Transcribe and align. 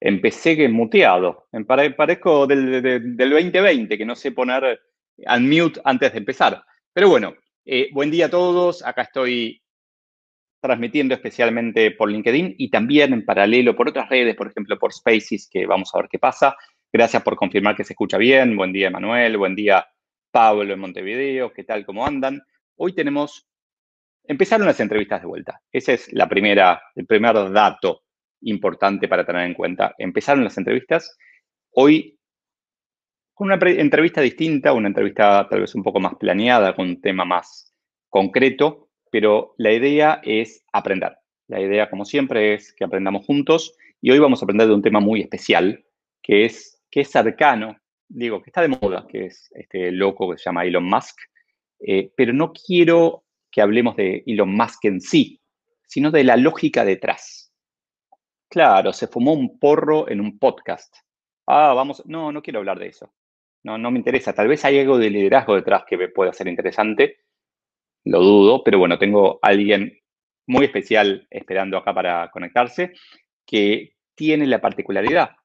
empecé 0.00 0.68
muteado. 0.68 1.48
Parezco 1.66 2.46
del, 2.46 2.82
del, 2.82 3.30
2020, 3.30 3.98
que 3.98 4.06
no 4.06 4.14
sé 4.14 4.32
poner 4.32 4.80
unmute 5.16 5.80
antes 5.84 6.12
de 6.12 6.18
empezar. 6.18 6.62
Pero 6.92 7.08
bueno, 7.08 7.34
eh, 7.64 7.88
buen 7.92 8.10
día 8.10 8.26
a 8.26 8.30
todos. 8.30 8.84
Acá 8.84 9.02
estoy 9.02 9.62
transmitiendo 10.60 11.14
especialmente 11.14 11.92
por 11.92 12.10
LinkedIn 12.10 12.56
y 12.58 12.70
también 12.70 13.12
en 13.12 13.24
paralelo 13.24 13.76
por 13.76 13.88
otras 13.88 14.08
redes, 14.08 14.34
por 14.34 14.48
ejemplo, 14.48 14.78
por 14.78 14.92
Spaces, 14.92 15.48
que 15.50 15.66
vamos 15.66 15.90
a 15.94 15.98
ver 15.98 16.08
qué 16.10 16.18
pasa. 16.18 16.56
Gracias 16.92 17.22
por 17.22 17.36
confirmar 17.36 17.76
que 17.76 17.84
se 17.84 17.92
escucha 17.92 18.18
bien. 18.18 18.56
Buen 18.56 18.72
día, 18.72 18.90
Manuel. 18.90 19.36
Buen 19.36 19.54
día, 19.54 19.86
Pablo 20.30 20.72
en 20.72 20.80
Montevideo. 20.80 21.52
¿Qué 21.52 21.64
tal? 21.64 21.84
¿Cómo 21.84 22.06
andan? 22.06 22.42
Hoy 22.76 22.94
tenemos... 22.94 23.46
Empezaron 24.24 24.66
las 24.66 24.80
entrevistas 24.80 25.22
de 25.22 25.26
vuelta. 25.26 25.60
Ese 25.72 25.94
es 25.94 26.12
la 26.12 26.28
primera, 26.28 26.82
el 26.94 27.06
primer 27.06 27.50
dato 27.50 28.02
importante 28.42 29.08
para 29.08 29.24
tener 29.24 29.46
en 29.46 29.54
cuenta. 29.54 29.94
Empezaron 29.98 30.44
las 30.44 30.58
entrevistas. 30.58 31.16
Hoy 31.70 32.18
con 33.38 33.46
una 33.46 33.58
entrevista 33.62 34.20
distinta, 34.20 34.72
una 34.72 34.88
entrevista 34.88 35.46
tal 35.48 35.60
vez 35.60 35.72
un 35.76 35.84
poco 35.84 36.00
más 36.00 36.16
planeada, 36.16 36.74
con 36.74 36.88
un 36.88 37.00
tema 37.00 37.24
más 37.24 37.72
concreto, 38.08 38.88
pero 39.12 39.54
la 39.58 39.72
idea 39.72 40.20
es 40.24 40.64
aprender. 40.72 41.16
La 41.46 41.60
idea, 41.60 41.88
como 41.88 42.04
siempre, 42.04 42.54
es 42.54 42.74
que 42.74 42.84
aprendamos 42.84 43.24
juntos 43.24 43.76
y 44.00 44.10
hoy 44.10 44.18
vamos 44.18 44.42
a 44.42 44.44
aprender 44.44 44.66
de 44.66 44.74
un 44.74 44.82
tema 44.82 44.98
muy 44.98 45.20
especial, 45.20 45.84
que 46.20 46.46
es, 46.46 46.82
que 46.90 47.02
es 47.02 47.10
cercano, 47.10 47.76
digo, 48.08 48.42
que 48.42 48.50
está 48.50 48.60
de 48.60 48.68
moda, 48.68 49.06
que 49.08 49.26
es 49.26 49.50
este 49.54 49.92
loco 49.92 50.32
que 50.32 50.38
se 50.38 50.44
llama 50.46 50.64
Elon 50.64 50.84
Musk, 50.84 51.16
eh, 51.78 52.10
pero 52.16 52.32
no 52.32 52.52
quiero 52.52 53.24
que 53.52 53.62
hablemos 53.62 53.94
de 53.94 54.24
Elon 54.26 54.52
Musk 54.52 54.84
en 54.86 55.00
sí, 55.00 55.40
sino 55.86 56.10
de 56.10 56.24
la 56.24 56.36
lógica 56.36 56.84
detrás. 56.84 57.47
Claro, 58.48 58.92
se 58.92 59.08
fumó 59.08 59.32
un 59.34 59.58
porro 59.58 60.08
en 60.08 60.20
un 60.20 60.38
podcast. 60.38 60.96
Ah, 61.46 61.74
vamos, 61.74 62.02
no, 62.06 62.32
no 62.32 62.42
quiero 62.42 62.60
hablar 62.60 62.78
de 62.78 62.88
eso. 62.88 63.12
No, 63.62 63.76
no 63.76 63.90
me 63.90 63.98
interesa. 63.98 64.32
Tal 64.32 64.48
vez 64.48 64.64
hay 64.64 64.78
algo 64.78 64.98
de 64.98 65.10
liderazgo 65.10 65.54
detrás 65.54 65.84
que 65.86 66.08
pueda 66.08 66.32
ser 66.32 66.48
interesante. 66.48 67.18
Lo 68.04 68.20
dudo, 68.20 68.64
pero 68.64 68.78
bueno, 68.78 68.98
tengo 68.98 69.38
a 69.42 69.48
alguien 69.48 69.98
muy 70.46 70.64
especial 70.64 71.26
esperando 71.30 71.76
acá 71.76 71.92
para 71.92 72.30
conectarse 72.30 72.94
que 73.46 73.94
tiene 74.14 74.46
la 74.46 74.60
particularidad 74.60 75.36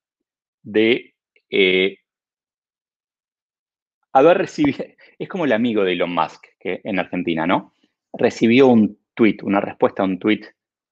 de 0.61 1.16
eh, 1.49 1.97
haber 4.14 4.38
recibido, 4.38 4.86
es 5.20 5.27
como 5.27 5.45
el 5.45 5.52
amigo 5.52 5.83
de 5.83 5.94
Elon 5.94 6.14
Musk 6.14 6.45
que 6.59 6.80
en 6.83 6.99
Argentina, 6.99 7.45
¿no? 7.45 7.73
Recibió 8.14 8.67
un 8.67 8.97
tweet, 9.14 9.38
una 9.44 9.59
respuesta 9.59 10.03
a 10.03 10.05
un 10.05 10.20
tweet 10.20 10.42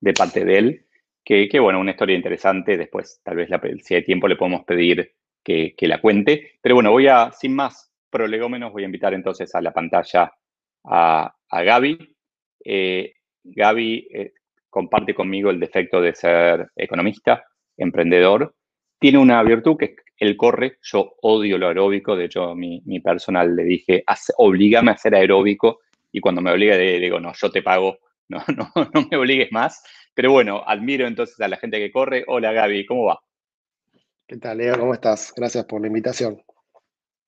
de 0.02 0.14
parte 0.14 0.44
de 0.44 0.58
él 0.58 0.86
que, 1.24 1.60
bueno, 1.60 1.80
una 1.80 1.92
historia 1.92 2.16
interesante. 2.16 2.78
Después, 2.78 3.22
tal 3.24 3.38
vez, 3.38 3.50
si 3.84 3.96
hay 3.96 4.04
tiempo, 4.04 4.28
le 4.28 4.36
podemos 4.36 4.64
pedir 4.64 5.14
que, 5.44 5.76
la 5.82 6.02
cuente. 6.02 6.54
Pero 6.62 6.76
bueno, 6.76 6.92
voy 6.92 7.08
a, 7.08 7.32
sin 7.32 7.56
más 7.56 7.92
prolegómenos, 8.10 8.72
voy 8.72 8.84
a 8.84 8.88
invitar 8.88 9.14
entonces 9.14 9.54
a 9.56 9.62
la 9.62 9.72
pantalla 9.72 10.34
a, 10.86 11.34
Gaby. 11.52 12.16
Eh, 12.64 13.14
Gaby 13.44 14.08
eh, 14.14 14.34
comparte 14.70 15.14
conmigo 15.14 15.50
el 15.50 15.60
defecto 15.60 16.02
de 16.02 16.14
ser 16.16 16.72
economista, 16.76 17.44
emprendedor. 17.78 18.56
Tiene 19.00 19.18
una 19.18 19.42
virtud 19.44 19.78
que 19.78 19.86
es 19.86 19.96
él 20.22 20.38
corre. 20.38 20.78
Yo 20.84 21.16
odio 21.24 21.58
lo 21.58 21.68
aeróbico. 21.68 22.16
De 22.16 22.26
hecho, 22.26 22.56
mi, 22.56 22.82
mi 22.86 23.00
personal 23.00 23.56
le 23.56 23.64
dije, 23.64 24.04
obligame 24.38 24.92
a 24.92 24.98
ser 24.98 25.16
aeróbico. 25.16 25.80
Y 26.12 26.22
cuando 26.22 26.42
me 26.42 26.52
obliga, 26.52 26.76
le 26.78 27.00
digo, 27.00 27.20
no, 27.20 27.34
yo 27.34 27.50
te 27.52 27.64
pago, 27.64 27.98
no, 28.30 28.44
no, 28.56 28.72
no 28.76 29.08
me 29.10 29.18
obligues 29.18 29.52
más. 29.52 29.84
Pero 30.14 30.32
bueno, 30.32 30.64
admiro 30.66 31.08
entonces 31.08 31.40
a 31.40 31.48
la 31.48 31.58
gente 31.58 31.80
que 31.80 31.92
corre. 31.92 32.24
Hola 32.28 32.52
Gaby, 32.52 32.86
¿cómo 32.86 33.06
va? 33.06 33.22
¿Qué 34.28 34.38
tal, 34.38 34.58
Leo? 34.58 34.78
¿Cómo 34.80 34.94
estás? 34.94 35.34
Gracias 35.36 35.66
por 35.66 35.82
la 35.82 35.88
invitación. 35.88 36.42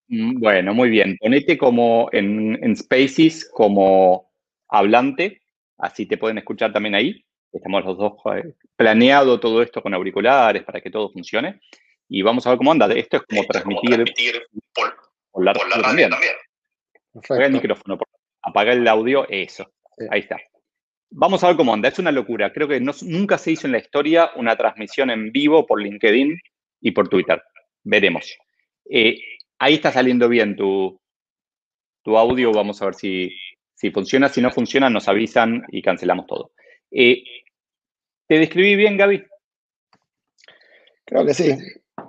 Mm, 0.07 0.39
bueno, 0.39 0.73
muy 0.73 0.89
bien. 0.89 1.17
Ponete 1.19 1.57
como 1.57 2.09
en, 2.11 2.75
Spaces 2.75 3.49
como 3.51 4.31
hablante, 4.67 5.41
así 5.77 6.05
te 6.05 6.17
pueden 6.17 6.37
escuchar 6.37 6.73
también 6.73 6.95
ahí. 6.95 7.25
Estamos 7.51 7.85
los 7.85 7.97
dos 7.97 8.13
eh, 8.35 8.53
planeado 8.75 9.39
todo 9.39 9.61
esto 9.61 9.81
con 9.81 9.93
auriculares 9.93 10.63
para 10.63 10.81
que 10.81 10.89
todo 10.89 11.11
funcione. 11.11 11.61
Y 12.09 12.21
vamos 12.21 12.45
a 12.45 12.49
ver 12.49 12.57
cómo 12.57 12.71
anda. 12.71 12.91
Esto 12.93 13.17
es 13.17 13.23
como 13.23 13.43
transmitir, 13.45 14.05
por, 15.31 15.43
la, 15.43 15.53
radio 15.53 15.81
también. 15.81 16.11
Apaga 17.15 17.45
el 17.45 17.53
micrófono, 17.53 17.97
apaga 18.41 18.73
el 18.73 18.87
audio, 18.87 19.27
eso. 19.29 19.71
Ahí 20.09 20.21
está. 20.21 20.37
Vamos 21.15 21.43
a 21.43 21.47
ver 21.47 21.55
cómo 21.55 21.73
anda. 21.73 21.89
Es 21.89 21.99
una 21.99 22.11
locura. 22.11 22.51
Creo 22.51 22.67
que 22.67 22.79
nunca 22.79 23.37
se 23.37 23.51
hizo 23.51 23.67
en 23.67 23.73
la 23.73 23.77
historia 23.77 24.31
una 24.35 24.55
transmisión 24.57 25.11
en 25.11 25.31
vivo 25.31 25.65
por 25.65 25.79
LinkedIn 25.79 26.39
y 26.81 26.91
por 26.91 27.07
Twitter. 27.07 27.41
Veremos. 27.83 28.35
Eh, 28.89 29.19
ahí 29.59 29.75
está 29.75 29.91
saliendo 29.91 30.27
bien 30.27 30.55
tu, 30.55 30.99
audio. 32.05 32.51
Vamos 32.51 32.81
a 32.81 32.85
ver 32.85 32.95
si, 32.95 33.31
si, 33.75 33.91
funciona. 33.91 34.27
Si 34.27 34.41
no 34.41 34.49
funciona, 34.49 34.89
nos 34.89 35.07
avisan 35.07 35.63
y 35.69 35.83
cancelamos 35.83 36.25
todo. 36.25 36.51
Eh, 36.89 37.23
¿Te 38.27 38.39
describí 38.39 38.75
bien, 38.75 38.97
Gaby? 38.97 39.23
Creo 41.05 41.25
que 41.25 41.33
sí. 41.35 41.55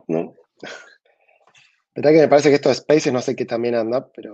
¿no? 0.08 0.34
¿Verdad 1.94 2.10
que 2.10 2.20
me 2.20 2.28
parece 2.28 2.48
que 2.48 2.54
esto 2.54 2.70
de 2.70 2.76
Spaces 2.76 3.12
no 3.12 3.20
sé 3.20 3.36
qué 3.36 3.44
también 3.44 3.74
anda, 3.74 4.10
pero 4.16 4.32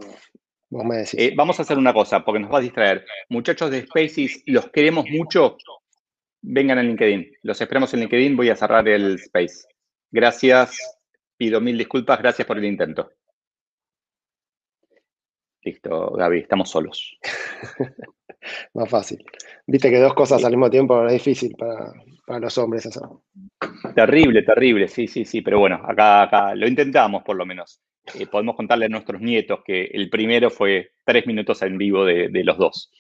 eh, 0.73 1.33
vamos 1.35 1.59
a 1.59 1.63
hacer 1.63 1.79
una 1.79 1.93
cosa, 1.93 2.25
porque 2.25 2.41
nos 2.41 2.53
va 2.53 2.59
a 2.59 2.63
distraer. 2.63 3.05
Muchachos 3.29 3.71
de 3.71 3.83
Spaces, 3.83 4.43
los 4.47 4.71
queremos 4.71 5.05
mucho. 5.11 5.57
Vengan 6.43 6.79
en 6.79 6.89
LinkedIn. 6.89 7.33
Los 7.43 7.61
esperamos 7.61 7.93
en 7.95 8.01
LinkedIn. 8.01 8.37
Voy 8.37 8.51
a 8.51 8.57
cerrar 8.57 8.89
el 8.89 9.17
Space. 9.17 9.67
Gracias. 10.11 10.99
Pido 11.37 11.61
mil 11.61 11.77
disculpas. 11.77 12.19
Gracias 12.21 12.47
por 12.47 12.59
el 12.59 12.65
intento. 12.65 13.11
Listo, 15.63 16.13
Gaby, 16.13 16.39
estamos 16.39 16.71
solos. 16.71 17.19
Más 18.75 18.89
fácil. 18.89 19.23
Viste 19.67 19.91
que 19.91 19.99
dos 19.99 20.15
cosas 20.15 20.43
al 20.45 20.53
mismo 20.53 20.71
tiempo 20.71 21.05
es 21.07 21.13
difícil 21.13 21.55
para, 21.57 22.39
los 22.39 22.57
hombres 22.59 22.87
eso. 22.87 23.25
Terrible, 23.95 24.43
terrible, 24.43 24.89
sí, 24.89 25.07
sí, 25.07 25.25
sí, 25.25 25.43
pero 25.43 25.59
bueno, 25.59 25.83
acá, 25.87 26.23
acá 26.23 26.55
lo 26.55 26.67
intentamos 26.67 27.23
por 27.23 27.37
lo 27.37 27.45
menos. 27.45 27.81
Eh, 28.15 28.27
podemos 28.27 28.57
contarle 28.57 28.87
a 28.87 28.89
nuestros 28.89 29.21
nietos 29.21 29.61
que 29.65 29.85
el 29.85 30.09
primero 30.11 30.51
fue 30.51 30.93
tres 31.05 31.27
minutos 31.27 31.63
en 31.63 31.79
vivo 31.79 32.05
de, 32.05 32.31
los 32.45 32.59
dos. 32.59 32.91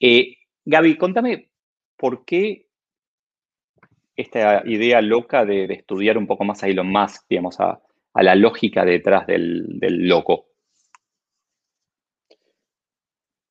Eh, 0.00 0.36
Gaby, 0.64 0.96
contame, 0.96 1.50
¿por 1.96 2.24
qué 2.24 2.66
esta 4.16 4.62
idea 4.64 5.02
loca 5.02 5.44
de, 5.44 5.64
estudiar 5.64 6.16
un 6.16 6.26
poco 6.26 6.44
más 6.44 6.62
a 6.62 6.68
Elon 6.68 6.90
Musk, 6.90 7.24
digamos, 7.28 7.58
a, 7.60 7.80
la 8.14 8.34
lógica 8.36 8.84
detrás 8.84 9.26
del, 9.26 9.78
loco? 9.80 10.46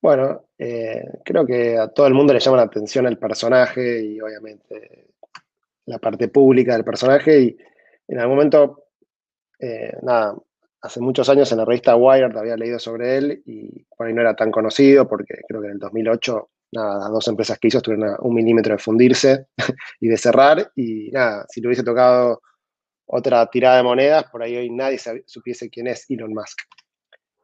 Bueno, 0.02 0.46
eh, 0.58 1.04
creo 1.24 1.46
que 1.46 1.78
a 1.78 1.90
todo 1.90 2.08
el 2.08 2.14
mundo 2.14 2.34
le 2.34 2.40
llama 2.40 2.58
la 2.58 2.64
atención 2.64 3.06
el 3.08 3.18
personaje 3.18 4.02
y 4.04 4.20
obviamente 4.20 5.08
la 5.86 6.00
parte 6.00 6.30
pública 6.30 6.74
del 6.74 6.84
personaje 6.84 7.42
y 7.42 7.58
en 8.08 8.20
algún 8.20 8.38
momento, 8.38 8.88
nada, 10.02 10.36
hace 10.84 11.00
muchos 11.00 11.30
años 11.30 11.50
en 11.52 11.58
la 11.60 11.66
revista 11.66 11.96
Wired 11.96 12.36
había 12.36 12.58
leído 12.58 12.78
sobre 12.78 13.18
él 13.18 13.42
y 13.46 13.84
por 13.98 14.06
ahí 14.06 14.14
no 14.14 14.22
era 14.22 14.36
tan 14.36 14.52
conocido 14.52 15.08
porque 15.08 15.36
creo 15.48 15.62
que 15.62 15.68
en 15.68 15.74
el 15.74 15.80
2008 15.80 16.50
nada, 16.74 17.00
las 17.00 17.10
dos 17.10 17.28
empresas 17.30 17.58
que 17.58 17.70
hizo 17.70 17.78
estuvieron 17.78 18.10
a 18.10 18.18
un 18.20 18.36
milímetro 18.36 18.74
de 18.74 18.80
fundirse 18.80 19.48
y 20.02 20.10
de 20.10 20.18
cerrar 20.18 20.72
y 20.76 21.10
nada, 21.12 21.46
si 21.50 21.62
le 21.62 21.68
hubiese 21.68 21.84
tocado 21.84 22.42
otra 23.06 23.46
tirada 23.48 23.78
de 23.78 23.84
monedas, 23.84 24.26
por 24.26 24.44
ahí 24.44 24.58
hoy 24.58 24.70
nadie 24.70 25.00
supiese 25.26 25.70
quién 25.70 25.88
es 25.88 26.06
Elon 26.10 26.34
Musk. 26.34 26.60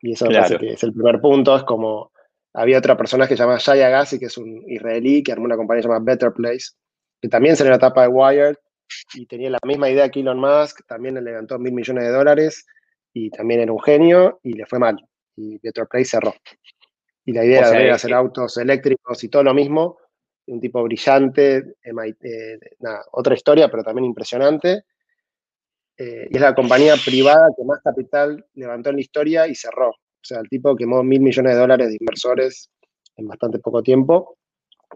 Y 0.02 0.14
eso 0.14 0.26
me 0.26 0.36
parece 0.36 0.58
que 0.58 0.74
es 0.74 0.84
el 0.84 0.94
primer 0.94 1.22
punto, 1.22 1.56
es 1.56 1.64
como 1.64 2.12
había 2.54 2.78
otra 2.78 2.98
persona 2.98 3.28
que 3.28 3.38
se 3.38 3.44
llama 3.44 3.60
Jay 3.60 3.82
Agassi, 3.82 4.20
que 4.20 4.26
es 4.26 4.38
un 4.38 4.64
israelí 4.68 5.24
que 5.24 5.32
armó 5.32 5.46
una 5.46 5.56
compañía 5.56 5.84
llamada 5.84 6.02
Better 6.04 6.34
Place, 6.34 6.72
que 7.22 7.30
también 7.30 7.56
salió 7.56 7.70
en 7.70 7.80
la 7.80 7.88
etapa 7.88 8.02
de 8.02 8.08
Wired 8.08 8.56
y 9.14 9.26
tenía 9.28 9.52
la 9.52 9.60
misma 9.64 9.90
idea 9.90 10.10
que 10.10 10.22
Elon 10.22 10.40
Musk, 10.40 10.86
también 10.88 11.16
le 11.16 11.22
levantó 11.22 11.60
mil 11.60 11.74
millones 11.74 12.06
de 12.06 12.10
dólares 12.10 12.66
y 13.14 13.30
también 13.30 13.62
era 13.62 13.72
un 13.72 13.82
genio 13.82 14.40
y 14.44 14.54
le 14.54 14.66
fue 14.66 14.80
mal. 14.80 14.98
Y 15.36 15.58
Place 15.60 16.06
cerró. 16.06 16.34
Y 17.26 17.34
la 17.34 17.46
idea 17.46 17.70
era 17.70 17.96
hacer 17.96 18.14
autos 18.14 18.58
eléctricos 18.58 19.24
y 19.24 19.30
todo 19.30 19.44
lo 19.44 19.54
mismo. 19.54 19.98
Un 20.48 20.60
tipo 20.60 20.84
brillante, 20.84 21.76
eh, 21.84 22.60
otra 23.12 23.36
historia, 23.36 23.70
pero 23.70 23.84
también 23.84 24.06
impresionante. 24.06 24.84
Eh, 25.98 26.28
y 26.30 26.36
es 26.36 26.42
la 26.42 26.56
compañía 26.56 26.96
privada 27.04 27.50
que 27.56 27.64
más 27.64 27.82
capital 27.84 28.46
levantó 28.56 28.90
en 28.90 28.96
la 28.96 29.02
historia 29.02 29.48
y 29.48 29.56
cerró. 29.56 29.90
O 29.90 30.24
sea, 30.24 30.40
el 30.40 30.50
tipo 30.50 30.76
quemó 30.76 31.04
mil 31.04 31.22
millones 31.22 31.54
de 31.54 31.60
dólares 31.60 31.90
de 31.90 31.98
inversores 32.00 32.70
en 33.16 33.28
bastante 33.28 33.60
poco 33.60 33.84
tiempo. 33.84 34.38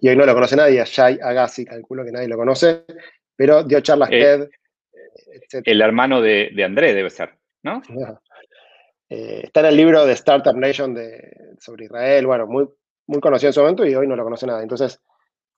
Y 0.01 0.09
hoy 0.09 0.15
no 0.15 0.25
lo 0.25 0.33
conoce 0.33 0.55
nadie, 0.55 0.81
a 0.81 0.85
Shai 0.85 1.19
Agassi, 1.21 1.65
calculo 1.65 2.03
que 2.03 2.11
nadie 2.11 2.27
lo 2.27 2.37
conoce, 2.37 2.85
pero 3.35 3.63
dio 3.63 3.79
charlas 3.81 4.09
eh, 4.11 4.49
TED, 5.49 5.61
El 5.65 5.81
hermano 5.81 6.19
de, 6.19 6.49
de 6.55 6.63
André 6.63 6.93
debe 6.93 7.09
ser. 7.09 7.37
¿No? 7.63 7.81
Eh, 9.09 9.41
está 9.43 9.61
en 9.61 9.65
el 9.67 9.77
libro 9.77 10.05
de 10.05 10.13
Startup 10.13 10.55
Nation 10.55 10.93
de, 10.93 11.55
sobre 11.59 11.85
Israel, 11.85 12.25
bueno, 12.25 12.47
muy, 12.47 12.67
muy 13.07 13.19
conocido 13.19 13.49
en 13.49 13.53
su 13.53 13.61
momento 13.61 13.85
y 13.85 13.95
hoy 13.95 14.07
no 14.07 14.15
lo 14.15 14.23
conoce 14.23 14.47
nada. 14.47 14.61
Entonces, 14.61 15.01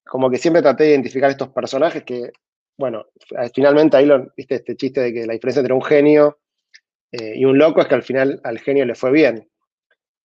como 0.06 0.30
que 0.30 0.38
siempre 0.38 0.62
traté 0.62 0.86
de 0.86 0.92
identificar 0.92 1.30
estos 1.30 1.50
personajes 1.50 2.04
que 2.04 2.32
bueno, 2.78 3.06
finalmente 3.54 3.98
ahí 3.98 4.06
lo, 4.06 4.32
viste 4.36 4.56
este 4.56 4.76
chiste 4.76 5.02
de 5.02 5.14
que 5.14 5.26
la 5.26 5.34
diferencia 5.34 5.62
entre 5.62 5.74
un 5.74 5.84
genio 5.84 6.40
eh, 7.12 7.34
y 7.36 7.46
un 7.46 7.58
loco 7.58 7.82
es 7.82 7.88
que 7.88 7.96
al 7.96 8.04
final 8.04 8.42
al 8.44 8.60
genio 8.60 8.86
le 8.86 8.96
fue 8.96 9.12
bien. 9.12 9.50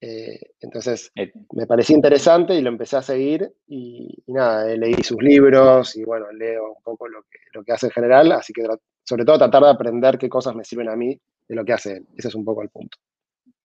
Eh, 0.02 0.40
entonces 0.60 1.12
eh. 1.14 1.30
me 1.52 1.66
pareció 1.66 1.94
interesante 1.94 2.54
y 2.54 2.62
lo 2.62 2.70
empecé 2.70 2.96
a 2.96 3.02
seguir 3.02 3.52
y, 3.66 4.22
nada, 4.28 4.64
leí 4.74 4.94
sus 5.02 5.22
libros 5.22 5.94
y 5.96 6.04
bueno, 6.04 6.32
leo 6.32 6.72
un 6.72 6.82
poco 6.82 7.06
lo 7.06 7.22
que, 7.24 7.38
lo 7.52 7.62
que 7.62 7.72
hace 7.72 7.86
en 7.86 7.92
general, 7.92 8.32
así 8.32 8.54
que 8.54 8.62
sobre 9.04 9.24
todo 9.26 9.38
tratar 9.38 9.62
de 9.62 9.70
aprender 9.70 10.16
qué 10.16 10.28
cosas 10.28 10.54
me 10.54 10.64
sirven 10.64 10.88
a 10.88 10.96
mí 10.96 11.20
de 11.48 11.54
lo 11.54 11.64
que 11.64 11.72
hace 11.72 11.98
él. 11.98 12.06
Ese 12.16 12.28
es 12.28 12.34
un 12.34 12.44
poco 12.44 12.62
el 12.62 12.70
punto. 12.70 12.96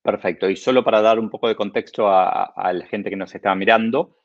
Perfecto. 0.01 0.49
Y 0.49 0.55
solo 0.55 0.83
para 0.83 1.01
dar 1.01 1.19
un 1.19 1.29
poco 1.29 1.47
de 1.47 1.55
contexto 1.55 2.07
a, 2.07 2.53
la 2.73 2.85
gente 2.85 3.09
que 3.09 3.15
nos 3.15 3.33
estaba 3.33 3.55
mirando, 3.55 4.17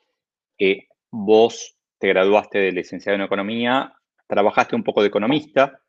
eh, 0.57 0.87
vos 1.09 1.75
te 1.97 2.07
graduaste 2.09 2.59
de 2.59 2.71
licenciado 2.71 3.15
en 3.15 3.23
economía, 3.23 3.93
trabajaste 4.27 4.75
un 4.75 4.83
poco 4.83 5.01
de 5.01 5.07
economista, 5.07 5.79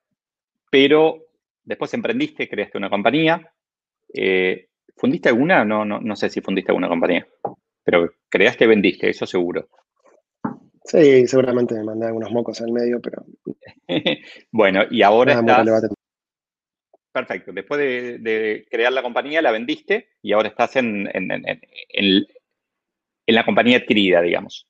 pero 0.71 1.27
después 1.65 1.93
emprendiste, 1.95 2.49
creaste 2.49 2.79
una 2.79 2.91
compañía. 2.91 3.53
Eh, 4.15 4.69
¿Fundiste 4.97 5.29
alguna? 5.29 5.65
No, 5.65 5.85
no, 5.85 6.01
no 6.01 6.17
sé 6.17 6.29
si 6.31 6.41
fundiste 6.41 6.71
alguna 6.71 6.89
compañía, 6.89 7.27
pero 7.85 8.11
creaste 8.29 8.65
y 8.65 8.69
vendiste, 8.69 9.11
eso 9.11 9.27
seguro. 9.27 9.69
Sí, 10.85 11.27
seguramente 11.27 11.75
me 11.75 11.85
mandé 11.85 12.07
algunos 12.07 12.31
mocos 12.31 12.61
en 12.61 12.69
el 12.69 12.73
medio, 12.73 13.01
pero. 13.01 13.25
bueno, 14.51 14.83
y 14.91 15.03
ahora 15.03 15.35
estás. 15.35 15.89
Perfecto. 17.13 17.53
Después 17.53 17.79
de, 17.79 18.67
crear 18.71 18.93
la 18.93 19.03
compañía, 19.03 19.43
la 19.43 19.53
vendiste 19.53 20.09
y 20.23 20.33
ahora 20.33 20.49
estás 20.49 20.77
en, 20.77 21.09
en, 21.13 22.27
la 23.27 23.45
compañía 23.45 23.79
adquirida, 23.79 24.23
digamos. 24.23 24.67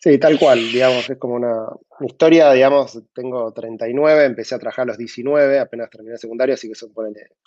Sí, 0.00 0.16
tal 0.18 0.38
cual, 0.38 0.58
digamos, 0.58 1.10
es 1.10 1.18
como 1.18 1.34
una, 1.34 1.66
historia, 2.00 2.52
digamos, 2.52 3.02
tengo 3.12 3.52
39, 3.52 4.24
empecé 4.24 4.54
a 4.54 4.58
trabajar 4.58 4.84
a 4.84 4.86
los 4.86 4.98
19, 4.98 5.58
apenas 5.58 5.90
terminé 5.90 6.12
el 6.12 6.20
secundario, 6.20 6.54
así 6.54 6.68
que 6.68 6.76
son 6.76 6.92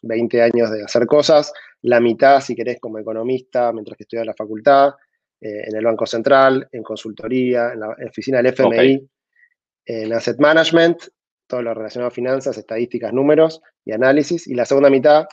20 0.04 0.42
años 0.42 0.70
de 0.70 0.84
hacer 0.84 1.06
cosas, 1.06 1.54
la 1.82 2.02
mitad, 2.02 2.42
si 2.42 2.54
querés, 2.54 2.80
como 2.82 3.00
economista, 3.00 3.72
mientras 3.72 3.96
que 3.96 4.04
estudiaba 4.04 4.24
en 4.24 4.28
la 4.28 4.34
facultad, 4.34 4.90
eh, 5.40 5.64
en 5.68 5.76
el 5.78 5.86
Banco 5.86 6.06
Central, 6.06 6.68
en 6.74 6.84
consultoría, 6.84 7.72
en 7.72 7.80
la 7.80 7.96
oficina 8.10 8.38
del 8.42 8.48
FMI, 8.48 9.10
en 9.86 10.14
Asset 10.14 10.38
Management, 10.40 11.04
todo 11.48 11.62
lo 11.62 11.74
relacionado 11.74 12.10
a 12.10 12.12
finanzas, 12.12 12.58
estadísticas, 12.58 13.14
números 13.14 13.62
y 13.86 13.94
análisis, 13.94 14.46
y 14.48 14.56
la 14.56 14.66
segunda 14.66 14.90
mitad, 14.90 15.26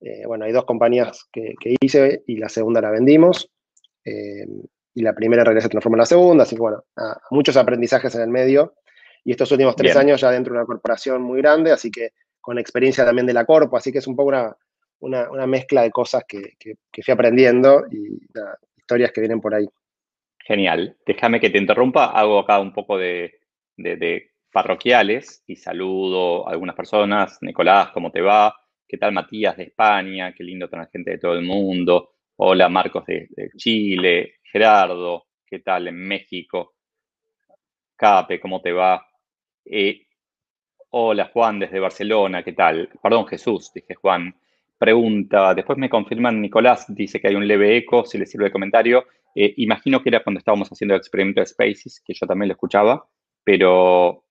eh, 0.00 0.24
bueno, 0.24 0.44
hay 0.44 0.52
dos 0.52 0.64
compañías 0.66 1.28
que, 1.32 1.54
hice 1.80 2.22
y 2.26 2.36
la 2.36 2.48
segunda 2.48 2.80
la 2.80 2.90
vendimos. 2.90 3.50
Eh, 4.04 4.46
y 4.94 5.02
la 5.02 5.14
primera 5.14 5.44
regresa 5.44 5.66
se 5.66 5.70
transforma 5.70 5.96
en 5.96 6.00
la 6.00 6.06
segunda, 6.06 6.42
así 6.42 6.56
que 6.56 6.62
bueno, 6.62 6.84
muchos 7.30 7.56
aprendizajes 7.56 8.14
en 8.14 8.22
el 8.22 8.28
medio. 8.28 8.74
Y 9.24 9.32
estos 9.32 9.52
últimos 9.52 9.76
tres 9.76 9.94
años 9.96 10.20
ya 10.20 10.30
dentro 10.30 10.54
de 10.54 10.60
una 10.60 10.66
corporación 10.66 11.22
muy 11.22 11.42
grande, 11.42 11.72
así 11.72 11.90
que 11.90 12.12
con 12.40 12.58
experiencia 12.58 13.04
también 13.04 13.26
de 13.26 13.34
la 13.34 13.44
corpo, 13.44 13.76
así 13.76 13.92
que 13.92 13.98
es 13.98 14.06
un 14.06 14.16
poco 14.16 14.32
una, 15.00 15.46
mezcla 15.46 15.82
de 15.82 15.90
cosas 15.90 16.24
que, 16.26 16.54
fui 16.90 17.12
aprendiendo 17.12 17.84
y 17.90 18.18
historias 18.76 19.12
que 19.12 19.20
vienen 19.20 19.40
por 19.40 19.54
ahí. 19.54 19.66
Genial. 20.38 20.96
Déjame 21.06 21.38
que 21.38 21.50
te 21.50 21.58
interrumpa, 21.58 22.06
hago 22.06 22.40
acá 22.40 22.58
un 22.58 22.72
poco 22.72 22.96
de, 22.96 23.40
de 23.76 24.30
parroquiales 24.50 25.44
y 25.46 25.56
saludo 25.56 26.48
a 26.48 26.52
algunas 26.52 26.74
personas. 26.74 27.38
Nicolás, 27.42 27.90
¿cómo 27.92 28.10
te 28.10 28.22
va? 28.22 28.56
¿Qué 28.88 28.96
tal 28.96 29.12
Matías 29.12 29.56
de 29.56 29.64
España? 29.64 30.32
Qué 30.32 30.42
lindo 30.42 30.68
tener 30.68 30.88
gente 30.88 31.12
de 31.12 31.18
todo 31.18 31.34
el 31.34 31.42
mundo. 31.42 32.14
Hola 32.36 32.70
Marcos 32.70 33.04
de 33.04 33.28
Chile. 33.56 34.39
Gerardo, 34.52 35.26
¿qué 35.46 35.60
tal 35.60 35.86
en 35.88 36.08
México? 36.08 36.74
Cape, 37.94 38.40
¿cómo 38.40 38.60
te 38.60 38.72
va? 38.72 39.06
Eh, 39.64 40.06
hola 40.90 41.30
Juan 41.32 41.60
desde 41.60 41.78
Barcelona, 41.78 42.42
¿qué 42.42 42.52
tal? 42.52 42.88
Perdón 43.00 43.26
Jesús, 43.28 43.70
dije 43.72 43.94
Juan. 43.94 44.34
Pregunta, 44.76 45.54
después 45.54 45.78
me 45.78 45.88
confirman 45.88 46.40
Nicolás, 46.40 46.86
dice 46.88 47.20
que 47.20 47.28
hay 47.28 47.36
un 47.36 47.46
leve 47.46 47.76
eco, 47.76 48.04
si 48.04 48.18
le 48.18 48.26
sirve 48.26 48.46
de 48.46 48.52
comentario. 48.52 49.06
Eh, 49.36 49.54
imagino 49.58 50.02
que 50.02 50.08
era 50.08 50.24
cuando 50.24 50.38
estábamos 50.38 50.68
haciendo 50.68 50.94
el 50.94 51.00
experimento 51.00 51.40
de 51.40 51.46
Spaces, 51.46 52.02
que 52.04 52.14
yo 52.14 52.26
también 52.26 52.48
lo 52.48 52.54
escuchaba, 52.54 53.06
pero 53.44 54.24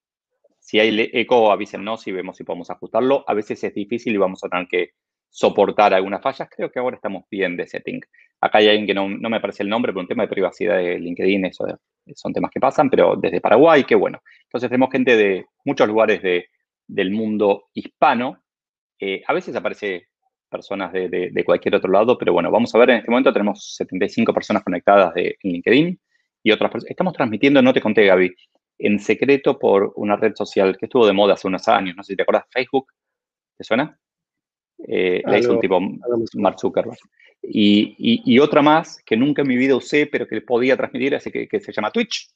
si 0.59 0.81
hay 0.81 1.09
eco, 1.13 1.49
avísennos 1.51 2.05
y 2.07 2.11
vemos 2.11 2.35
si 2.35 2.43
podemos 2.43 2.69
ajustarlo. 2.69 3.23
A 3.25 3.33
veces 3.33 3.63
es 3.63 3.73
difícil 3.73 4.13
y 4.15 4.17
vamos 4.17 4.43
a 4.43 4.49
tener 4.49 4.67
que 4.67 4.89
soportar 5.29 5.93
algunas 5.93 6.21
fallas. 6.21 6.49
Creo 6.53 6.69
que 6.71 6.79
ahora 6.79 6.97
estamos 6.97 7.23
bien 7.29 7.55
de 7.55 7.67
setting. 7.67 8.01
Acá 8.41 8.59
hay 8.59 8.69
alguien 8.69 8.87
que 8.87 8.93
no, 8.93 9.07
me 9.07 9.41
parece 9.41 9.63
el 9.63 9.69
nombre, 9.69 9.91
pero 9.91 10.01
un 10.01 10.07
tema 10.07 10.23
de 10.23 10.29
privacidad 10.29 10.77
de 10.77 10.99
LinkedIn, 10.99 11.45
eso 11.45 11.65
son 12.15 12.33
temas 12.33 12.51
que 12.51 12.59
pasan, 12.59 12.89
pero 12.89 13.15
desde 13.15 13.41
Paraguay, 13.41 13.83
qué 13.83 13.95
bueno. 13.95 14.21
Entonces 14.43 14.69
tenemos 14.69 14.91
gente 14.91 15.15
de 15.15 15.45
muchos 15.65 15.87
lugares 15.87 16.21
del 16.87 17.11
mundo 17.11 17.65
hispano. 17.73 18.41
Eh, 18.99 19.21
a 19.27 19.33
veces 19.33 19.55
aparece 19.55 20.07
personas 20.49 20.91
de, 20.91 21.43
cualquier 21.45 21.75
otro 21.75 21.91
lado, 21.91 22.17
pero 22.17 22.33
bueno, 22.33 22.49
vamos 22.49 22.73
a 22.73 22.79
ver, 22.79 22.89
en 22.89 22.97
este 22.97 23.11
momento 23.11 23.31
tenemos 23.31 23.75
75 23.75 24.33
personas 24.33 24.63
conectadas 24.63 25.13
de, 25.13 25.37
en 25.43 25.51
LinkedIn 25.51 25.99
y 26.43 26.51
otras 26.51 26.71
personas. 26.71 26.91
Estamos 26.91 27.13
transmitiendo, 27.13 27.61
no 27.61 27.73
te 27.73 27.81
conté, 27.81 28.05
Gaby, 28.05 28.33
en 28.79 28.99
secreto 28.99 29.59
por 29.59 29.93
una 29.95 30.15
red 30.15 30.33
social 30.35 30.77
que 30.77 30.87
estuvo 30.87 31.05
de 31.05 31.13
moda 31.13 31.33
hace 31.33 31.47
unos 31.47 31.67
años, 31.67 31.95
no 31.95 32.03
sé 32.03 32.13
si 32.13 32.17
te 32.17 32.23
acuerdas, 32.23 32.45
Facebook, 32.49 32.87
¿te 33.57 33.63
suena? 33.63 33.99
Eh, 34.87 35.21
la 35.25 35.39
hizo 35.39 35.53
un 35.53 35.59
tipo, 35.59 35.79
Mark 36.35 36.59
Zuckerberg. 36.59 36.97
Y, 37.41 38.39
otra 38.39 38.61
más 38.61 39.01
que 39.05 39.17
nunca 39.17 39.41
en 39.41 39.47
mi 39.47 39.55
vida 39.55 39.75
usé, 39.75 40.07
pero 40.07 40.27
que 40.27 40.41
podía 40.41 40.77
transmitir, 40.77 41.15
así 41.15 41.31
que, 41.31 41.59
se 41.59 41.71
llama 41.71 41.91
Twitch. 41.91 42.29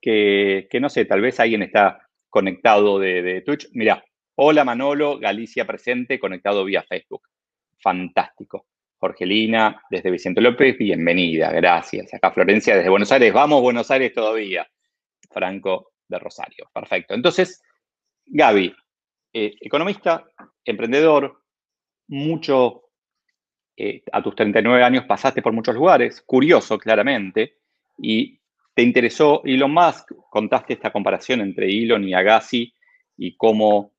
Que, 0.00 0.68
no 0.80 0.88
sé, 0.88 1.04
tal 1.04 1.20
vez 1.20 1.40
alguien 1.40 1.62
está 1.62 2.00
conectado 2.28 2.98
de, 2.98 3.42
Twitch. 3.44 3.68
Mira, 3.72 4.04
hola 4.36 4.64
Manolo, 4.64 5.18
Galicia 5.18 5.66
presente, 5.66 6.18
conectado 6.18 6.64
vía 6.64 6.84
Facebook. 6.88 7.22
Fantástico. 7.80 8.66
Jorgelina, 9.00 9.80
desde 9.90 10.10
Vicente 10.10 10.40
López, 10.40 10.76
bienvenida, 10.76 11.52
gracias. 11.52 12.12
Acá 12.14 12.32
Florencia, 12.32 12.76
desde 12.76 12.90
Buenos 12.90 13.12
Aires, 13.12 13.32
vamos 13.32 13.62
Buenos 13.62 13.88
Aires 13.92 14.12
todavía. 14.12 14.66
Franco 15.30 15.92
de 16.08 16.18
Rosario, 16.18 16.68
perfecto. 16.72 17.14
Entonces, 17.14 17.62
Gaby, 18.26 18.74
eh, 19.32 19.54
economista, 19.60 20.24
emprendedor, 20.64 21.42
mucho 22.08 22.82
eh, 23.76 24.02
a 24.12 24.22
tus 24.22 24.34
39 24.34 24.82
años 24.82 25.04
pasaste 25.04 25.40
por 25.40 25.52
muchos 25.52 25.74
lugares, 25.74 26.22
curioso 26.22 26.78
claramente, 26.78 27.58
y 27.96 28.40
te 28.74 28.82
interesó 28.82 29.42
Elon 29.44 29.72
Musk, 29.72 30.12
contaste 30.30 30.74
esta 30.74 30.90
comparación 30.90 31.40
entre 31.40 31.66
Elon 31.68 32.04
y 32.04 32.14
Agassi 32.14 32.72
y 33.16 33.36
cómo 33.36 33.92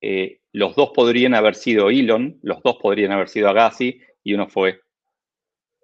eh, 0.00 0.40
los 0.52 0.74
dos 0.74 0.90
podrían 0.94 1.34
haber 1.34 1.54
sido 1.54 1.90
Elon, 1.90 2.38
los 2.42 2.62
dos 2.62 2.76
podrían 2.76 3.12
haber 3.12 3.28
sido 3.28 3.48
Agassi, 3.48 4.00
y 4.22 4.34
uno 4.34 4.48
fue 4.48 4.80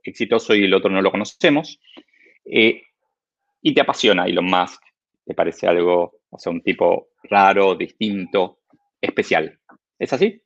exitoso 0.02 0.54
y 0.54 0.64
el 0.64 0.74
otro 0.74 0.90
no 0.90 1.00
lo 1.00 1.10
conocemos. 1.10 1.80
Eh, 2.44 2.82
y 3.62 3.74
te 3.74 3.80
apasiona 3.80 4.26
Elon 4.26 4.46
Musk, 4.46 4.82
te 5.24 5.34
parece 5.34 5.66
algo, 5.66 6.20
o 6.28 6.38
sea, 6.38 6.52
un 6.52 6.60
tipo 6.60 7.10
raro, 7.24 7.74
distinto, 7.76 8.58
especial. 9.00 9.58
¿Es 9.98 10.12
así? 10.12 10.41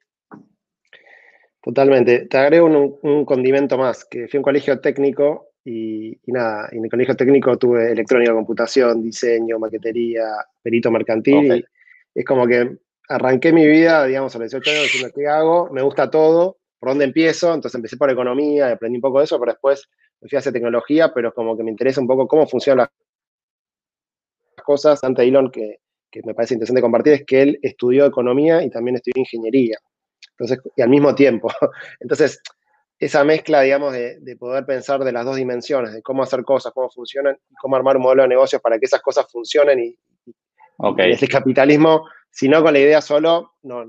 Totalmente. 1.67 2.27
Te 2.27 2.39
agrego 2.39 2.67
un, 3.03 3.25
condimento 3.25 3.77
más, 3.77 4.05
que 4.05 4.29
fui 4.29 4.37
a 4.37 4.41
un 4.41 4.45
colegio 4.45 4.79
técnico 4.79 5.49
y, 5.65 6.17
nada, 6.27 6.69
en 6.71 6.85
el 6.85 6.89
colegio 6.89 7.17
técnico 7.17 7.59
tuve 7.59 7.91
electrónica, 7.91 8.33
computación, 8.33 9.03
diseño, 9.03 9.59
maquetería, 9.59 10.27
perito 10.63 10.93
mercantil. 10.93 11.67
es 12.15 12.25
como 12.25 12.47
que 12.47 12.79
arranqué 13.09 13.53
mi 13.53 13.67
vida, 13.67 14.07
digamos, 14.07 14.33
a 14.37 14.39
los 14.39 14.53
18 14.53 14.71
años 14.71 14.83
diciendo 14.85 15.13
qué 15.13 15.27
hago, 15.27 15.69
me 15.73 15.83
gusta 15.83 16.09
todo, 16.09 16.59
por 16.79 16.91
dónde 16.91 17.07
empiezo. 17.07 17.53
Entonces 17.53 17.75
empecé 17.75 17.97
por 17.97 18.13
economía, 18.13 18.71
aprendí 18.71 18.99
un 18.99 19.03
poco 19.03 19.19
de 19.19 19.25
eso, 19.25 19.37
pero 19.41 19.51
después 19.51 19.89
me 20.21 20.29
fui 20.29 20.37
a 20.37 20.39
hacer 20.39 20.53
tecnología, 20.53 21.13
pero 21.13 21.35
como 21.35 21.57
que 21.57 21.65
me 21.65 21.73
interesa 21.73 22.01
un 22.01 22.07
poco 22.07 22.29
cómo 22.29 22.47
funcionan 22.47 22.87
las 24.57 24.65
cosas. 24.65 25.03
Ante 25.03 25.25
Elon, 25.25 25.51
que, 25.51 25.81
que 26.13 26.21
me 26.25 26.33
parece 26.33 26.55
interesante 26.55 26.81
compartir, 26.81 27.15
es 27.15 27.25
que 27.27 27.43
él 27.43 27.59
estudió 27.61 28.07
economía 28.07 28.63
y 28.63 28.71
también 28.71 28.95
estudió 28.95 29.21
ingeniería. 29.21 29.79
Entonces, 30.39 30.59
y 30.77 30.83
al 30.83 30.89
mismo 30.89 31.15
tiempo. 31.15 31.49
Entonces, 32.01 32.41
esa 32.99 33.25
mezcla, 33.25 33.63
digamos, 33.63 33.93
de, 33.93 34.37
poder 34.39 34.65
pensar 34.65 35.03
de 35.05 35.13
las 35.13 35.25
dos 35.25 35.37
dimensiones, 35.37 35.93
de 35.93 36.03
cómo 36.03 36.23
hacer 36.23 36.43
cosas, 36.45 36.73
cómo 36.73 36.91
funcionan, 36.91 37.37
y 37.51 37.55
cómo 37.57 37.77
armar 37.77 37.97
un 37.97 38.03
modelo 38.03 38.23
de 38.23 38.29
negocios 38.29 38.63
para 38.63 38.79
que 38.79 38.87
esas 38.87 39.03
cosas 39.03 39.27
funcionen 39.31 39.81
y, 39.81 39.99
ese 40.99 41.27
capitalismo, 41.27 42.07
si 42.31 42.49
no 42.49 42.63
con 42.63 42.75
la 42.75 42.81
idea 42.81 43.01
solo, 43.01 43.55
no, 43.63 43.83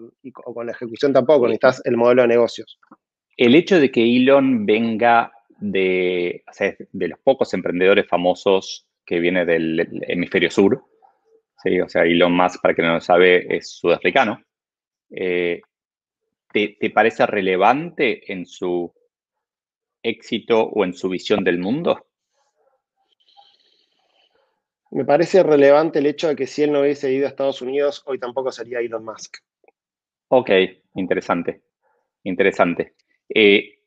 o 0.45 0.53
con 0.53 0.65
la 0.65 0.71
ejecución 0.71 1.11
tampoco, 1.11 1.47
necesitas 1.47 1.81
el 1.85 1.97
modelo 1.97 2.21
de 2.21 2.29
negocios. 2.29 2.79
El 3.35 3.55
hecho 3.55 3.79
de 3.79 3.91
que 3.91 4.01
Elon 4.03 4.65
venga 4.65 5.31
de, 5.59 6.43
de 6.91 7.07
los 7.09 7.19
pocos 7.19 7.53
emprendedores 7.53 8.07
famosos 8.07 8.87
que 9.05 9.19
viene 9.19 9.45
del 9.45 10.01
hemisferio 10.07 10.49
sur, 10.49 10.81
¿sí? 11.61 11.79
o 11.81 11.89
sea, 11.89 12.03
Elon 12.03 12.33
Musk, 12.33 12.61
para 12.61 12.73
quien 12.73 12.87
no 12.87 12.93
lo 12.93 13.01
sabe, 13.01 13.55
es 13.55 13.69
sudafricano, 13.69 14.41
eh, 15.11 15.61
¿te, 16.79 16.89
parece 16.89 17.25
relevante 17.25 18.31
en 18.31 18.45
su 18.45 18.93
éxito 20.01 20.63
o 20.63 20.83
en 20.83 20.93
su 20.93 21.09
visión 21.09 21.43
del 21.43 21.59
mundo? 21.59 22.03
me 24.89 25.03
parece 25.03 25.43
relevante 25.43 25.99
el 25.99 26.05
hecho 26.05 26.29
de 26.29 26.35
que 26.35 26.47
si 26.47 26.63
él 26.63 26.71
no 26.71 26.79
hubiese 26.79 27.11
ido 27.11 27.25
a 27.25 27.29
Estados 27.29 27.61
Unidos, 27.61 28.01
hoy 28.05 28.19
tampoco 28.19 28.51
sería 28.51 28.79
Elon 28.79 29.03
Musk. 29.03 29.37
Ok, 30.29 30.49
interesante, 30.95 31.61
interesante. 32.23 32.95
Eh, 33.27 33.79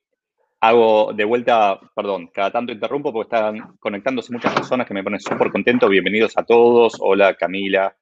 hago 0.60 1.12
de 1.14 1.24
vuelta, 1.24 1.80
perdón, 1.96 2.28
cada 2.28 2.52
tanto 2.52 2.72
interrumpo 2.72 3.12
porque 3.12 3.34
están 3.34 3.76
conectándose 3.78 4.32
muchas 4.32 4.54
personas 4.54 4.86
que 4.86 4.94
me 4.94 5.02
ponen 5.02 5.20
súper 5.20 5.50
contento. 5.50 5.88
Bienvenidos 5.88 6.36
a 6.36 6.44
todos. 6.44 6.96
Hola 7.00 7.34
Camila 7.34 7.96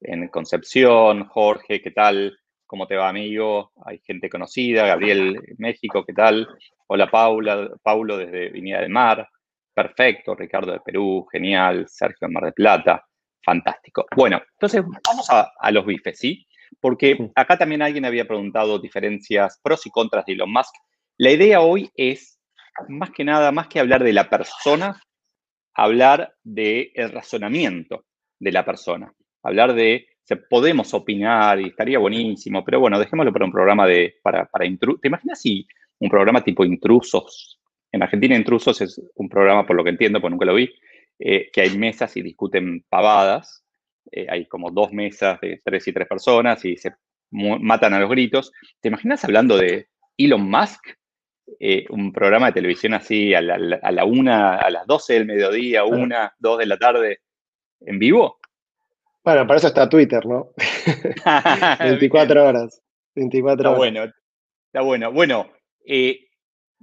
en 0.00 0.28
Concepción, 0.28 1.24
Jorge, 1.26 1.80
¿qué 1.80 1.90
tal? 1.90 2.38
¿Cómo 2.72 2.86
te 2.86 2.96
va, 2.96 3.10
amigo? 3.10 3.70
Hay 3.84 3.98
gente 3.98 4.30
conocida, 4.30 4.86
Gabriel 4.86 5.38
México, 5.58 6.06
¿qué 6.06 6.14
tal? 6.14 6.48
Hola 6.86 7.10
Paula, 7.10 7.68
Paulo 7.82 8.16
desde 8.16 8.48
Viña 8.48 8.80
del 8.80 8.88
Mar. 8.88 9.28
Perfecto, 9.74 10.34
Ricardo 10.34 10.72
de 10.72 10.80
Perú, 10.80 11.26
genial, 11.30 11.84
Sergio 11.86 12.26
de 12.26 12.32
Mar 12.32 12.46
de 12.46 12.52
Plata, 12.52 13.06
fantástico. 13.44 14.06
Bueno, 14.16 14.40
entonces 14.52 14.82
vamos 15.06 15.28
a, 15.28 15.70
los 15.70 15.84
bifes, 15.84 16.18
¿sí? 16.18 16.46
Porque 16.80 17.30
acá 17.34 17.58
también 17.58 17.82
alguien 17.82 18.06
había 18.06 18.26
preguntado 18.26 18.78
diferencias, 18.78 19.60
pros 19.62 19.84
y 19.84 19.90
contras 19.90 20.24
de 20.24 20.32
Elon 20.32 20.50
Musk. 20.50 20.74
La 21.18 21.30
idea 21.30 21.60
hoy 21.60 21.90
es, 21.94 22.40
más 22.88 23.10
que 23.10 23.22
nada, 23.22 23.52
más 23.52 23.68
que 23.68 23.80
hablar 23.80 24.02
de 24.02 24.14
la 24.14 24.30
persona, 24.30 24.98
hablar 25.74 26.36
del 26.42 26.90
razonamiento 27.12 28.06
de 28.38 28.50
la 28.50 28.64
persona. 28.64 29.12
Hablar 29.42 29.74
de, 29.74 30.06
podemos 30.48 30.94
opinar 30.94 31.60
y 31.60 31.68
estaría 31.68 31.98
buenísimo, 31.98 32.64
pero 32.64 32.80
bueno, 32.80 32.98
dejémoslo 32.98 33.32
para 33.32 33.44
un 33.44 33.52
programa 33.52 33.86
de, 33.86 34.14
para, 34.22 34.46
para 34.46 34.64
¿Te 34.64 35.08
imaginas 35.08 35.40
si 35.40 35.66
un 35.98 36.08
programa 36.08 36.42
tipo 36.42 36.64
intrusos 36.64 37.60
en 37.92 38.02
Argentina, 38.02 38.34
Intrusos 38.34 38.80
es 38.80 39.00
un 39.14 39.28
programa, 39.28 39.66
por 39.66 39.76
lo 39.76 39.84
que 39.84 39.90
entiendo, 39.90 40.20
porque 40.20 40.32
nunca 40.32 40.46
lo 40.46 40.54
vi, 40.54 40.72
eh, 41.18 41.50
que 41.52 41.60
hay 41.60 41.76
mesas 41.76 42.16
y 42.16 42.22
discuten 42.22 42.84
pavadas. 42.88 43.64
Eh, 44.10 44.26
hay 44.28 44.46
como 44.46 44.70
dos 44.70 44.92
mesas 44.92 45.40
de 45.40 45.60
tres 45.62 45.86
y 45.86 45.92
tres 45.92 46.08
personas 46.08 46.64
y 46.64 46.76
se 46.76 46.94
matan 47.30 47.92
a 47.94 48.00
los 48.00 48.10
gritos. 48.10 48.50
¿Te 48.80 48.88
imaginas 48.88 49.24
hablando 49.24 49.58
de 49.58 49.88
Elon 50.16 50.50
Musk? 50.50 50.80
Eh, 51.60 51.84
un 51.90 52.12
programa 52.12 52.46
de 52.46 52.52
televisión 52.54 52.94
así 52.94 53.34
a 53.34 53.42
la, 53.42 54.04
una, 54.04 54.56
a 54.56 54.70
las 54.70 54.86
12 54.86 55.12
del 55.12 55.26
mediodía, 55.26 55.84
una, 55.84 56.34
dos 56.38 56.58
de 56.58 56.66
la 56.66 56.78
tarde, 56.78 57.20
en 57.80 57.98
vivo. 57.98 58.38
Bueno, 59.24 59.46
para 59.46 59.58
eso 59.58 59.68
está 59.68 59.88
Twitter, 59.88 60.26
¿no? 60.26 60.50
24 61.78 62.44
horas. 62.46 62.82
24 63.14 63.68
está 63.68 63.76
bueno, 63.76 64.04
está 64.04 64.80
bueno. 64.80 65.12
Bueno, 65.12 65.46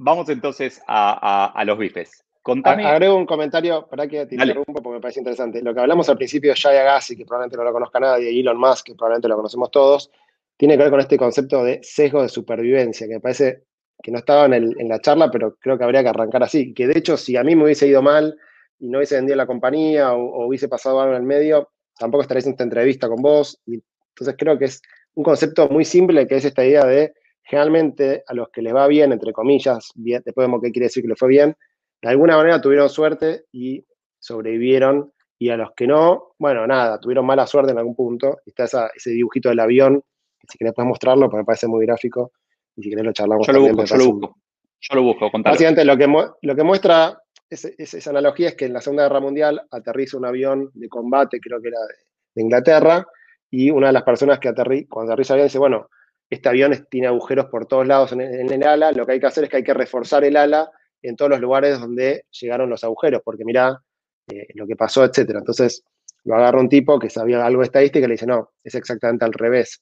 Vamos 0.01 0.29
entonces 0.29 0.81
a, 0.87 1.61
los 1.65 1.77
bifes. 1.77 2.23
Contame. 2.41 2.85
Agrego 2.85 3.17
un 3.17 3.25
comentario, 3.25 3.85
para 3.87 4.07
que 4.07 4.25
te 4.25 4.35
interrumpo 4.35 4.81
porque 4.81 4.95
me 4.95 5.01
parece 5.01 5.19
interesante. 5.19 5.61
Lo 5.61 5.73
que 5.73 5.81
hablamos 5.81 6.07
al 6.07 6.15
principio 6.15 6.51
de 6.51 6.59
Jay 6.59 6.77
Agassi, 6.77 7.17
que 7.17 7.25
probablemente 7.25 7.57
no 7.57 7.65
lo 7.65 7.73
conozca 7.73 7.99
nadie, 7.99 8.31
y 8.31 8.39
Elon 8.39 8.57
Musk, 8.57 8.85
que 8.85 8.95
probablemente 8.95 9.27
lo 9.27 9.35
conocemos 9.35 9.69
todos, 9.71 10.09
tiene 10.55 10.77
que 10.77 10.83
ver 10.83 10.91
con 10.91 11.01
este 11.01 11.17
concepto 11.17 11.65
de 11.65 11.81
sesgo 11.83 12.21
de 12.21 12.29
supervivencia, 12.29 13.07
que 13.07 13.15
me 13.15 13.19
parece 13.19 13.65
que 14.01 14.11
no 14.11 14.19
estaba 14.19 14.45
en, 14.45 14.87
la 14.87 15.01
charla, 15.01 15.29
pero 15.29 15.57
creo 15.59 15.77
que 15.77 15.83
habría 15.83 16.01
que 16.01 16.09
arrancar 16.09 16.43
así. 16.43 16.73
Que 16.73 16.87
de 16.87 16.97
hecho, 16.97 17.17
si 17.17 17.35
a 17.35 17.43
mí 17.43 17.57
me 17.57 17.65
hubiese 17.65 17.87
ido 17.87 18.01
mal 18.01 18.37
y 18.79 18.87
no 18.87 18.99
hubiese 18.99 19.15
vendido 19.15 19.35
la 19.35 19.45
compañía 19.45 20.13
o, 20.13 20.47
hubiese 20.47 20.69
pasado 20.69 21.01
algo 21.01 21.13
en 21.13 21.21
el 21.21 21.27
medio, 21.27 21.69
tampoco 21.99 22.23
estaría 22.23 22.43
en 22.43 22.51
esta 22.51 22.63
entrevista 22.63 23.07
con 23.07 23.21
vos. 23.21 23.59
Y, 23.65 23.83
entonces 24.09 24.35
creo 24.37 24.57
que 24.57 24.65
es 24.65 24.81
un 25.13 25.23
concepto 25.23 25.69
muy 25.69 25.85
simple, 25.85 26.27
que 26.27 26.35
es 26.35 26.45
esta 26.45 26.65
idea 26.65 26.85
de 26.85 27.13
generalmente 27.43 28.23
a 28.27 28.33
los 28.33 28.49
que 28.49 28.61
les 28.61 28.73
va 28.73 28.87
bien, 28.87 29.11
entre 29.11 29.33
comillas, 29.33 29.91
bien, 29.95 30.21
después 30.25 30.45
vemos 30.45 30.61
qué 30.61 30.71
quiere 30.71 30.85
decir 30.85 31.03
que 31.03 31.09
les 31.09 31.17
fue 31.17 31.29
bien, 31.29 31.55
de 32.01 32.09
alguna 32.09 32.37
manera 32.37 32.61
tuvieron 32.61 32.89
suerte 32.89 33.45
y 33.51 33.83
sobrevivieron, 34.19 35.11
y 35.37 35.49
a 35.49 35.57
los 35.57 35.71
que 35.75 35.87
no, 35.87 36.33
bueno, 36.37 36.67
nada, 36.67 36.99
tuvieron 36.99 37.25
mala 37.25 37.47
suerte 37.47 37.71
en 37.71 37.77
algún 37.77 37.95
punto. 37.95 38.39
Está 38.45 38.89
ese 38.93 39.11
dibujito 39.11 39.49
del 39.49 39.59
avión, 39.59 40.03
que 40.37 40.47
si 40.49 40.57
querés 40.57 40.73
puedes 40.73 40.89
mostrarlo, 40.89 41.27
porque 41.27 41.37
me 41.37 41.45
parece 41.45 41.67
muy 41.67 41.85
gráfico, 41.85 42.33
y 42.75 42.83
si 42.83 42.89
querés 42.89 43.05
lo 43.05 43.13
charlamos 43.13 43.47
yo 43.47 43.53
también. 43.53 43.75
Lo 43.75 43.81
busco, 43.81 43.95
yo 43.95 44.03
lo 44.03 44.11
busco, 44.11 44.35
yo 44.81 44.95
lo 44.95 45.03
busco, 45.03 45.31
contalo. 45.31 45.53
Básicamente 45.53 45.85
lo 45.85 45.97
que, 45.97 46.07
lo 46.41 46.55
que 46.55 46.63
muestra 46.63 47.21
esa 47.49 48.09
analogía 48.09 48.49
es 48.49 48.55
que 48.55 48.65
en 48.65 48.73
la 48.73 48.81
Segunda 48.81 49.03
Guerra 49.03 49.19
Mundial 49.19 49.61
aterriza 49.71 50.17
un 50.17 50.25
avión 50.25 50.69
de 50.73 50.87
combate, 50.87 51.39
creo 51.39 51.61
que 51.61 51.69
era 51.69 51.79
de, 51.79 52.41
Inglaterra, 52.41 53.05
y 53.49 53.71
una 53.71 53.87
de 53.87 53.93
las 53.93 54.03
personas 54.03 54.39
que 54.39 54.49
aterriza, 54.49 54.87
cuando 54.89 55.11
aterriza 55.11 55.33
el 55.33 55.39
avión 55.39 55.47
dice, 55.47 55.59
bueno, 55.59 55.89
este 56.29 56.47
avión 56.47 56.87
tiene 56.89 57.07
agujeros 57.07 57.47
por 57.47 57.65
todos 57.65 57.87
lados 57.87 58.11
en 58.11 58.21
el, 58.21 58.63
ala, 58.63 58.91
lo 58.91 59.05
que 59.05 59.13
hay 59.13 59.19
que 59.19 59.25
hacer 59.25 59.45
es 59.45 59.49
que 59.49 59.57
hay 59.57 59.63
que 59.63 59.73
reforzar 59.73 60.23
el 60.23 60.37
ala 60.37 60.69
en 61.01 61.15
todos 61.15 61.31
los 61.31 61.39
lugares 61.39 61.79
donde 61.79 62.25
llegaron 62.29 62.69
los 62.69 62.83
agujeros, 62.83 63.21
porque 63.23 63.43
mira 63.43 63.81
eh, 64.27 64.47
lo 64.53 64.67
que 64.67 64.75
pasó, 64.75 65.03
etcétera. 65.03 65.39
Entonces 65.39 65.83
lo 66.25 66.35
agarra 66.35 66.59
un 66.59 66.69
tipo 66.69 66.99
que 66.99 67.09
sabía 67.09 67.43
algo 67.43 67.61
de 67.61 67.65
estadística 67.65 68.05
y 68.05 68.07
le 68.07 68.13
dice, 68.13 68.27
no, 68.27 68.51
es 68.63 68.75
exactamente 68.75 69.25
al 69.25 69.33
revés. 69.33 69.81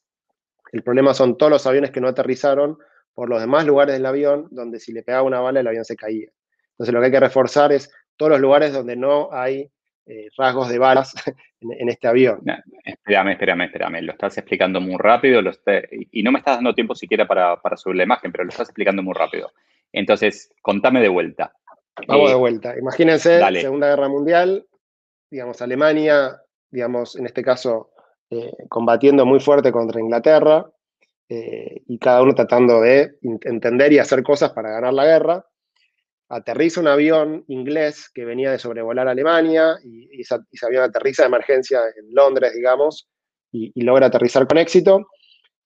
El 0.71 0.83
problema 0.83 1.13
son 1.13 1.37
todos 1.37 1.51
los 1.51 1.67
aviones 1.67 1.91
que 1.91 1.99
no 1.99 2.07
aterrizaron 2.07 2.77
por 3.13 3.29
los 3.29 3.41
demás 3.41 3.65
lugares 3.65 3.95
del 3.95 4.05
avión 4.05 4.47
donde 4.51 4.79
si 4.79 4.93
le 4.93 5.03
pegaba 5.03 5.23
una 5.23 5.39
bala 5.39 5.59
el 5.59 5.67
avión 5.67 5.83
se 5.83 5.95
caía. 5.95 6.29
Entonces 6.77 6.93
lo 6.93 6.99
que 6.99 7.05
hay 7.07 7.11
que 7.11 7.19
reforzar 7.19 7.71
es 7.71 7.91
todos 8.15 8.31
los 8.31 8.39
lugares 8.39 8.71
donde 8.71 8.95
no 8.95 9.29
hay 9.31 9.67
eh, 10.05 10.29
rasgos 10.37 10.69
de 10.69 10.77
balas 10.77 11.11
en, 11.61 11.89
este 11.89 12.07
avión. 12.07 12.41
espérame, 12.85 13.31
espérame, 13.31 13.61
espérame. 13.63 14.01
Lo 14.03 14.11
estás 14.11 14.37
explicando 14.37 14.79
muy 14.79 14.95
rápido 14.97 15.41
y 16.11 16.21
no 16.21 16.31
me 16.31 16.39
estás 16.39 16.57
dando 16.57 16.75
tiempo 16.75 16.93
siquiera 16.93 17.27
para, 17.27 17.59
subir 17.77 17.97
la 17.97 18.03
imagen, 18.03 18.31
pero 18.31 18.43
lo 18.43 18.51
estás 18.51 18.69
explicando 18.69 19.01
muy 19.01 19.15
rápido. 19.15 19.51
Entonces, 19.91 20.53
contame 20.61 21.01
de 21.01 21.09
vuelta. 21.09 21.51
Vamos 22.07 22.29
de 22.29 22.35
eh, 22.35 22.39
vuelta. 22.39 22.77
Imagínense, 22.77 23.39
Segunda 23.59 23.87
Guerra 23.87 24.07
Mundial, 24.07 24.67
digamos, 25.31 25.61
Alemania, 25.63 26.43
digamos, 26.69 27.15
en 27.15 27.25
este 27.25 27.41
caso, 27.41 27.89
eh, 28.29 28.51
combatiendo 28.69 29.25
muy 29.25 29.39
fuerte 29.39 29.71
contra 29.71 29.99
Inglaterra, 29.99 30.69
y 31.29 31.99
cada 31.99 32.21
uno 32.21 32.33
tratando 32.33 32.79
de 32.79 33.17
entender 33.21 33.91
y 33.91 33.99
hacer 33.99 34.23
cosas 34.23 34.51
para 34.51 34.71
ganar 34.71 34.93
la 34.93 35.03
guerra 35.03 35.45
aterriza 36.29 36.81
un 36.81 36.87
avión 36.87 37.45
inglés 37.47 38.09
que 38.13 38.25
venía 38.25 38.51
de 38.51 38.59
sobrevolar 38.59 39.07
Alemania 39.07 39.77
y, 39.83 40.21
ese 40.21 40.65
avión 40.65 40.83
aterriza 40.83 41.23
de 41.23 41.27
emergencia 41.27 41.79
en 41.95 42.13
Londres, 42.13 42.53
digamos, 42.53 43.07
y, 43.51 43.71
logra 43.81 44.07
aterrizar 44.07 44.47
con 44.47 44.57
éxito. 44.57 45.07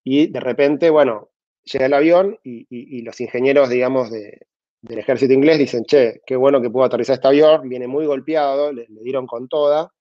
Y 0.03 0.27
de 0.27 0.39
repente, 0.39 0.89
bueno, 0.89 1.29
llega 1.63 1.85
el 1.85 1.93
avión 1.93 2.39
y, 2.43 3.01
los 3.01 3.19
ingenieros, 3.21 3.69
digamos, 3.69 4.11
del 4.11 4.97
ejército 4.97 5.33
inglés 5.33 5.59
dicen, 5.59 5.83
che, 5.85 6.21
qué 6.25 6.35
bueno 6.35 6.61
que 6.61 6.69
pudo 6.69 6.85
aterrizar 6.85 7.15
este 7.15 7.27
avión, 7.27 7.67
viene 7.67 7.87
muy 7.87 8.05
golpeado, 8.05 8.71
le, 8.71 8.87
dieron 8.89 9.25
con 9.25 9.47
toda, 9.47 9.91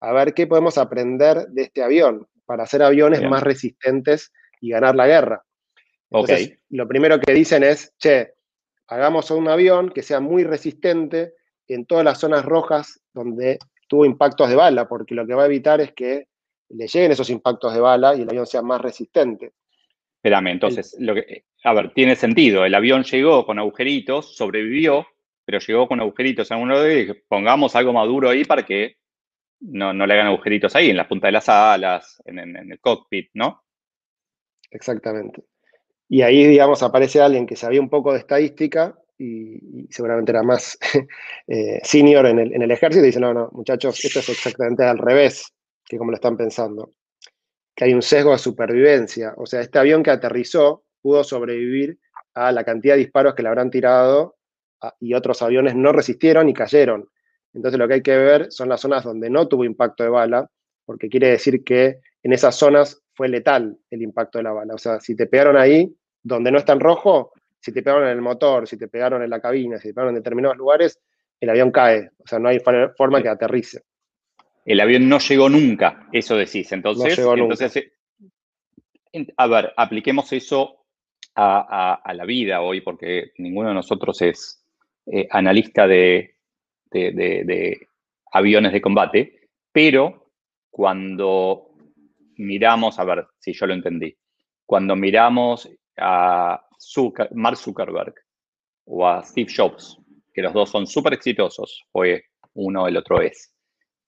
a 0.00 0.12
ver 0.12 0.34
qué 0.34 0.46
podemos 0.46 0.78
aprender 0.78 1.46
de 1.48 1.62
este 1.62 1.82
avión 1.82 2.26
para 2.46 2.64
hacer 2.64 2.82
aviones 2.82 3.22
más 3.22 3.42
resistentes 3.42 4.32
y 4.60 4.70
ganar 4.70 4.96
la 4.96 5.06
guerra. 5.06 5.44
Entonces, 6.10 6.58
lo 6.70 6.88
primero 6.88 7.20
que 7.20 7.32
dicen 7.32 7.62
es, 7.62 7.92
che, 7.98 8.34
hagamos 8.90 9.30
un 9.30 9.48
avión 9.48 9.90
que 9.90 10.02
sea 10.02 10.20
muy 10.20 10.44
resistente 10.44 11.34
en 11.68 11.86
todas 11.86 12.04
las 12.04 12.18
zonas 12.18 12.44
rojas 12.44 13.00
donde 13.14 13.58
tuvo 13.88 14.04
impactos 14.04 14.50
de 14.50 14.56
bala, 14.56 14.88
porque 14.88 15.14
lo 15.14 15.26
que 15.26 15.34
va 15.34 15.44
a 15.44 15.46
evitar 15.46 15.80
es 15.80 15.92
que 15.92 16.26
le 16.68 16.86
lleguen 16.86 17.12
esos 17.12 17.30
impactos 17.30 17.72
de 17.72 17.80
bala 17.80 18.14
y 18.14 18.22
el 18.22 18.28
avión 18.28 18.46
sea 18.46 18.62
más 18.62 18.80
resistente. 18.80 19.52
Espérame, 20.16 20.48
entonces, 20.48 20.96
lo 20.98 21.14
que, 21.14 21.44
a 21.64 21.72
ver, 21.72 21.94
tiene 21.94 22.14
sentido. 22.14 22.64
El 22.64 22.74
avión 22.74 23.04
llegó 23.04 23.46
con 23.46 23.58
agujeritos, 23.58 24.36
sobrevivió, 24.36 25.06
pero 25.44 25.60
llegó 25.60 25.88
con 25.88 26.00
agujeritos 26.00 26.50
en 26.50 26.58
uno 26.58 26.78
de 26.78 27.00
ellos. 27.00 27.16
Pongamos 27.28 27.74
algo 27.76 27.92
maduro 27.92 28.28
ahí 28.28 28.44
para 28.44 28.64
que 28.64 28.96
no, 29.60 29.92
le 29.92 30.14
hagan 30.14 30.26
agujeritos 30.26 30.74
ahí, 30.74 30.90
en 30.90 30.96
la 30.96 31.08
punta 31.08 31.28
de 31.28 31.32
las 31.32 31.48
alas, 31.48 32.20
en 32.24 32.38
el 32.38 32.80
cockpit, 32.80 33.30
¿no? 33.34 33.62
Exactamente. 34.70 35.42
Y 36.12 36.22
ahí, 36.22 36.44
digamos, 36.44 36.82
aparece 36.82 37.20
alguien 37.20 37.46
que 37.46 37.54
sabía 37.54 37.80
un 37.80 37.88
poco 37.88 38.12
de 38.12 38.18
estadística 38.18 38.98
y, 39.16 39.86
seguramente 39.90 40.32
era 40.32 40.42
más 40.42 40.76
eh, 41.46 41.78
senior 41.84 42.26
en 42.26 42.40
el, 42.40 42.70
ejército 42.72 43.04
y 43.04 43.06
dice, 43.06 43.20
no, 43.20 43.32
no, 43.32 43.48
muchachos, 43.52 44.04
esto 44.04 44.18
es 44.18 44.28
exactamente 44.28 44.82
al 44.82 44.98
revés 44.98 45.54
que 45.84 45.96
como 45.96 46.10
lo 46.10 46.16
están 46.16 46.36
pensando. 46.36 46.94
Que 47.76 47.84
hay 47.84 47.94
un 47.94 48.02
sesgo 48.02 48.32
de 48.32 48.38
supervivencia. 48.38 49.34
O 49.36 49.46
sea, 49.46 49.60
este 49.60 49.78
avión 49.78 50.02
que 50.02 50.10
aterrizó 50.10 50.82
pudo 51.00 51.22
sobrevivir 51.22 52.00
a 52.34 52.50
la 52.50 52.64
cantidad 52.64 52.94
de 52.94 53.00
disparos 53.00 53.36
que 53.36 53.44
le 53.44 53.48
habrán 53.48 53.70
tirado 53.70 54.36
y 54.98 55.14
otros 55.14 55.40
aviones 55.42 55.76
no 55.76 55.92
resistieron 55.92 56.48
y 56.48 56.54
cayeron. 56.54 57.08
Entonces 57.54 57.78
lo 57.78 57.86
que 57.86 57.94
hay 57.94 58.02
que 58.02 58.16
ver 58.16 58.50
son 58.50 58.68
las 58.68 58.80
zonas 58.80 59.04
donde 59.04 59.30
no 59.30 59.46
tuvo 59.46 59.62
impacto 59.64 60.02
de 60.02 60.10
bala, 60.10 60.50
porque 60.84 61.08
quiere 61.08 61.28
decir 61.28 61.62
que 61.62 62.00
en 62.24 62.32
esas 62.32 62.56
zonas 62.56 63.00
fue 63.14 63.28
letal 63.28 63.78
el 63.90 64.02
impacto 64.02 64.38
de 64.38 64.44
la 64.44 64.52
bala. 64.52 64.74
O 64.74 64.78
sea, 64.78 64.98
si 64.98 65.14
te 65.14 65.26
pegaron 65.26 65.56
ahí, 65.56 65.94
donde 66.22 66.50
no 66.50 66.58
está 66.58 66.72
en 66.72 66.80
rojo, 66.80 67.32
si 67.60 67.72
te 67.72 67.82
pegaron 67.82 68.04
en 68.04 68.12
el 68.14 68.22
motor, 68.22 68.66
si 68.66 68.76
te 68.76 68.88
pegaron 68.88 69.22
en 69.22 69.30
la 69.30 69.40
cabina, 69.40 69.78
si 69.78 69.88
te 69.88 69.94
pegaron 69.94 70.14
en 70.14 70.22
determinados 70.22 70.56
lugares, 70.56 71.00
el 71.40 71.50
avión 71.50 71.70
cae. 71.70 72.10
O 72.18 72.26
sea, 72.26 72.38
no 72.38 72.48
hay 72.48 72.60
forma 72.60 73.22
que 73.22 73.28
aterrice. 73.28 73.82
El 74.64 74.80
avión 74.80 75.08
no 75.08 75.18
llegó 75.18 75.48
nunca, 75.48 76.08
eso 76.12 76.36
decís. 76.36 76.70
Entonces, 76.72 77.18
entonces 77.18 77.76
eh, 77.76 77.92
a 79.36 79.46
ver, 79.46 79.72
apliquemos 79.76 80.32
eso 80.32 80.76
a, 81.34 82.12
la 82.14 82.24
vida 82.24 82.60
hoy, 82.60 82.80
porque 82.80 83.32
ninguno 83.38 83.68
de 83.68 83.74
nosotros 83.74 84.20
es 84.22 84.64
eh, 85.06 85.26
analista 85.30 85.86
de, 85.86 86.36
aviones 88.32 88.72
de 88.72 88.80
combate. 88.80 89.48
Pero 89.72 90.32
cuando 90.70 91.70
miramos, 92.36 92.98
a 92.98 93.04
ver 93.04 93.26
si 93.38 93.52
yo 93.52 93.66
lo 93.66 93.74
entendí, 93.74 94.16
cuando 94.66 94.94
miramos 94.96 95.68
a 95.98 96.64
Mark 97.32 97.56
Zuckerberg 97.56 98.14
o 98.84 99.06
a 99.06 99.22
Steve 99.22 99.52
Jobs, 99.54 99.98
que 100.32 100.42
los 100.42 100.52
dos 100.52 100.70
son 100.70 100.86
súper 100.86 101.14
exitosos, 101.14 101.84
fue 101.92 102.24
uno, 102.54 102.86
el 102.88 102.96
otro 102.96 103.20
es, 103.20 103.54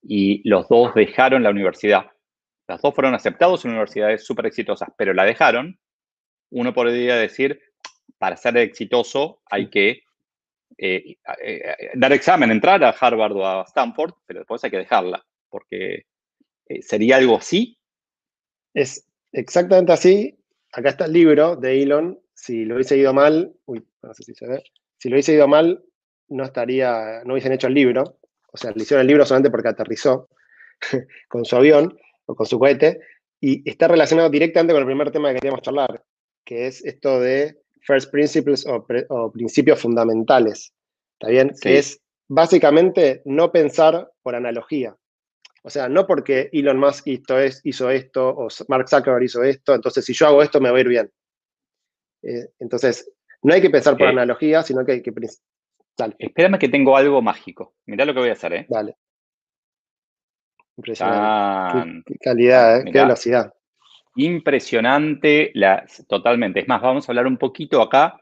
y 0.02 0.46
los 0.48 0.68
dos 0.68 0.94
dejaron 0.94 1.42
la 1.42 1.50
universidad. 1.50 2.10
Los 2.68 2.80
dos 2.80 2.94
fueron 2.94 3.14
aceptados 3.14 3.64
en 3.64 3.72
universidades 3.72 4.24
súper 4.24 4.46
exitosas, 4.46 4.88
pero 4.96 5.12
la 5.12 5.24
dejaron. 5.24 5.78
Uno 6.50 6.72
podría 6.72 7.16
decir, 7.16 7.60
para 8.18 8.36
ser 8.36 8.56
exitoso 8.56 9.42
hay 9.50 9.70
que 9.70 10.02
eh, 10.78 11.16
eh, 11.44 11.90
dar 11.94 12.12
examen, 12.12 12.50
entrar 12.50 12.82
a 12.82 12.90
Harvard 12.90 13.32
o 13.32 13.46
a 13.46 13.62
Stanford, 13.62 14.14
pero 14.26 14.40
después 14.40 14.62
hay 14.64 14.70
que 14.70 14.78
dejarla, 14.78 15.24
porque 15.48 16.06
eh, 16.66 16.82
sería 16.82 17.16
algo 17.16 17.36
así. 17.36 17.78
Es 18.74 19.06
exactamente 19.32 19.92
así. 19.92 20.38
Acá 20.72 20.90
está 20.90 21.04
el 21.04 21.12
libro 21.12 21.56
de 21.56 21.82
Elon. 21.82 22.18
Si 22.34 22.64
lo 22.64 22.76
hubiese 22.76 22.96
ido 22.96 23.12
mal, 23.12 23.54
uy, 23.66 23.86
no 24.02 24.14
sé 24.14 24.22
si 24.24 24.34
se 24.34 24.46
ve. 24.46 24.62
Si 24.98 25.08
lo 25.08 25.14
hubiese 25.14 25.34
ido 25.34 25.46
mal, 25.46 25.84
no 26.28 26.44
estaría, 26.44 27.22
no 27.24 27.34
hubiesen 27.34 27.52
hecho 27.52 27.66
el 27.66 27.74
libro. 27.74 28.18
O 28.52 28.56
sea, 28.56 28.72
le 28.72 28.82
hicieron 28.82 29.02
el 29.02 29.06
libro 29.06 29.24
solamente 29.24 29.50
porque 29.50 29.68
aterrizó 29.68 30.28
con 31.28 31.44
su 31.44 31.56
avión 31.56 31.96
o 32.26 32.34
con 32.34 32.46
su 32.46 32.58
cohete. 32.58 33.00
Y 33.40 33.68
está 33.68 33.88
relacionado 33.88 34.30
directamente 34.30 34.72
con 34.72 34.82
el 34.82 34.86
primer 34.86 35.10
tema 35.10 35.28
que 35.28 35.36
queríamos 35.36 35.62
charlar, 35.62 36.02
que 36.44 36.66
es 36.66 36.84
esto 36.84 37.20
de 37.20 37.58
first 37.82 38.10
principles 38.10 38.64
o, 38.66 39.32
principios 39.32 39.80
fundamentales. 39.80 40.72
¿Está 41.18 41.30
bien? 41.30 41.52
Que 41.60 41.78
es 41.78 42.00
básicamente 42.28 43.22
no 43.24 43.52
pensar 43.52 44.10
por 44.22 44.34
analogía. 44.34 44.96
O 45.62 45.70
sea, 45.70 45.88
no 45.88 46.06
porque 46.06 46.50
Elon 46.52 46.78
Musk 46.78 47.06
hizo, 47.06 47.36
hizo 47.62 47.90
esto 47.90 48.28
o 48.28 48.48
Mark 48.68 48.88
Zuckerberg 48.88 49.24
hizo 49.24 49.42
esto, 49.44 49.74
entonces 49.74 50.04
si 50.04 50.12
yo 50.12 50.26
hago 50.26 50.42
esto 50.42 50.60
me 50.60 50.70
va 50.70 50.76
a 50.76 50.80
ir 50.80 50.88
bien. 50.88 51.10
Eh, 52.22 52.48
entonces, 52.58 53.10
no 53.42 53.54
hay 53.54 53.60
que 53.60 53.70
pensar 53.70 53.96
por 53.96 54.08
analogía, 54.08 54.62
sino 54.62 54.84
que 54.84 54.92
hay 54.92 55.02
que... 55.02 55.12
Dale. 55.96 56.16
Espérame 56.18 56.58
que 56.58 56.68
tengo 56.68 56.96
algo 56.96 57.20
mágico. 57.22 57.74
Mirá 57.86 58.04
lo 58.04 58.14
que 58.14 58.20
voy 58.20 58.28
a 58.30 58.32
hacer, 58.32 58.52
¿eh? 58.54 58.66
Dale. 58.68 58.96
Impresionante. 60.76 62.02
Qué, 62.06 62.18
calidad, 62.18 62.80
¿eh? 62.80 62.84
qué 62.90 63.00
velocidad. 63.00 63.52
Impresionante, 64.16 65.50
la, 65.54 65.84
totalmente. 66.08 66.60
Es 66.60 66.68
más, 66.68 66.82
vamos 66.82 67.08
a 67.08 67.12
hablar 67.12 67.26
un 67.26 67.36
poquito 67.36 67.82
acá 67.82 68.20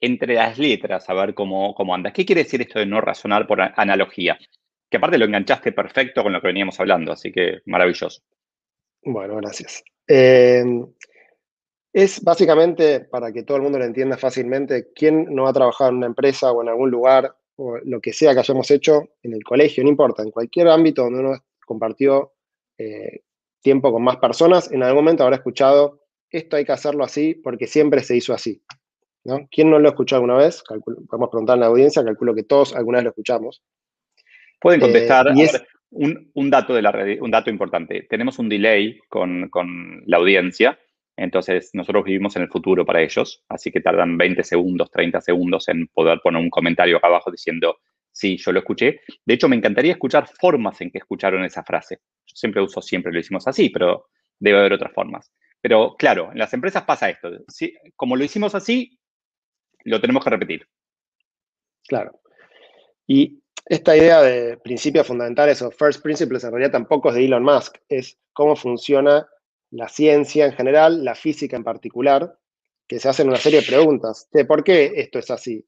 entre 0.00 0.34
las 0.34 0.58
letras, 0.58 1.08
a 1.08 1.14
ver 1.14 1.34
cómo, 1.34 1.74
cómo 1.74 1.94
anda. 1.94 2.12
¿Qué 2.12 2.24
quiere 2.24 2.44
decir 2.44 2.60
esto 2.60 2.78
de 2.78 2.86
no 2.86 3.00
razonar 3.00 3.46
por 3.46 3.60
analogía? 3.60 4.38
Que 4.90 4.96
aparte 4.96 5.18
lo 5.18 5.26
enganchaste 5.26 5.72
perfecto 5.72 6.22
con 6.22 6.32
lo 6.32 6.40
que 6.40 6.48
veníamos 6.48 6.78
hablando, 6.80 7.12
así 7.12 7.30
que 7.30 7.58
maravilloso. 7.66 8.22
Bueno, 9.02 9.36
gracias. 9.36 9.82
Eh, 10.06 10.64
es 11.92 12.22
básicamente, 12.22 13.00
para 13.00 13.32
que 13.32 13.42
todo 13.42 13.56
el 13.56 13.62
mundo 13.62 13.78
lo 13.78 13.84
entienda 13.84 14.16
fácilmente, 14.16 14.92
quién 14.94 15.34
no 15.34 15.48
ha 15.48 15.52
trabajado 15.52 15.90
en 15.90 15.96
una 15.96 16.06
empresa 16.06 16.52
o 16.52 16.62
en 16.62 16.68
algún 16.68 16.90
lugar, 16.90 17.34
o 17.56 17.78
lo 17.84 18.00
que 18.00 18.12
sea 18.12 18.34
que 18.34 18.40
hayamos 18.40 18.70
hecho 18.70 19.08
en 19.22 19.34
el 19.34 19.42
colegio, 19.42 19.82
no 19.82 19.90
importa, 19.90 20.22
en 20.22 20.30
cualquier 20.30 20.68
ámbito 20.68 21.02
donde 21.02 21.20
uno 21.20 21.44
compartió 21.66 22.34
eh, 22.78 23.22
tiempo 23.60 23.90
con 23.90 24.02
más 24.02 24.18
personas, 24.18 24.70
en 24.70 24.82
algún 24.82 25.04
momento 25.04 25.24
habrá 25.24 25.36
escuchado, 25.36 26.04
esto 26.30 26.56
hay 26.56 26.64
que 26.64 26.72
hacerlo 26.72 27.04
así 27.04 27.34
porque 27.34 27.66
siempre 27.66 28.02
se 28.02 28.16
hizo 28.16 28.32
así. 28.32 28.62
¿no? 29.24 29.48
¿Quién 29.50 29.70
no 29.70 29.78
lo 29.78 29.88
escuchó 29.88 30.16
alguna 30.16 30.36
vez? 30.36 30.62
podemos 31.08 31.30
preguntar 31.30 31.56
en 31.56 31.60
la 31.60 31.66
audiencia, 31.66 32.04
calculo 32.04 32.34
que 32.34 32.44
todos 32.44 32.74
alguna 32.74 32.98
vez 32.98 33.04
lo 33.04 33.10
escuchamos. 33.10 33.62
Pueden 34.60 34.80
contestar. 34.80 35.28
Eh, 35.28 35.50
un, 35.90 36.50
dato 36.50 36.74
de 36.74 36.82
la 36.82 36.92
un 37.20 37.30
dato 37.30 37.50
importante. 37.50 38.06
Tenemos 38.10 38.38
un 38.38 38.48
delay 38.48 38.98
con, 39.08 39.48
con, 39.48 40.02
la 40.06 40.18
audiencia, 40.18 40.78
entonces 41.16 41.70
nosotros 41.72 42.04
vivimos 42.04 42.36
en 42.36 42.42
el 42.42 42.48
futuro 42.48 42.84
para 42.84 43.00
ellos, 43.00 43.42
así 43.48 43.70
que 43.70 43.80
tardan 43.80 44.18
20 44.18 44.44
segundos, 44.44 44.90
30 44.90 45.20
segundos 45.22 45.68
en 45.68 45.86
poder 45.88 46.20
poner 46.22 46.42
un 46.42 46.50
comentario 46.50 46.98
acá 46.98 47.06
abajo 47.06 47.30
diciendo 47.30 47.78
Sí, 48.18 48.36
yo 48.36 48.50
lo 48.50 48.58
escuché. 48.58 49.02
De 49.24 49.34
hecho, 49.34 49.48
me 49.48 49.54
encantaría 49.54 49.92
escuchar 49.92 50.26
formas 50.26 50.80
en 50.80 50.90
que 50.90 50.98
escucharon 50.98 51.44
esa 51.44 51.62
frase. 51.62 52.00
Yo 52.26 52.34
siempre 52.34 52.60
uso, 52.60 52.82
siempre 52.82 53.12
lo 53.12 53.20
hicimos 53.20 53.46
así, 53.46 53.70
pero 53.70 54.08
debe 54.40 54.58
haber 54.58 54.72
otras 54.72 54.92
formas. 54.92 55.32
Pero 55.60 55.94
claro, 55.96 56.32
en 56.32 56.38
las 56.38 56.52
empresas 56.52 56.82
pasa 56.82 57.10
esto. 57.10 57.30
Como 57.94 58.16
lo 58.16 58.24
hicimos 58.24 58.56
así, 58.56 58.98
lo 59.84 60.00
tenemos 60.00 60.24
que 60.24 60.30
repetir. 60.30 60.68
Claro. 61.86 62.20
Y 63.06 63.40
esta 63.68 63.96
idea 63.96 64.22
de 64.22 64.56
principios 64.58 65.06
fundamentales 65.06 65.62
o 65.62 65.70
first 65.70 66.02
principles 66.02 66.44
en 66.44 66.50
realidad 66.50 66.72
tampoco 66.72 67.10
es 67.10 67.16
de 67.16 67.24
Elon 67.24 67.44
Musk, 67.44 67.76
es 67.88 68.18
cómo 68.32 68.56
funciona 68.56 69.28
la 69.70 69.88
ciencia 69.88 70.46
en 70.46 70.52
general, 70.52 71.04
la 71.04 71.14
física 71.14 71.56
en 71.56 71.64
particular, 71.64 72.38
que 72.86 72.98
se 72.98 73.08
hacen 73.08 73.28
una 73.28 73.36
serie 73.36 73.60
de 73.60 73.66
preguntas. 73.66 74.28
De 74.32 74.44
¿Por 74.44 74.64
qué 74.64 74.92
esto 74.96 75.18
es 75.18 75.30
así? 75.30 75.66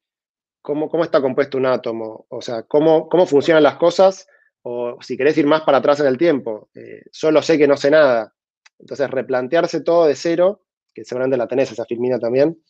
cómo, 0.63 1.03
está 1.03 1.21
compuesto 1.21 1.59
un 1.59 1.67
átomo, 1.67 2.27
o 2.29 2.41
sea, 2.43 2.63
cómo, 2.65 3.09
cómo 3.09 3.27
funcionan 3.27 3.63
las 3.63 3.77
cosas, 3.77 4.27
o 4.63 4.99
si 5.01 5.17
querés 5.17 5.37
ir 5.39 5.47
más 5.47 5.63
para 5.63 5.79
atrás 5.79 6.01
en 6.01 6.07
el 6.07 6.19
tiempo, 6.19 6.69
eh, 6.75 7.03
solo 7.11 7.43
sé 7.43 7.57
que 7.57 7.67
no 7.67 7.77
sé 7.77 7.91
nada. 7.91 8.35
Entonces, 8.79 9.11
replantearse 9.11 9.83
todo 9.83 10.07
de 10.07 10.15
cero, 10.15 10.65
que 10.95 11.05
seguramente 11.05 11.37
la 11.37 11.49
tenés 11.49 11.73
esa 11.73 11.85
filmina 11.85 12.19
también, 12.19 12.63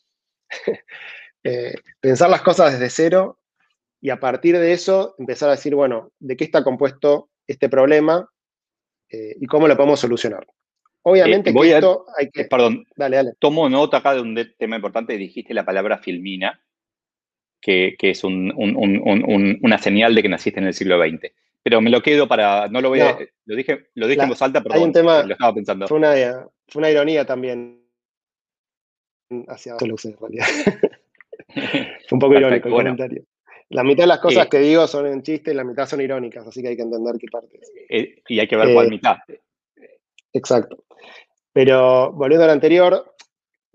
eh, 1.45 1.75
pensar 2.01 2.31
las 2.31 2.43
cosas 2.43 2.73
desde 2.73 2.90
cero 2.90 3.39
y 4.00 4.10
a 4.10 4.18
partir 4.18 4.58
de 4.58 4.72
eso 4.72 5.14
empezar 5.18 5.48
a 5.48 5.52
decir, 5.52 5.74
bueno, 5.74 6.10
¿de 6.18 6.36
qué 6.36 6.44
está 6.44 6.64
compuesto 6.64 7.30
este 7.46 7.68
problema 7.68 8.28
eh, 9.10 9.36
y 9.40 9.46
cómo 9.46 9.68
lo 9.68 9.76
podemos 9.76 10.00
solucionar? 10.00 10.46
Obviamente 11.02 11.52
que 11.52 11.74
esto 11.74 12.06
hay 12.16 12.30
que... 12.30 12.44
Perdón, 12.44 12.86
dale, 12.96 13.16
dale. 13.16 13.32
tomo 13.38 13.68
nota 13.68 13.98
acá 13.98 14.14
de 14.14 14.20
un 14.20 14.36
tema 14.58 14.76
importante, 14.76 15.16
dijiste 15.16 15.54
la 15.54 15.64
palabra 15.64 15.98
filmina 15.98 16.60
que, 17.60 17.96
es 18.00 18.24
una 18.24 19.78
señal 19.78 20.14
de 20.14 20.22
que 20.22 20.28
naciste 20.28 20.60
en 20.60 20.66
el 20.66 20.74
siglo 20.74 20.98
XX. 20.98 21.32
Pero 21.62 21.80
me 21.82 21.90
lo 21.90 22.00
quedo 22.00 22.26
para, 22.26 22.68
no 22.68 22.80
lo 22.80 22.88
voy 22.88 23.00
a, 23.00 23.18
lo 23.44 23.54
dije, 23.54 23.90
lo 23.94 24.06
dije 24.06 24.22
en 24.22 24.28
voz 24.30 24.40
alta, 24.40 24.62
perdón, 24.62 24.78
hay 24.78 24.84
un 24.84 24.92
tema, 24.92 25.22
lo 25.22 25.32
estaba 25.34 25.54
pensando. 25.54 25.86
Fue 25.86 25.98
una, 25.98 26.14
fue 26.68 26.80
una 26.80 26.90
ironía 26.90 27.26
también 27.26 27.84
hacia 29.46 29.76
en 29.78 30.16
realidad. 30.18 30.46
fue 32.08 32.12
un 32.12 32.18
poco 32.18 32.34
irónico 32.34 32.68
el 32.68 32.74
comentario. 32.74 33.24
La 33.70 33.85
mitad 33.85 34.02
de 34.02 34.09
las 34.09 34.18
cosas 34.18 34.48
que 34.48 34.59
digo 34.59 34.87
son 34.87 35.06
en 35.06 35.22
chiste 35.22 35.52
y 35.52 35.54
la 35.54 35.64
mitad 35.64 35.87
son 35.87 36.00
irónicas, 36.00 36.46
así 36.46 36.61
que 36.61 36.68
hay 36.68 36.76
que 36.76 36.83
entender 36.83 37.14
qué 37.18 37.26
parte. 37.30 37.61
Eh, 37.88 38.22
y 38.28 38.40
hay 38.40 38.48
que 38.48 38.56
ver 38.56 38.74
cuál 38.74 38.87
eh, 38.87 38.90
mitad. 38.90 39.16
Exacto. 40.33 40.85
Pero 41.52 42.12
volviendo 42.12 42.44
al 42.44 42.50
anterior, 42.50 43.14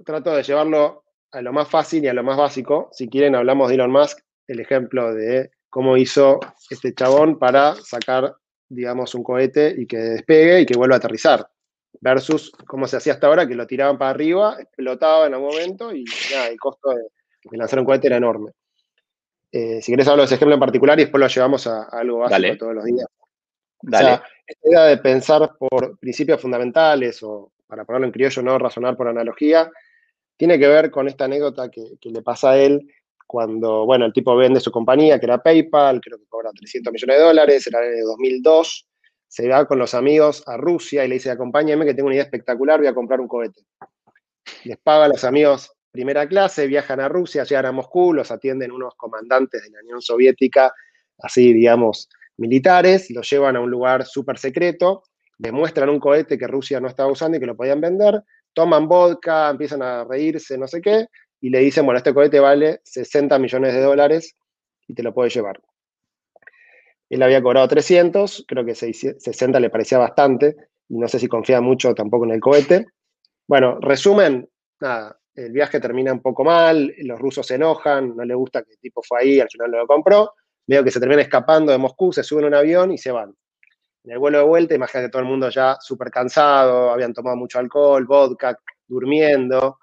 trato 0.06 0.36
de 0.36 0.44
llevarlo 0.44 1.06
a 1.32 1.42
lo 1.42 1.54
más 1.54 1.70
fácil 1.70 2.04
y 2.04 2.08
a 2.08 2.14
lo 2.14 2.24
más 2.24 2.38
básico. 2.38 2.90
Si 2.92 3.10
quieren, 3.10 3.36
hablamos 3.36 3.70
de 3.70 3.76
Elon 3.76 3.92
Musk, 3.92 4.20
el 4.48 4.60
ejemplo 4.60 5.14
de 5.14 5.52
cómo 5.70 5.98
hizo 5.98 6.40
este 6.70 6.94
chabón 6.94 7.40
para 7.40 7.76
sacar, 7.76 8.36
digamos, 8.70 9.16
un 9.16 9.24
cohete 9.24 9.76
y 9.78 9.86
que 9.86 9.98
despegue 9.98 10.62
y 10.62 10.66
que 10.66 10.78
vuelva 10.78 10.96
a 10.96 11.00
aterrizar. 11.00 11.48
Versus 12.02 12.52
cómo 12.68 12.88
se 12.88 12.98
hacía 12.98 13.14
hasta 13.14 13.28
ahora, 13.28 13.48
que 13.48 13.56
lo 13.56 13.66
tiraban 13.66 13.98
para 13.98 14.12
arriba, 14.12 14.58
explotaba 14.60 15.28
en 15.28 15.34
algún 15.34 15.50
momento 15.50 15.94
y 15.94 16.04
nada, 16.32 16.48
el 16.48 16.60
costo 16.60 16.90
de, 16.90 17.58
lanzar 17.58 17.80
un 17.80 17.86
cohete 17.86 18.08
era 18.08 18.18
enorme. 18.18 18.52
Eh, 19.58 19.82
si 19.82 19.94
querés 19.94 20.06
hablo 20.10 20.24
de 20.24 20.26
ese 20.26 20.36
ejemplo 20.36 20.54
en 20.54 20.60
particular 20.60 21.00
y 21.00 21.04
después 21.04 21.22
lo 21.22 21.28
llevamos 21.28 21.66
a, 21.66 21.84
algo 21.84 22.18
básico 22.18 22.58
todos 22.58 22.76
los 22.76 22.84
días. 22.84 23.08
Dale. 23.82 24.06
O 24.06 24.08
sea, 24.10 24.24
esta 24.46 24.68
idea 24.70 24.84
de 24.84 24.98
pensar 24.98 25.50
por 25.58 25.98
principios 25.98 26.42
fundamentales 26.42 27.24
o, 27.24 27.54
para 27.66 27.86
ponerlo 27.86 28.08
en 28.08 28.12
criollo, 28.12 28.42
no 28.42 28.60
razonar 28.60 28.98
por 28.98 29.08
analogía, 29.08 29.72
tiene 30.36 30.60
que 30.60 30.68
ver 30.68 30.92
con 30.92 31.08
esta 31.08 31.24
anécdota 31.24 31.70
que, 31.70 31.98
le 32.02 32.22
pasa 32.22 32.52
a 32.52 32.58
él 32.58 32.86
cuando, 33.26 33.86
bueno, 33.86 34.06
el 34.06 34.12
tipo 34.12 34.36
vende 34.36 34.60
su 34.60 34.72
compañía, 34.72 35.20
que 35.22 35.26
era 35.26 35.42
PayPal, 35.42 36.02
creo 36.02 36.18
que 36.18 36.26
cobra 36.28 36.52
300 36.52 36.92
millones 36.92 37.18
de 37.18 37.24
dólares, 37.24 37.66
era 37.68 37.80
en 37.88 37.94
el 37.94 38.04
2002, 38.04 38.90
se 39.26 39.48
va 39.48 39.66
con 39.66 39.80
los 39.80 39.94
amigos 39.94 40.44
a 40.48 40.58
Rusia 40.58 41.06
y 41.06 41.08
le 41.08 41.16
dice, 41.16 41.32
acompáñame 41.32 41.86
que 41.86 41.94
tengo 41.94 42.08
una 42.08 42.16
idea 42.16 42.26
espectacular, 42.26 42.80
voy 42.80 42.88
a 42.88 42.94
comprar 42.94 43.22
un 43.22 43.30
cohete. 43.30 43.62
Les 44.66 44.78
paga 44.78 45.06
a 45.06 45.08
los 45.08 45.24
amigos 45.24 45.75
primera 45.96 46.28
clase, 46.28 46.68
viajan 46.68 47.00
a 47.00 47.08
Rusia, 47.08 47.46
llegan 47.46 47.68
a 47.68 47.72
Moscú, 47.72 48.14
los 48.14 48.30
atienden 48.30 48.74
unos 48.74 48.96
comandantes 48.96 49.64
de 49.64 49.70
la 49.70 49.80
Unión 49.80 50.02
Soviética, 50.02 50.74
así, 51.20 51.54
digamos, 51.54 52.10
militares, 52.38 53.10
los 53.12 53.30
llevan 53.30 53.56
a 53.56 53.62
un 53.62 53.72
lugar 53.72 54.06
súper 54.06 54.38
secreto, 54.38 55.04
les 55.38 55.54
muestran 55.54 55.90
un 55.90 56.00
cohete 56.00 56.38
que 56.38 56.48
Rusia 56.48 56.82
no 56.82 56.90
estaba 56.90 57.10
usando 57.10 57.38
y 57.38 57.40
que 57.40 57.46
lo 57.46 57.56
podían 57.56 57.80
vender, 57.80 58.22
toman 58.54 58.90
vodka, 58.90 59.50
empiezan 59.50 59.82
a 59.82 60.04
reírse, 60.04 60.58
no 60.58 60.68
sé 60.68 60.82
qué, 60.82 61.08
y 61.40 61.50
le 61.50 61.60
dicen, 61.60 61.86
bueno, 61.86 61.98
este 61.98 62.14
cohete 62.14 62.42
vale 62.42 62.82
60 62.84 63.40
millones 63.40 63.74
de 63.74 63.82
dólares 63.82 64.36
y 64.88 64.94
te 64.94 65.02
lo 65.02 65.14
puedes 65.14 65.34
llevar. 65.34 65.62
Él 67.10 67.24
había 67.24 67.42
cobrado 67.42 67.70
300, 67.70 68.44
creo 68.48 68.66
que 68.66 68.76
60 68.76 69.60
le 69.62 69.70
parecía 69.70 69.98
bastante, 69.98 70.56
y 70.90 70.98
no 70.98 71.08
sé 71.08 71.20
si 71.20 71.28
confía 71.28 71.62
mucho 71.62 71.94
tampoco 71.94 72.26
en 72.26 72.32
el 72.32 72.42
cohete. 72.42 72.88
Bueno, 73.48 73.80
resumen, 73.80 74.50
nada, 74.82 75.20
el 75.36 75.52
viaje 75.52 75.80
termina 75.80 76.14
un 76.14 76.22
poco 76.22 76.44
mal, 76.44 76.94
los 77.00 77.20
rusos 77.20 77.46
se 77.46 77.56
enojan, 77.56 78.16
no 78.16 78.24
le 78.24 78.34
gusta 78.34 78.64
que 78.64 78.72
el 78.72 78.80
tipo 78.80 79.02
fue 79.04 79.22
ahí, 79.22 79.40
al 79.40 79.50
final 79.50 79.72
no 79.72 79.78
lo 79.80 79.88
compró, 79.88 80.34
veo 80.66 80.84
que 80.84 80.92
se 80.92 81.00
termina 81.00 81.22
escapando 81.22 81.72
de 81.72 81.78
Moscú, 81.78 82.14
se 82.14 82.24
suben 82.24 82.46
a 82.46 82.48
un 82.48 82.54
avión 82.56 82.92
y 82.92 82.98
se 82.98 83.12
van. 83.12 83.36
En 84.04 84.12
el 84.12 84.20
vuelo 84.20 84.38
de 84.38 84.44
vuelta, 84.46 84.76
imagínate 84.76 85.10
todo 85.10 85.22
el 85.22 85.28
mundo 85.28 85.50
ya 85.50 85.78
súper 85.82 86.10
cansado, 86.10 86.92
habían 86.92 87.14
tomado 87.14 87.36
mucho 87.36 87.60
alcohol, 87.60 88.06
vodka, 88.06 88.58
durmiendo, 88.88 89.80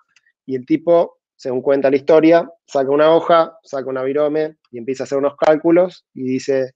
y 0.46 0.56
el 0.56 0.64
tipo, 0.64 1.18
según 1.36 1.60
cuenta 1.60 1.90
la 1.90 1.96
historia, 1.96 2.48
saca 2.66 2.90
una 2.90 3.10
hoja, 3.14 3.58
saca 3.62 3.88
una 3.88 4.02
virome 4.02 4.56
y 4.70 4.78
empieza 4.78 5.02
a 5.02 5.04
hacer 5.04 5.18
unos 5.18 5.36
cálculos 5.36 6.06
y 6.14 6.22
dice, 6.22 6.72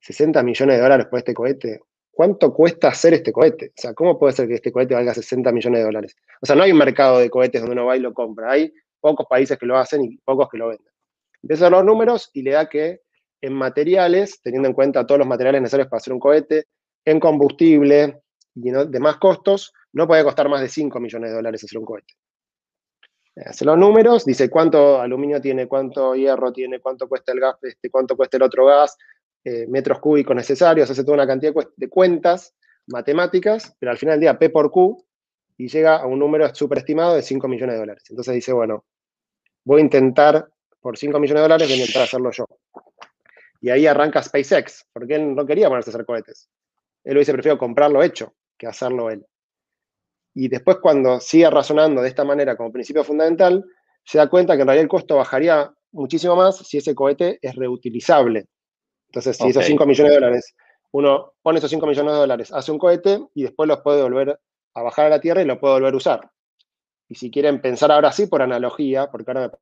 60 0.00 0.42
millones 0.42 0.76
de 0.76 0.82
dólares 0.82 1.06
por 1.06 1.18
este 1.18 1.34
cohete. 1.34 1.80
¿Cuánto 2.16 2.54
cuesta 2.54 2.88
hacer 2.88 3.12
este 3.12 3.30
cohete? 3.30 3.66
O 3.66 3.72
sea, 3.76 3.92
¿cómo 3.92 4.18
puede 4.18 4.32
ser 4.32 4.48
que 4.48 4.54
este 4.54 4.72
cohete 4.72 4.94
valga 4.94 5.12
60 5.12 5.52
millones 5.52 5.80
de 5.80 5.84
dólares? 5.84 6.16
O 6.40 6.46
sea, 6.46 6.56
no 6.56 6.62
hay 6.62 6.72
un 6.72 6.78
mercado 6.78 7.18
de 7.18 7.28
cohetes 7.28 7.60
donde 7.60 7.74
uno 7.74 7.84
va 7.84 7.94
y 7.94 8.00
lo 8.00 8.14
compra. 8.14 8.52
Hay 8.52 8.72
pocos 9.02 9.26
países 9.28 9.58
que 9.58 9.66
lo 9.66 9.76
hacen 9.76 10.02
y 10.02 10.16
pocos 10.24 10.48
que 10.48 10.56
lo 10.56 10.68
venden. 10.68 10.90
Empieza 11.42 11.66
a 11.66 11.70
los 11.70 11.84
números 11.84 12.30
y 12.32 12.40
le 12.40 12.52
da 12.52 12.70
que 12.70 13.02
en 13.42 13.52
materiales, 13.52 14.40
teniendo 14.40 14.66
en 14.66 14.72
cuenta 14.72 15.06
todos 15.06 15.18
los 15.18 15.28
materiales 15.28 15.60
necesarios 15.60 15.90
para 15.90 15.98
hacer 15.98 16.14
un 16.14 16.18
cohete, 16.18 16.68
en 17.04 17.20
combustible 17.20 18.22
y 18.54 18.70
demás 18.70 19.18
costos, 19.18 19.74
no 19.92 20.06
puede 20.06 20.24
costar 20.24 20.48
más 20.48 20.62
de 20.62 20.70
5 20.70 20.98
millones 20.98 21.28
de 21.28 21.36
dólares 21.36 21.64
hacer 21.64 21.78
un 21.78 21.84
cohete. 21.84 22.14
Hace 23.44 23.66
los 23.66 23.76
números, 23.76 24.24
dice 24.24 24.48
cuánto 24.48 25.02
aluminio 25.02 25.38
tiene, 25.42 25.68
cuánto 25.68 26.14
hierro 26.14 26.50
tiene, 26.50 26.80
cuánto 26.80 27.06
cuesta 27.06 27.32
el 27.32 27.40
gas, 27.40 27.56
este, 27.60 27.90
cuánto 27.90 28.16
cuesta 28.16 28.38
el 28.38 28.42
otro 28.42 28.64
gas, 28.64 28.96
eh, 29.48 29.64
metros 29.68 30.00
cúbicos 30.00 30.34
necesarios, 30.34 30.90
hace 30.90 31.04
toda 31.04 31.14
una 31.14 31.26
cantidad 31.28 31.54
de 31.76 31.88
cuentas 31.88 32.52
matemáticas, 32.88 33.76
pero 33.78 33.92
al 33.92 33.96
final 33.96 34.14
del 34.14 34.22
día 34.22 34.38
P 34.40 34.50
por 34.50 34.72
Q 34.72 35.06
y 35.56 35.68
llega 35.68 35.98
a 35.98 36.06
un 36.06 36.18
número 36.18 36.52
superestimado 36.52 37.14
de 37.14 37.22
5 37.22 37.46
millones 37.46 37.74
de 37.74 37.78
dólares. 37.78 38.02
Entonces 38.10 38.34
dice, 38.34 38.52
bueno, 38.52 38.84
voy 39.62 39.82
a 39.82 39.84
intentar 39.84 40.48
por 40.80 40.98
5 40.98 41.20
millones 41.20 41.38
de 41.38 41.42
dólares, 41.42 41.68
voy 41.68 41.76
a 41.76 41.78
intentar 41.78 42.02
hacerlo 42.02 42.32
yo. 42.32 42.44
Y 43.60 43.70
ahí 43.70 43.86
arranca 43.86 44.20
SpaceX, 44.20 44.84
porque 44.92 45.14
él 45.14 45.32
no 45.36 45.46
quería 45.46 45.68
ponerse 45.68 45.90
a 45.90 45.92
hacer 45.92 46.04
cohetes. 46.04 46.48
Él 47.04 47.14
lo 47.14 47.20
dice, 47.20 47.32
prefiero 47.32 47.56
comprarlo 47.56 48.02
hecho 48.02 48.34
que 48.58 48.66
hacerlo 48.66 49.10
él. 49.10 49.24
Y 50.34 50.48
después 50.48 50.78
cuando 50.82 51.20
sigue 51.20 51.48
razonando 51.48 52.02
de 52.02 52.08
esta 52.08 52.24
manera 52.24 52.56
como 52.56 52.72
principio 52.72 53.04
fundamental, 53.04 53.64
se 54.04 54.18
da 54.18 54.28
cuenta 54.28 54.56
que 54.56 54.62
en 54.62 54.66
realidad 54.66 54.82
el 54.82 54.88
costo 54.88 55.14
bajaría 55.14 55.72
muchísimo 55.92 56.34
más 56.34 56.56
si 56.56 56.78
ese 56.78 56.96
cohete 56.96 57.38
es 57.40 57.54
reutilizable. 57.54 58.48
Entonces, 59.16 59.38
si 59.38 59.48
esos 59.48 59.64
5 59.64 59.86
millones 59.86 60.12
de 60.12 60.20
dólares, 60.20 60.54
uno 60.92 61.32
pone 61.40 61.58
esos 61.58 61.70
5 61.70 61.86
millones 61.86 62.12
de 62.12 62.18
dólares, 62.18 62.52
hace 62.52 62.70
un 62.70 62.78
cohete 62.78 63.18
y 63.34 63.44
después 63.44 63.66
los 63.66 63.80
puede 63.80 64.02
volver 64.02 64.38
a 64.74 64.82
bajar 64.82 65.06
a 65.06 65.08
la 65.08 65.20
Tierra 65.20 65.40
y 65.40 65.46
lo 65.46 65.58
puede 65.58 65.72
volver 65.72 65.94
a 65.94 65.96
usar. 65.96 66.30
Y 67.08 67.14
si 67.14 67.30
quieren 67.30 67.62
pensar 67.62 67.90
ahora 67.90 68.12
sí 68.12 68.26
por 68.26 68.42
analogía, 68.42 69.10
porque 69.10 69.30
ahora 69.30 69.48
me 69.48 69.58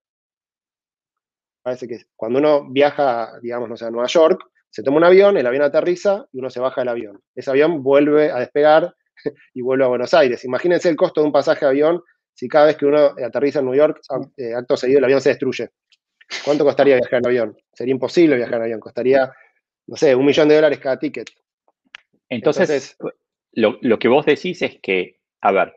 parece 1.62 1.86
que 1.86 2.02
cuando 2.16 2.40
uno 2.40 2.68
viaja, 2.68 3.38
digamos, 3.40 3.68
no 3.68 3.76
sé, 3.76 3.84
a 3.84 3.90
Nueva 3.92 4.08
York, 4.08 4.44
se 4.70 4.82
toma 4.82 4.96
un 4.96 5.04
avión, 5.04 5.36
el 5.36 5.46
avión 5.46 5.62
aterriza 5.62 6.26
y 6.32 6.40
uno 6.40 6.50
se 6.50 6.58
baja 6.58 6.80
del 6.80 6.88
avión. 6.88 7.22
Ese 7.36 7.50
avión 7.50 7.84
vuelve 7.84 8.32
a 8.32 8.40
despegar 8.40 8.92
y 9.54 9.62
vuelve 9.62 9.84
a 9.84 9.88
Buenos 9.88 10.12
Aires. 10.14 10.44
Imagínense 10.44 10.88
el 10.88 10.96
costo 10.96 11.20
de 11.20 11.28
un 11.28 11.32
pasaje 11.32 11.64
de 11.64 11.70
avión 11.70 12.02
si 12.32 12.48
cada 12.48 12.66
vez 12.66 12.76
que 12.76 12.86
uno 12.86 13.14
aterriza 13.24 13.60
en 13.60 13.66
New 13.66 13.74
York, 13.76 14.00
eh, 14.36 14.52
acto 14.52 14.76
seguido, 14.76 14.98
el 14.98 15.04
avión 15.04 15.20
se 15.20 15.28
destruye. 15.28 15.70
¿Cuánto 16.44 16.64
costaría 16.64 16.96
viajar 16.96 17.20
en 17.20 17.26
avión? 17.26 17.56
Sería 17.72 17.92
imposible 17.92 18.36
viajar 18.36 18.56
en 18.56 18.62
avión. 18.62 18.80
Costaría, 18.80 19.32
no 19.87 19.97
sé, 19.97 20.14
un 20.14 20.25
millón 20.25 20.49
de 20.49 20.57
dólares 20.57 20.79
cada 20.79 20.99
ticket. 20.99 21.31
Entonces, 22.29 22.97
lo, 23.53 23.99
que 23.99 24.09
vos 24.09 24.27
decís 24.27 24.62
es 24.62 24.79
que, 24.81 25.20
a 25.40 25.53
ver, 25.53 25.77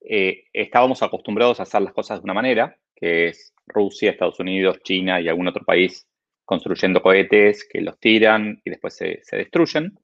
eh, 0.00 0.44
estábamos 0.52 1.02
acostumbrados 1.02 1.58
a 1.58 1.64
hacer 1.64 1.82
las 1.82 1.92
cosas 1.92 2.20
de 2.20 2.24
una 2.24 2.34
manera, 2.34 2.78
que 2.94 3.28
es 3.28 3.54
Rusia, 3.66 4.10
Estados 4.10 4.38
Unidos, 4.40 4.80
China 4.82 5.20
y 5.20 5.28
algún 5.28 5.48
otro 5.48 5.64
país 5.64 6.06
construyendo 6.44 7.02
cohetes 7.02 7.68
que 7.70 7.80
los 7.80 7.98
tiran 7.98 8.60
y 8.64 8.70
después 8.70 8.96
se, 8.96 9.22
destruyen. 9.32 9.98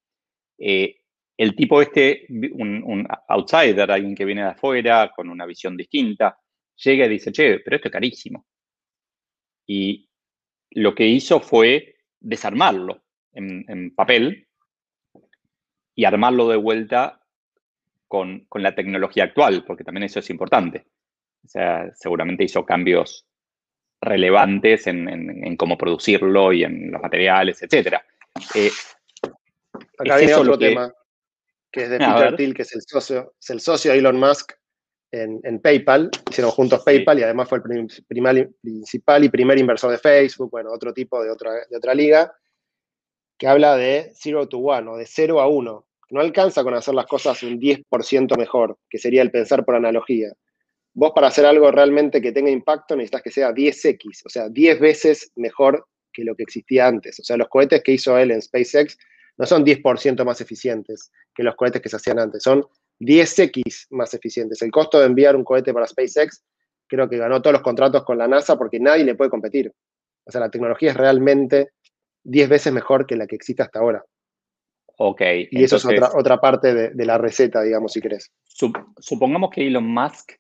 Eh, 0.59 0.97
el 1.37 1.57
tipo 1.57 1.81
este, 1.83 2.27
un, 2.29 3.07
outsider, 3.29 3.91
alguien 3.91 4.15
que 4.15 4.25
viene 4.25 4.43
de 4.43 4.51
afuera 4.51 5.11
con 5.15 5.29
una 5.29 5.47
visión 5.47 5.77
distinta, 5.77 6.39
llega 6.77 7.07
y 7.07 7.09
dice, 7.09 7.33
che, 7.33 7.61
pero 7.61 7.77
esto 7.77 7.89
es 7.89 7.93
carísimo. 7.93 8.47
Y 9.67 10.09
lo 10.71 10.95
que 10.95 11.07
hizo 11.07 11.41
fue 11.41 11.97
desarmarlo 12.21 13.04
en, 13.35 13.95
papel 13.95 14.47
y 15.95 16.05
armarlo 16.05 16.49
de 16.49 16.57
vuelta 16.57 17.21
con, 18.09 18.47
con, 18.47 18.63
la 18.63 18.75
tecnología 18.75 19.25
actual, 19.25 19.65
porque 19.67 19.85
también 19.85 20.05
eso 20.05 20.19
es 20.21 20.31
importante. 20.31 20.87
O 21.45 21.49
sea, 21.49 21.91
seguramente 21.95 22.45
hizo 22.45 22.65
cambios 22.65 23.27
relevantes 24.01 24.87
en, 24.87 25.57
cómo 25.57 25.77
producirlo 25.77 26.53
y 26.53 26.65
en 26.65 26.91
los 26.91 27.01
materiales, 27.01 27.63
etc. 27.63 27.97
Eh, 28.55 28.71
Acá 29.99 30.17
viene 30.17 30.35
otro 30.35 30.59
tema, 30.59 30.93
que 31.71 31.85
es 31.85 31.91
de 31.91 31.99
Peter 31.99 32.37
Thiel, 32.37 32.55
que 32.55 32.63
es 32.63 32.75
el 32.75 32.83
socio, 32.83 33.35
es 33.41 33.51
el 33.51 33.61
socio 33.61 33.93
de 33.93 33.99
Elon 33.99 34.19
Musk 34.19 34.53
en, 35.11 35.61
PayPal. 35.61 36.11
Hicieron 36.31 36.51
juntos 36.53 36.83
PayPal 36.83 37.19
y 37.19 37.23
además 37.23 37.49
fue 37.49 37.59
el 37.59 37.89
principal 38.07 39.25
y 39.25 39.29
primer 39.29 39.59
inversor 39.59 39.91
de 39.91 39.99
Facebook, 39.99 40.51
bueno, 40.51 40.71
otro 40.73 40.93
tipo 40.93 41.23
de 41.23 41.31
otra, 41.31 41.53
de 41.69 41.77
otra 41.77 41.95
liga, 41.95 42.33
que 43.39 43.47
habla 43.47 43.77
de 43.77 44.13
zero 44.15 44.49
to 44.49 44.59
one 44.59 44.91
o 44.91 44.97
de 44.97 45.07
0 45.07 45.41
a 45.41 45.49
1. 45.49 45.87
No 46.11 46.21
alcanza 46.21 46.63
con 46.63 46.75
hacer 46.75 46.95
las 46.95 47.07
cosas 47.07 47.43
un 47.43 47.59
10% 47.59 48.37
mejor, 48.39 48.79
que 48.89 48.99
sería 48.99 49.23
el 49.23 49.31
pensar 49.31 49.65
por 49.65 49.75
analogía 49.75 50.33
vos 50.95 51.13
para 51.15 51.27
hacer 51.27 51.45
algo 51.45 51.71
realmente 51.71 52.23
que 52.23 52.33
tenga 52.33 52.51
impacto 52.51 52.97
necesitas 52.97 53.23
que 53.23 53.31
sea 53.31 53.53
10x, 53.53 54.23
o 54.25 54.29
sea, 54.29 54.49
10 54.49 54.81
veces 54.81 55.33
mejor 55.35 55.87
que 56.13 56.25
lo 56.25 56.37
que 56.37 56.45
existía 56.45 56.87
antes. 56.87 57.19
O 57.19 57.25
sea, 57.25 57.37
los 57.37 57.49
cohetes 57.49 57.83
que 57.83 57.93
hizo 57.93 58.17
él 58.17 58.31
en 58.31 58.41
SpaceX 58.41 58.97
no 59.37 59.47
son 59.47 59.65
10% 59.65 60.25
más 60.25 60.41
eficientes 60.41 61.11
que 61.35 61.43
los 61.43 61.57
cohetes 61.57 61.83
que 61.83 61.89
se 61.89 61.97
hacían 61.97 62.21
antes, 62.21 62.45
son 62.45 62.65
10x 63.01 63.89
más 63.91 64.15
eficientes. 64.15 64.63
El 64.63 64.71
costo 64.71 65.01
de 65.01 65.07
enviar 65.07 65.35
un 65.35 65.43
cohete 65.43 65.75
para 65.75 65.89
SpaceX 65.89 66.45
creo 66.87 67.09
que 67.09 67.19
ganó 67.19 67.43
todos 67.43 67.55
los 67.55 67.63
contratos 67.63 68.05
con 68.05 68.17
la 68.17 68.29
NASA 68.29 68.57
porque 68.57 68.79
nadie 68.79 69.05
le 69.05 69.17
puede 69.17 69.31
competir. 69.31 69.73
O 70.25 70.31
sea, 70.31 70.41
la 70.41 70.51
tecnología 70.51 70.93
es 70.93 70.97
realmente 70.97 71.71
10 72.25 72.49
veces 72.49 72.73
mejor 72.73 73.07
que 73.07 73.17
la 73.17 73.27
que 73.27 73.37
existe 73.37 73.63
hasta 73.63 73.79
ahora. 73.79 74.05
Ok. 74.97 75.23
Y 75.51 75.63
eso 75.63 75.77
es 75.77 75.85
otra, 75.85 76.11
otra 76.15 76.41
parte 76.41 76.91
de, 76.91 77.05
la 77.05 77.19
receta, 77.19 77.63
digamos, 77.63 77.93
si 77.93 78.01
querés. 78.01 78.33
supongamos 78.99 79.51
que 79.51 79.67
Elon 79.67 79.87
Musk 79.87 80.33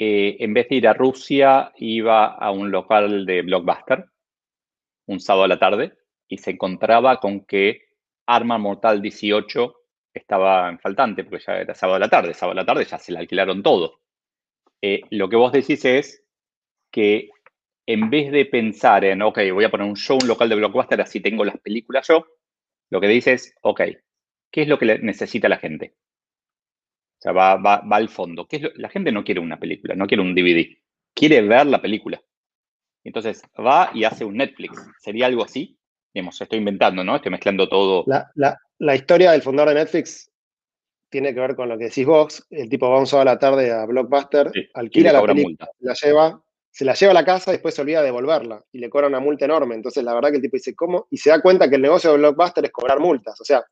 eh, 0.00 0.36
en 0.38 0.54
vez 0.54 0.68
de 0.68 0.76
ir 0.76 0.86
a 0.86 0.94
Rusia, 0.94 1.72
iba 1.76 2.26
a 2.26 2.52
un 2.52 2.70
local 2.70 3.26
de 3.26 3.42
Blockbuster 3.42 4.06
un 5.06 5.18
sábado 5.18 5.44
a 5.44 5.48
la 5.48 5.58
tarde 5.58 5.94
y 6.28 6.38
se 6.38 6.52
encontraba 6.52 7.18
con 7.18 7.44
que 7.44 7.88
Arma 8.26 8.58
Mortal 8.58 9.02
18 9.02 9.74
estaba 10.14 10.68
en 10.68 10.78
faltante 10.78 11.24
porque 11.24 11.42
ya 11.44 11.58
era 11.58 11.74
sábado 11.74 11.96
a 11.96 12.00
la 12.00 12.08
tarde. 12.08 12.32
Sábado 12.32 12.52
a 12.52 12.62
la 12.62 12.66
tarde 12.66 12.84
ya 12.84 12.98
se 12.98 13.10
le 13.10 13.18
alquilaron 13.18 13.62
todo. 13.62 14.00
Eh, 14.80 15.00
lo 15.10 15.28
que 15.28 15.36
vos 15.36 15.50
decís 15.50 15.84
es 15.84 16.22
que 16.92 17.30
en 17.88 18.10
vez 18.10 18.30
de 18.30 18.44
pensar 18.44 19.02
en, 19.06 19.22
ok, 19.22 19.38
voy 19.50 19.64
a 19.64 19.70
poner 19.70 19.86
un 19.86 19.96
show, 19.96 20.18
un 20.20 20.28
local 20.28 20.50
de 20.50 20.56
Blockbuster, 20.56 21.00
así 21.00 21.20
tengo 21.20 21.42
las 21.42 21.56
películas 21.58 22.06
yo, 22.06 22.26
lo 22.90 23.00
que 23.00 23.08
dices 23.08 23.46
es, 23.46 23.54
ok, 23.62 23.80
¿qué 24.50 24.62
es 24.62 24.68
lo 24.68 24.78
que 24.78 24.98
necesita 24.98 25.48
la 25.48 25.56
gente? 25.56 25.94
O 27.18 27.22
sea, 27.22 27.32
va, 27.32 27.56
va, 27.56 27.80
va 27.80 27.96
al 27.96 28.10
fondo. 28.10 28.46
¿Qué 28.46 28.72
la 28.76 28.90
gente 28.90 29.10
no 29.10 29.24
quiere 29.24 29.40
una 29.40 29.58
película, 29.58 29.94
no 29.94 30.06
quiere 30.06 30.22
un 30.22 30.34
DVD. 30.34 30.68
Quiere 31.14 31.40
ver 31.40 31.66
la 31.66 31.80
película. 31.80 32.20
Entonces 33.04 33.42
va 33.58 33.90
y 33.94 34.04
hace 34.04 34.26
un 34.26 34.36
Netflix. 34.36 34.78
¿Sería 34.98 35.24
algo 35.24 35.42
así? 35.42 35.78
Digamos, 36.12 36.38
estoy 36.38 36.58
inventando, 36.58 37.02
¿no? 37.02 37.16
Estoy 37.16 37.32
mezclando 37.32 37.70
todo. 37.70 38.04
La, 38.34 38.94
historia 38.94 39.32
del 39.32 39.40
fundador 39.40 39.72
de 39.72 39.80
Netflix 39.80 40.30
tiene 41.08 41.32
que 41.32 41.40
ver 41.40 41.56
con 41.56 41.70
lo 41.70 41.78
que 41.78 41.84
decís 41.84 42.04
vos. 42.04 42.46
El 42.50 42.68
tipo 42.68 42.90
va 42.90 43.00
un 43.00 43.06
sábado 43.06 43.30
a 43.30 43.32
la 43.32 43.38
tarde 43.38 43.72
a 43.72 43.86
Blockbuster, 43.86 44.52
alquila 44.74 45.12
la 45.12 45.22
película, 45.22 45.70
la 45.78 45.94
lleva, 45.94 46.42
se 46.78 46.84
la 46.84 46.94
lleva 46.94 47.10
a 47.10 47.14
la 47.14 47.24
casa 47.24 47.50
y 47.50 47.54
después 47.54 47.74
se 47.74 47.82
olvida 47.82 47.98
de 47.98 48.04
devolverla 48.04 48.64
y 48.70 48.78
le 48.78 48.88
cobra 48.88 49.08
una 49.08 49.18
multa 49.18 49.44
enorme. 49.46 49.74
Entonces, 49.74 50.04
la 50.04 50.14
verdad 50.14 50.30
que 50.30 50.36
el 50.36 50.42
tipo 50.42 50.56
dice, 50.56 50.76
¿cómo? 50.76 51.08
Y 51.10 51.16
se 51.16 51.28
da 51.28 51.42
cuenta 51.42 51.68
que 51.68 51.74
el 51.74 51.82
negocio 51.82 52.12
de 52.12 52.18
Blockbuster 52.18 52.64
es 52.64 52.70
cobrar 52.70 53.00
multas. 53.00 53.40
O 53.40 53.44
sea, 53.44 53.64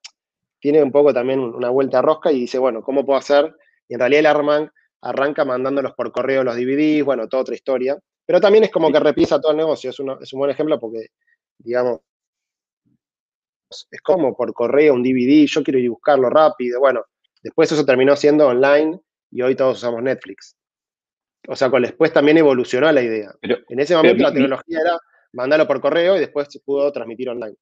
tiene 0.58 0.82
un 0.82 0.90
poco 0.90 1.14
también 1.14 1.38
una 1.38 1.70
vuelta 1.70 2.00
a 2.00 2.02
rosca 2.02 2.32
y 2.32 2.40
dice, 2.40 2.58
bueno, 2.58 2.82
¿cómo 2.82 3.06
puedo 3.06 3.16
hacer? 3.16 3.54
Y 3.86 3.94
en 3.94 4.00
realidad 4.00 4.18
el 4.18 4.26
Arman 4.26 4.72
arranca 5.02 5.44
mandándolos 5.44 5.92
por 5.92 6.10
correo 6.10 6.42
los 6.42 6.56
DVDs, 6.56 7.04
bueno, 7.04 7.28
toda 7.28 7.42
otra 7.42 7.54
historia. 7.54 7.96
Pero 8.26 8.40
también 8.40 8.64
es 8.64 8.72
como 8.72 8.90
que 8.90 8.98
repiensa 8.98 9.40
todo 9.40 9.52
el 9.52 9.58
negocio, 9.58 9.90
es, 9.90 10.00
es 10.22 10.32
un 10.32 10.38
buen 10.40 10.50
ejemplo 10.50 10.80
porque, 10.80 11.06
digamos, 11.58 12.00
es 13.88 14.00
como 14.02 14.34
por 14.34 14.52
correo 14.52 14.94
un 14.94 15.04
DVD, 15.04 15.46
yo 15.46 15.62
quiero 15.62 15.78
ir 15.78 15.86
a 15.86 15.90
buscarlo 15.90 16.28
rápido, 16.28 16.80
bueno, 16.80 17.04
después 17.40 17.70
eso 17.70 17.86
terminó 17.86 18.16
siendo 18.16 18.48
online 18.48 18.98
y 19.30 19.42
hoy 19.42 19.54
todos 19.54 19.76
usamos 19.78 20.02
Netflix. 20.02 20.56
O 21.48 21.56
sea, 21.56 21.70
con 21.70 21.82
después 21.82 22.12
también 22.12 22.38
evolucionó 22.38 22.90
la 22.90 23.02
idea. 23.02 23.34
en 23.42 23.80
ese 23.80 23.96
momento 23.96 24.22
la 24.22 24.32
tecnología 24.32 24.80
era 24.80 24.98
mandarlo 25.32 25.66
por 25.66 25.80
correo 25.80 26.16
y 26.16 26.20
después 26.20 26.48
se 26.50 26.60
pudo 26.60 26.90
transmitir 26.92 27.28
online. 27.28 27.56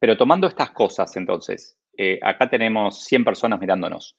Pero 0.00 0.16
tomando 0.16 0.46
estas 0.46 0.70
cosas, 0.70 1.16
entonces, 1.16 1.78
eh, 1.96 2.18
acá 2.22 2.48
tenemos 2.48 3.04
100 3.04 3.24
personas 3.24 3.60
mirándonos. 3.60 4.16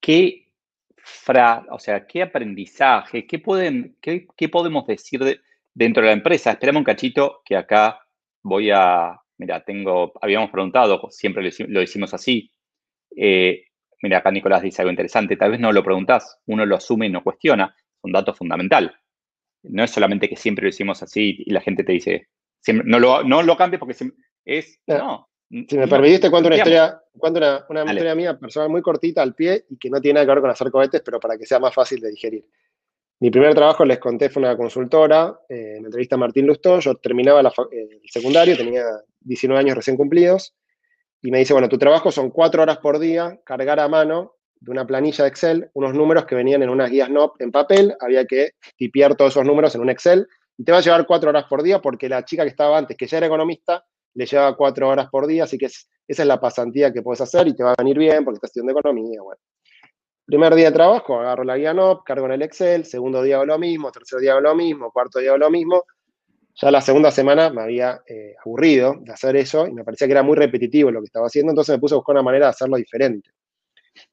¿Qué, 0.00 0.52
fra, 0.96 1.64
o 1.70 1.78
sea, 1.78 2.06
¿qué 2.06 2.22
aprendizaje, 2.22 3.26
qué, 3.26 3.38
pueden, 3.38 3.96
qué, 4.00 4.48
podemos 4.50 4.86
decir 4.86 5.40
dentro 5.74 6.02
de 6.02 6.08
la 6.08 6.12
empresa? 6.12 6.52
Esperamos 6.52 6.80
un 6.80 6.84
cachito 6.84 7.42
que 7.44 7.56
acá 7.56 8.00
voy 8.42 8.70
a, 8.70 9.18
mira, 9.38 9.64
tengo, 9.64 10.12
habíamos 10.20 10.50
preguntado, 10.50 11.08
siempre 11.10 11.50
lo, 11.68 11.82
hicimos 11.82 12.14
así, 12.14 12.52
Eh, 13.16 13.64
mira, 14.02 14.18
acá 14.18 14.30
Nicolás 14.30 14.62
dice 14.62 14.82
algo 14.82 14.90
interesante, 14.90 15.36
tal 15.36 15.50
vez 15.50 15.60
no 15.60 15.72
lo 15.72 15.82
preguntás, 15.82 16.38
uno 16.46 16.64
lo 16.66 16.76
asume 16.76 17.06
y 17.06 17.10
no 17.10 17.24
cuestiona, 17.24 17.74
es 17.98 18.04
un 18.04 18.12
dato 18.12 18.34
fundamental. 18.34 18.94
No 19.64 19.84
es 19.84 19.90
solamente 19.90 20.28
que 20.28 20.36
siempre 20.36 20.62
lo 20.62 20.68
hicimos 20.68 21.02
así 21.02 21.42
y 21.44 21.50
la 21.50 21.60
gente 21.60 21.84
te 21.84 21.92
dice, 21.92 22.28
no, 22.72 22.98
lo, 22.98 23.24
no 23.24 23.42
lo 23.42 23.56
cambies 23.56 23.80
porque 23.80 23.96
es, 24.44 24.80
no. 24.86 25.28
Si 25.50 25.78
me 25.78 25.88
permitiste, 25.88 26.30
cuento 26.30 26.48
una 26.48 26.56
historia, 26.56 27.00
cuento 27.16 27.38
una, 27.38 27.64
una 27.68 27.92
historia 27.92 28.14
mía 28.14 28.38
personal 28.38 28.68
muy 28.68 28.82
cortita 28.82 29.22
al 29.22 29.34
pie 29.34 29.64
y 29.70 29.78
que 29.78 29.88
no 29.88 30.00
tiene 30.00 30.14
nada 30.14 30.26
que 30.26 30.32
ver 30.32 30.40
con 30.42 30.50
hacer 30.50 30.70
cohetes, 30.70 31.00
pero 31.02 31.18
para 31.18 31.38
que 31.38 31.46
sea 31.46 31.58
más 31.58 31.74
fácil 31.74 32.00
de 32.00 32.10
digerir. 32.10 32.44
Mi 33.20 33.30
primer 33.30 33.54
trabajo, 33.54 33.84
les 33.84 33.98
conté, 33.98 34.28
fue 34.28 34.42
una 34.42 34.56
consultora, 34.56 35.40
eh, 35.48 35.74
en 35.76 35.82
la 35.82 35.88
entrevista 35.88 36.14
a 36.14 36.18
Martín 36.18 36.46
Lustó, 36.46 36.78
yo 36.80 36.94
terminaba 36.96 37.40
eh, 37.40 37.88
el 38.02 38.10
secundario, 38.10 38.56
tenía 38.56 38.84
19 39.20 39.58
años 39.58 39.76
recién 39.76 39.96
cumplidos, 39.96 40.54
y 41.22 41.30
me 41.30 41.38
dice, 41.38 41.52
bueno, 41.52 41.68
tu 41.68 41.78
trabajo 41.78 42.12
son 42.12 42.30
cuatro 42.30 42.62
horas 42.62 42.78
por 42.78 42.98
día, 42.98 43.40
cargar 43.44 43.80
a 43.80 43.88
mano 43.88 44.37
de 44.60 44.70
una 44.70 44.86
planilla 44.86 45.24
de 45.24 45.30
Excel 45.30 45.70
unos 45.74 45.94
números 45.94 46.24
que 46.26 46.34
venían 46.34 46.62
en 46.62 46.68
unas 46.70 46.90
guías 46.90 47.10
NOP 47.10 47.40
en 47.40 47.52
papel, 47.52 47.94
había 48.00 48.24
que 48.24 48.52
tipear 48.76 49.14
todos 49.14 49.32
esos 49.32 49.44
números 49.44 49.74
en 49.74 49.80
un 49.80 49.90
Excel, 49.90 50.26
y 50.56 50.64
te 50.64 50.72
va 50.72 50.78
a 50.78 50.80
llevar 50.80 51.06
cuatro 51.06 51.30
horas 51.30 51.44
por 51.44 51.62
día 51.62 51.80
porque 51.80 52.08
la 52.08 52.24
chica 52.24 52.42
que 52.42 52.50
estaba 52.50 52.78
antes, 52.78 52.96
que 52.96 53.06
ya 53.06 53.18
era 53.18 53.26
economista, 53.26 53.84
le 54.14 54.26
llevaba 54.26 54.56
cuatro 54.56 54.88
horas 54.88 55.08
por 55.08 55.26
día, 55.26 55.44
así 55.44 55.56
que 55.56 55.66
esa 55.66 55.86
es 56.06 56.26
la 56.26 56.40
pasantía 56.40 56.92
que 56.92 57.02
puedes 57.02 57.20
hacer 57.20 57.46
y 57.46 57.54
te 57.54 57.62
va 57.62 57.72
a 57.72 57.74
venir 57.78 57.98
bien 57.98 58.24
porque 58.24 58.36
estás 58.36 58.50
estudiando 58.50 58.72
economía, 58.72 59.22
bueno. 59.22 59.40
Primer 60.26 60.54
día 60.54 60.66
de 60.66 60.72
trabajo, 60.72 61.20
agarro 61.20 61.44
la 61.44 61.56
guía 61.56 61.72
NOP, 61.72 62.04
cargo 62.04 62.26
en 62.26 62.32
el 62.32 62.42
Excel, 62.42 62.84
segundo 62.84 63.22
día 63.22 63.36
hago 63.36 63.46
lo 63.46 63.58
mismo, 63.58 63.90
tercer 63.90 64.20
día 64.20 64.32
hago 64.32 64.40
lo 64.42 64.54
mismo, 64.54 64.90
cuarto 64.90 65.20
día 65.20 65.30
hago 65.30 65.38
lo 65.38 65.50
mismo. 65.50 65.84
Ya 66.60 66.70
la 66.70 66.82
segunda 66.82 67.10
semana 67.10 67.50
me 67.50 67.62
había 67.62 68.02
eh, 68.06 68.34
aburrido 68.44 68.96
de 69.00 69.12
hacer 69.12 69.36
eso 69.36 69.66
y 69.66 69.72
me 69.72 69.84
parecía 69.84 70.06
que 70.06 70.12
era 70.12 70.22
muy 70.22 70.36
repetitivo 70.36 70.90
lo 70.90 71.00
que 71.00 71.06
estaba 71.06 71.28
haciendo, 71.28 71.52
entonces 71.52 71.74
me 71.74 71.78
puse 71.78 71.94
a 71.94 71.98
buscar 71.98 72.14
una 72.14 72.22
manera 72.22 72.46
de 72.46 72.50
hacerlo 72.50 72.76
diferente. 72.76 73.30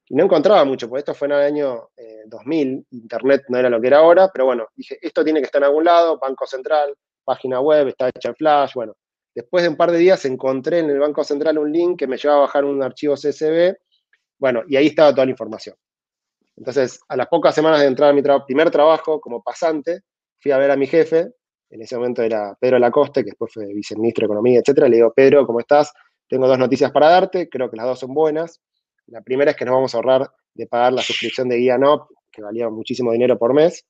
Y 0.07 0.15
no 0.15 0.23
encontraba 0.23 0.63
mucho, 0.65 0.87
porque 0.87 0.99
esto 0.99 1.13
fue 1.13 1.27
en 1.27 1.33
el 1.33 1.41
año 1.41 1.89
2000, 2.27 2.67
eh, 2.67 2.83
Internet 2.91 3.43
no 3.49 3.57
era 3.57 3.69
lo 3.69 3.81
que 3.81 3.87
era 3.87 3.97
ahora, 3.97 4.29
pero 4.31 4.45
bueno, 4.45 4.67
dije, 4.75 4.97
esto 5.01 5.23
tiene 5.23 5.39
que 5.39 5.45
estar 5.45 5.61
en 5.61 5.67
algún 5.67 5.83
lado, 5.83 6.17
Banco 6.19 6.45
Central, 6.45 6.95
página 7.23 7.59
web, 7.59 7.87
está 7.87 8.09
hecha 8.09 8.29
en 8.29 8.35
Flash, 8.35 8.73
bueno. 8.75 8.93
Después 9.33 9.63
de 9.63 9.69
un 9.69 9.75
par 9.75 9.91
de 9.91 9.97
días 9.97 10.23
encontré 10.25 10.79
en 10.79 10.89
el 10.89 10.99
Banco 10.99 11.23
Central 11.23 11.57
un 11.57 11.71
link 11.71 11.99
que 11.99 12.07
me 12.07 12.17
llevaba 12.17 12.43
a 12.43 12.45
bajar 12.45 12.63
un 12.63 12.81
archivo 12.81 13.15
CSV, 13.15 13.75
bueno, 14.37 14.63
y 14.67 14.75
ahí 14.75 14.87
estaba 14.87 15.11
toda 15.11 15.25
la 15.25 15.31
información. 15.31 15.75
Entonces, 16.55 16.99
a 17.09 17.17
las 17.17 17.27
pocas 17.27 17.53
semanas 17.53 17.81
de 17.81 17.87
entrar 17.87 18.11
a 18.11 18.13
mi 18.13 18.21
primer 18.45 18.71
trabajo 18.71 19.19
como 19.19 19.41
pasante, 19.41 20.01
fui 20.39 20.51
a 20.51 20.57
ver 20.57 20.71
a 20.71 20.77
mi 20.77 20.87
jefe, 20.87 21.33
en 21.69 21.81
ese 21.81 21.95
momento 21.97 22.21
era 22.21 22.55
Pedro 22.59 22.79
Lacoste, 22.79 23.23
que 23.23 23.31
después 23.31 23.51
fue 23.53 23.65
viceministro 23.73 24.21
de 24.21 24.25
Economía, 24.27 24.59
etcétera. 24.59 24.87
Le 24.87 24.97
digo, 24.97 25.11
Pedro, 25.13 25.45
¿cómo 25.45 25.59
estás? 25.59 25.91
Tengo 26.27 26.47
dos 26.47 26.57
noticias 26.57 26.91
para 26.91 27.09
darte, 27.09 27.49
creo 27.49 27.69
que 27.69 27.77
las 27.77 27.85
dos 27.85 27.99
son 27.99 28.13
buenas. 28.13 28.61
La 29.07 29.21
primera 29.21 29.51
es 29.51 29.57
que 29.57 29.65
nos 29.65 29.75
vamos 29.75 29.93
a 29.93 29.97
ahorrar 29.97 30.31
de 30.53 30.67
pagar 30.67 30.93
la 30.93 31.01
suscripción 31.01 31.47
de 31.49 31.57
Guía 31.57 31.77
NOP, 31.77 32.09
que 32.31 32.41
valía 32.41 32.69
muchísimo 32.69 33.11
dinero 33.11 33.37
por 33.37 33.53
mes. 33.53 33.85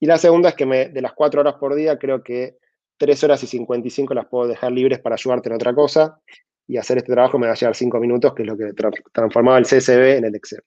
Y 0.00 0.06
la 0.06 0.16
segunda 0.16 0.50
es 0.50 0.54
que 0.54 0.64
de 0.64 1.02
las 1.02 1.12
cuatro 1.12 1.40
horas 1.40 1.54
por 1.54 1.74
día, 1.74 1.98
creo 1.98 2.22
que 2.22 2.58
tres 2.96 3.22
horas 3.24 3.42
y 3.42 3.46
55 3.46 4.14
las 4.14 4.26
puedo 4.26 4.46
dejar 4.46 4.72
libres 4.72 5.00
para 5.00 5.14
ayudarte 5.14 5.48
en 5.48 5.56
otra 5.56 5.74
cosa. 5.74 6.20
Y 6.66 6.76
hacer 6.76 6.98
este 6.98 7.12
trabajo 7.12 7.38
me 7.38 7.46
va 7.46 7.54
a 7.54 7.56
llevar 7.56 7.74
cinco 7.74 7.98
minutos, 7.98 8.34
que 8.34 8.42
es 8.42 8.48
lo 8.48 8.56
que 8.56 8.72
transformaba 9.12 9.58
el 9.58 9.64
CSV 9.64 10.18
en 10.18 10.24
el 10.24 10.34
Excel. 10.34 10.62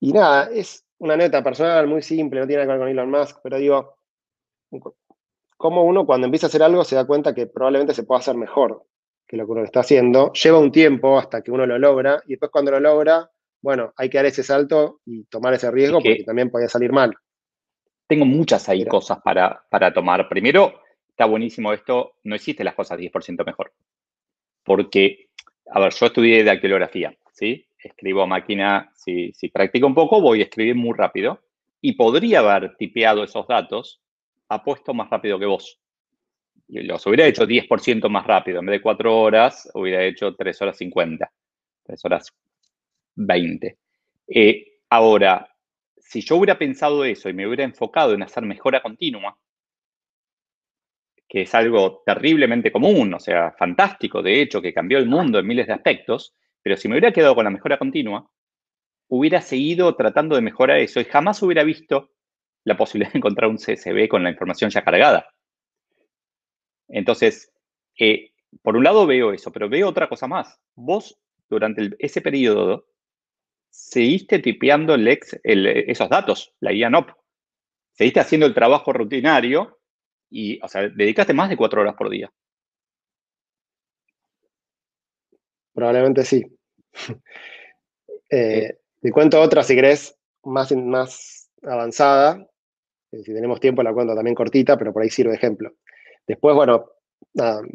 Y 0.00 0.12
nada, 0.12 0.48
es 0.52 0.84
una 0.98 1.16
neta 1.16 1.42
personal 1.42 1.86
muy 1.86 2.02
simple, 2.02 2.40
no 2.40 2.46
tiene 2.46 2.64
nada 2.64 2.74
que 2.74 2.78
ver 2.78 2.80
con 2.80 2.88
Elon 2.88 3.10
Musk, 3.10 3.40
pero 3.42 3.58
digo, 3.58 3.98
como 5.56 5.84
uno 5.84 6.06
cuando 6.06 6.26
empieza 6.26 6.46
a 6.46 6.48
hacer 6.48 6.62
algo 6.62 6.84
se 6.84 6.94
da 6.94 7.06
cuenta 7.06 7.34
que 7.34 7.46
probablemente 7.46 7.94
se 7.94 8.04
puede 8.04 8.20
hacer 8.20 8.36
mejor 8.36 8.86
que 9.28 9.36
lo 9.36 9.46
que 9.46 9.52
uno 9.52 9.64
está 9.64 9.80
haciendo. 9.80 10.32
Lleva 10.32 10.58
un 10.58 10.72
tiempo 10.72 11.18
hasta 11.18 11.42
que 11.42 11.50
uno 11.50 11.66
lo 11.66 11.78
logra 11.78 12.22
y 12.26 12.30
después 12.30 12.50
cuando 12.50 12.70
lo 12.70 12.80
logra, 12.80 13.30
bueno, 13.60 13.92
hay 13.96 14.08
que 14.08 14.18
dar 14.18 14.26
ese 14.26 14.42
salto 14.42 15.00
y 15.04 15.24
tomar 15.24 15.54
ese 15.54 15.70
riesgo 15.70 16.00
porque 16.00 16.24
también 16.24 16.50
podía 16.50 16.68
salir 16.68 16.92
mal. 16.92 17.14
Tengo 18.06 18.24
muchas 18.24 18.68
ahí 18.70 18.86
cosas 18.86 19.18
para, 19.22 19.62
para 19.68 19.92
tomar. 19.92 20.28
Primero, 20.28 20.80
está 21.10 21.26
buenísimo 21.26 21.72
esto, 21.74 22.14
no 22.24 22.34
existen 22.34 22.64
las 22.64 22.74
cosas 22.74 22.98
10% 22.98 23.44
mejor. 23.44 23.72
Porque, 24.64 25.28
a 25.70 25.80
ver, 25.80 25.92
yo 25.92 26.06
estudié 26.06 26.42
dactilografía, 26.42 27.14
¿sí? 27.32 27.68
escribo 27.82 28.22
a 28.22 28.26
máquina, 28.26 28.90
si, 28.94 29.32
si 29.32 29.48
practico 29.48 29.86
un 29.86 29.94
poco, 29.94 30.20
voy 30.20 30.40
a 30.40 30.44
escribir 30.44 30.74
muy 30.74 30.96
rápido 30.96 31.40
y 31.80 31.92
podría 31.92 32.40
haber 32.40 32.76
tipeado 32.76 33.22
esos 33.22 33.46
datos 33.46 34.00
a 34.48 34.62
puesto 34.62 34.94
más 34.94 35.10
rápido 35.10 35.38
que 35.38 35.46
vos. 35.46 35.78
Los 36.68 37.06
hubiera 37.06 37.26
hecho 37.26 37.46
10% 37.46 38.08
más 38.08 38.26
rápido. 38.26 38.60
En 38.60 38.66
vez 38.66 38.78
de 38.78 38.82
4 38.82 39.18
horas, 39.18 39.70
hubiera 39.74 40.04
hecho 40.04 40.34
3 40.34 40.62
horas 40.62 40.76
50, 40.76 41.30
3 41.84 42.04
horas 42.04 42.32
20. 43.16 43.78
Eh, 44.28 44.80
ahora, 44.90 45.48
si 45.96 46.20
yo 46.20 46.36
hubiera 46.36 46.58
pensado 46.58 47.04
eso 47.04 47.28
y 47.28 47.32
me 47.32 47.46
hubiera 47.46 47.64
enfocado 47.64 48.12
en 48.12 48.22
hacer 48.22 48.44
mejora 48.44 48.82
continua, 48.82 49.36
que 51.28 51.42
es 51.42 51.54
algo 51.54 52.02
terriblemente 52.06 52.72
común, 52.72 53.12
o 53.14 53.20
sea, 53.20 53.52
fantástico, 53.52 54.22
de 54.22 54.40
hecho, 54.40 54.62
que 54.62 54.72
cambió 54.72 54.98
el 54.98 55.06
mundo 55.06 55.38
en 55.38 55.46
miles 55.46 55.66
de 55.66 55.74
aspectos, 55.74 56.34
pero 56.62 56.76
si 56.76 56.88
me 56.88 56.94
hubiera 56.94 57.12
quedado 57.12 57.34
con 57.34 57.44
la 57.44 57.50
mejora 57.50 57.78
continua, 57.78 58.30
hubiera 59.08 59.40
seguido 59.40 59.94
tratando 59.96 60.36
de 60.36 60.42
mejorar 60.42 60.78
eso 60.78 61.00
y 61.00 61.04
jamás 61.04 61.42
hubiera 61.42 61.64
visto 61.64 62.10
la 62.64 62.76
posibilidad 62.76 63.12
de 63.12 63.18
encontrar 63.18 63.50
un 63.50 63.58
CSV 63.58 64.08
con 64.08 64.22
la 64.22 64.30
información 64.30 64.70
ya 64.70 64.82
cargada. 64.82 65.28
Entonces, 66.88 67.52
eh, 67.98 68.32
por 68.62 68.76
un 68.76 68.84
lado 68.84 69.06
veo 69.06 69.32
eso, 69.32 69.52
pero 69.52 69.68
veo 69.68 69.88
otra 69.88 70.08
cosa 70.08 70.26
más. 70.26 70.58
Vos, 70.74 71.18
durante 71.48 71.90
ese 71.98 72.20
periodo, 72.20 72.86
seguiste 73.70 74.38
tipeando 74.38 74.94
el 74.94 75.06
ex, 75.08 75.38
esos 75.42 76.08
datos, 76.08 76.54
la 76.60 76.72
IANOP. 76.72 77.10
Seguiste 77.92 78.20
haciendo 78.20 78.46
el 78.46 78.54
trabajo 78.54 78.92
rutinario 78.92 79.78
y, 80.30 80.60
o 80.62 80.68
sea, 80.68 80.88
dedicaste 80.88 81.34
más 81.34 81.48
de 81.48 81.56
cuatro 81.56 81.80
horas 81.80 81.94
por 81.94 82.10
día. 82.10 82.32
Probablemente 85.74 86.24
sí. 86.24 86.44
Eh, 88.30 88.78
te 89.00 89.10
cuento 89.12 89.40
otra, 89.40 89.62
si 89.62 89.74
querés, 89.74 90.16
más, 90.44 90.72
más 90.72 91.50
avanzada. 91.62 92.46
Eh, 93.12 93.22
si 93.22 93.32
tenemos 93.32 93.60
tiempo, 93.60 93.82
la 93.82 93.92
cuento 93.92 94.14
también 94.14 94.34
cortita, 94.34 94.76
pero 94.76 94.92
por 94.92 95.02
ahí 95.02 95.10
sirve 95.10 95.30
de 95.30 95.36
ejemplo. 95.36 95.72
Después, 96.28 96.54
bueno, 96.54 96.90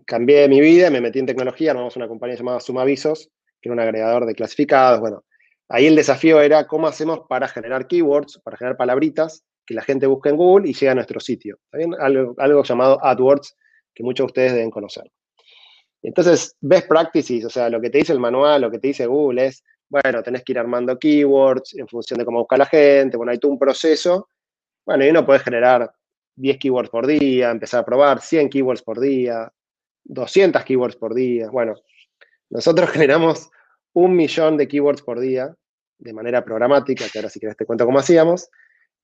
cambié 0.05 0.47
mi 0.47 0.61
vida, 0.61 0.91
me 0.91 1.01
metí 1.01 1.19
en 1.19 1.25
tecnología, 1.25 1.71
armamos 1.71 1.95
una 1.97 2.07
compañía 2.07 2.37
llamada 2.37 2.59
Sumavisos, 2.59 3.29
que 3.59 3.69
era 3.69 3.73
un 3.73 3.79
agregador 3.79 4.27
de 4.27 4.35
clasificados. 4.35 4.99
Bueno, 4.99 5.25
ahí 5.69 5.87
el 5.87 5.95
desafío 5.95 6.39
era 6.39 6.67
cómo 6.67 6.87
hacemos 6.87 7.21
para 7.27 7.47
generar 7.47 7.87
keywords, 7.87 8.39
para 8.43 8.55
generar 8.57 8.77
palabritas 8.77 9.43
que 9.65 9.73
la 9.73 9.81
gente 9.81 10.05
busque 10.05 10.29
en 10.29 10.37
Google 10.37 10.69
y 10.69 10.73
llegue 10.73 10.89
a 10.89 10.95
nuestro 10.95 11.19
sitio. 11.19 11.57
Algo, 11.99 12.35
algo 12.37 12.63
llamado 12.63 13.03
AdWords, 13.03 13.55
que 13.93 14.03
muchos 14.03 14.25
de 14.25 14.27
ustedes 14.27 14.53
deben 14.53 14.69
conocer. 14.69 15.09
Entonces, 16.03 16.55
best 16.59 16.87
practices, 16.87 17.45
o 17.45 17.49
sea, 17.49 17.69
lo 17.69 17.81
que 17.81 17.89
te 17.89 17.99
dice 17.99 18.13
el 18.13 18.19
manual, 18.19 18.61
lo 18.61 18.69
que 18.69 18.77
te 18.77 18.89
dice 18.89 19.07
Google 19.07 19.47
es, 19.47 19.63
bueno, 19.89 20.21
tenés 20.21 20.43
que 20.43 20.51
ir 20.51 20.59
armando 20.59 20.99
keywords 20.99 21.75
en 21.75 21.87
función 21.87 22.19
de 22.19 22.25
cómo 22.25 22.39
busca 22.39 22.57
la 22.57 22.65
gente, 22.65 23.17
bueno, 23.17 23.31
hay 23.31 23.39
todo 23.39 23.51
un 23.51 23.59
proceso. 23.59 24.27
Bueno, 24.85 25.05
y 25.05 25.09
uno 25.09 25.25
puede 25.25 25.39
generar 25.39 25.89
10 26.35 26.57
keywords 26.57 26.89
por 26.89 27.07
día, 27.07 27.51
empezar 27.51 27.81
a 27.81 27.85
probar 27.85 28.21
100 28.21 28.49
keywords 28.49 28.81
por 28.81 28.99
día, 28.99 29.51
200 30.05 30.63
keywords 30.63 30.95
por 30.95 31.13
día. 31.13 31.49
Bueno, 31.49 31.75
nosotros 32.49 32.89
generamos 32.91 33.49
un 33.93 34.15
millón 34.15 34.57
de 34.57 34.67
keywords 34.67 35.01
por 35.01 35.19
día 35.19 35.55
de 35.99 36.13
manera 36.13 36.43
programática, 36.43 37.05
que 37.11 37.19
ahora 37.19 37.29
si 37.29 37.39
querés 37.39 37.55
te 37.55 37.65
cuento 37.65 37.85
cómo 37.85 37.99
hacíamos, 37.99 38.49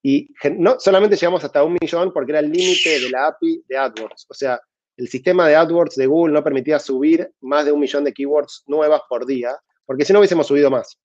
y 0.02 0.30
no 0.58 0.80
solamente 0.80 1.16
llegamos 1.16 1.44
hasta 1.44 1.64
un 1.64 1.78
millón 1.80 2.14
porque 2.14 2.32
era 2.32 2.40
el 2.40 2.52
límite 2.52 3.00
de 3.00 3.10
la 3.10 3.28
API 3.28 3.64
de 3.68 3.78
AdWords. 3.78 4.28
O 4.30 4.34
sea, 4.34 4.60
el 4.96 5.08
sistema 5.08 5.48
de 5.48 5.56
AdWords 5.56 5.96
de 5.96 6.08
Google 6.08 6.34
no 6.34 6.44
permitía 6.44 6.80
subir 6.80 7.32
más 7.42 7.66
de 7.66 7.72
un 7.72 7.80
millón 7.80 8.04
de 8.04 8.14
keywords 8.14 8.64
nuevas 8.68 9.02
por 9.10 9.26
día, 9.26 9.58
porque 9.86 10.06
si 10.06 10.14
no 10.14 10.20
hubiésemos 10.20 10.48
subido 10.48 10.70
más. 10.70 10.98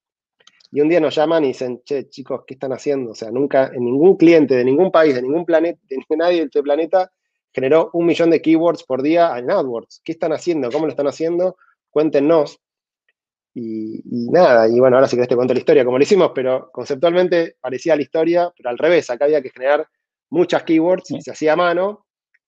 Y 0.75 0.81
un 0.81 0.89
día 0.89 0.99
nos 0.99 1.15
llaman 1.15 1.45
y 1.45 1.47
dicen, 1.47 1.81
che, 1.85 2.09
chicos, 2.09 2.41
¿qué 2.45 2.55
están 2.55 2.73
haciendo? 2.73 3.11
O 3.11 3.15
sea, 3.15 3.31
nunca 3.31 3.71
en 3.73 3.85
ningún 3.85 4.17
cliente 4.17 4.57
de 4.57 4.65
ningún 4.65 4.91
país, 4.91 5.15
de 5.15 5.21
ningún 5.21 5.45
planeta, 5.45 5.79
de 5.87 5.97
nadie 6.17 6.39
de 6.39 6.43
este 6.47 6.61
planeta 6.61 7.09
generó 7.53 7.91
un 7.93 8.05
millón 8.05 8.29
de 8.29 8.41
keywords 8.41 8.83
por 8.83 9.01
día 9.01 9.37
en 9.37 9.49
AdWords. 9.49 10.01
¿Qué 10.03 10.11
están 10.11 10.33
haciendo? 10.33 10.69
¿Cómo 10.69 10.85
lo 10.85 10.89
están 10.89 11.07
haciendo? 11.07 11.55
Cuéntenos. 11.89 12.59
Y, 13.53 14.01
nada, 14.29 14.67
y 14.67 14.77
bueno, 14.77 14.97
ahora 14.97 15.07
sí 15.07 15.15
que 15.15 15.25
te 15.25 15.37
cuento 15.37 15.53
la 15.53 15.61
historia 15.61 15.85
como 15.85 15.97
lo 15.97 16.03
hicimos, 16.03 16.31
pero 16.35 16.69
conceptualmente 16.73 17.55
parecía 17.61 17.95
la 17.95 18.01
historia, 18.01 18.51
pero 18.57 18.69
al 18.69 18.77
revés, 18.77 19.09
acá 19.09 19.23
había 19.23 19.41
que 19.41 19.51
generar 19.51 19.87
muchas 20.29 20.63
keywords, 20.63 21.07
se 21.21 21.31
hacía 21.31 21.53
a 21.53 21.55
mano, 21.55 22.05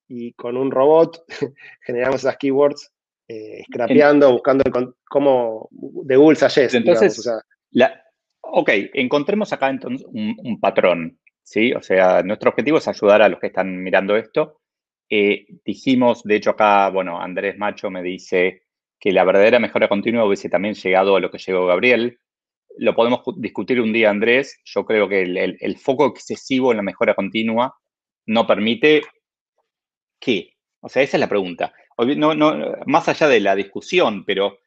y 0.10 0.34
con 0.34 0.58
un 0.58 0.70
robot 0.70 1.24
generamos 1.86 2.18
esas 2.18 2.36
keywords 2.36 2.92
eh, 3.30 3.64
scrapeando, 3.72 4.34
buscando 4.34 4.66
cómo 5.10 5.70
de 5.72 6.18
Google 6.18 6.38
Yes. 6.38 6.74
Entonces, 6.74 7.26
ok, 8.52 8.70
encontremos 8.94 9.54
acá 9.54 9.70
entonces 9.70 10.08
un, 10.12 10.60
patrón, 10.60 11.20
¿sí? 11.44 11.74
O 11.74 11.82
sea, 11.82 12.24
nuestro 12.24 12.50
objetivo 12.50 12.78
es 12.78 12.88
ayudar 12.88 13.22
a 13.22 13.30
los 13.30 13.40
que 13.40 13.48
están 13.48 13.82
mirando 13.82 14.16
esto. 14.16 14.62
Eh, 15.10 15.46
dijimos, 15.66 16.24
de 16.24 16.36
hecho 16.36 16.52
acá, 16.52 16.90
bueno, 16.90 17.22
Andrés 17.22 17.58
Macho 17.58 17.90
me 17.90 18.04
dice, 18.04 18.68
que 19.00 19.12
la 19.12 19.24
verdadera 19.24 19.60
mejora 19.60 19.88
continua 19.88 20.26
hubiese 20.26 20.50
también 20.50 20.76
llegado 20.76 21.16
a 21.16 21.20
lo 21.20 21.30
que 21.30 21.38
llegó 21.38 21.66
Gabriel. 21.68 22.20
Lo 22.78 22.96
podemos 22.96 23.22
discutir 23.38 23.82
un 23.82 23.94
día, 23.94 24.10
Andrés. 24.10 24.60
Yo 24.66 24.86
creo 24.86 25.08
que 25.08 25.22
el, 25.22 25.78
foco 25.78 26.08
excesivo 26.08 26.72
en 26.72 26.78
la 26.78 26.84
mejora 26.84 27.16
continua 27.16 27.76
no 28.26 28.46
permite 28.46 29.02
qué. 30.20 30.54
O 30.82 30.90
sea, 30.90 31.02
esa 31.02 31.18
es 31.18 31.22
la 31.22 31.30
pregunta. 31.30 31.74
No, 31.98 32.36
no, 32.36 32.76
más 32.86 33.10
allá 33.10 33.28
de 33.28 33.40
la 33.40 33.56
discusión, 33.56 34.26
pero 34.26 34.60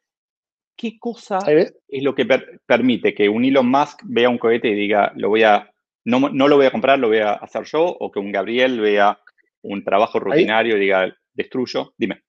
¿qué 0.76 0.98
cosa 0.98 1.38
es 1.46 2.02
lo 2.02 2.14
que 2.14 2.26
permite 2.66 3.14
que 3.14 3.28
un 3.28 3.44
Elon 3.44 3.70
Musk 3.70 4.00
vea 4.04 4.28
un 4.28 4.38
cohete 4.38 4.68
y 4.68 4.74
diga, 4.74 5.12
lo 5.16 5.28
voy 5.28 5.42
a, 5.42 5.70
no, 6.04 6.28
no, 6.30 6.48
lo 6.48 6.56
voy 6.56 6.66
a 6.66 6.70
comprar, 6.70 6.98
lo 6.98 7.08
voy 7.08 7.18
a 7.18 7.32
hacer 7.34 7.64
yo? 7.64 7.84
O 7.84 8.10
que 8.10 8.18
un 8.18 8.32
Gabriel 8.32 8.80
vea 8.80 9.18
un 9.62 9.84
trabajo 9.84 10.18
rutinario 10.18 10.76
y 10.76 10.80
diga, 10.80 11.14
destruyo. 11.34 11.94
Dime 11.96 12.22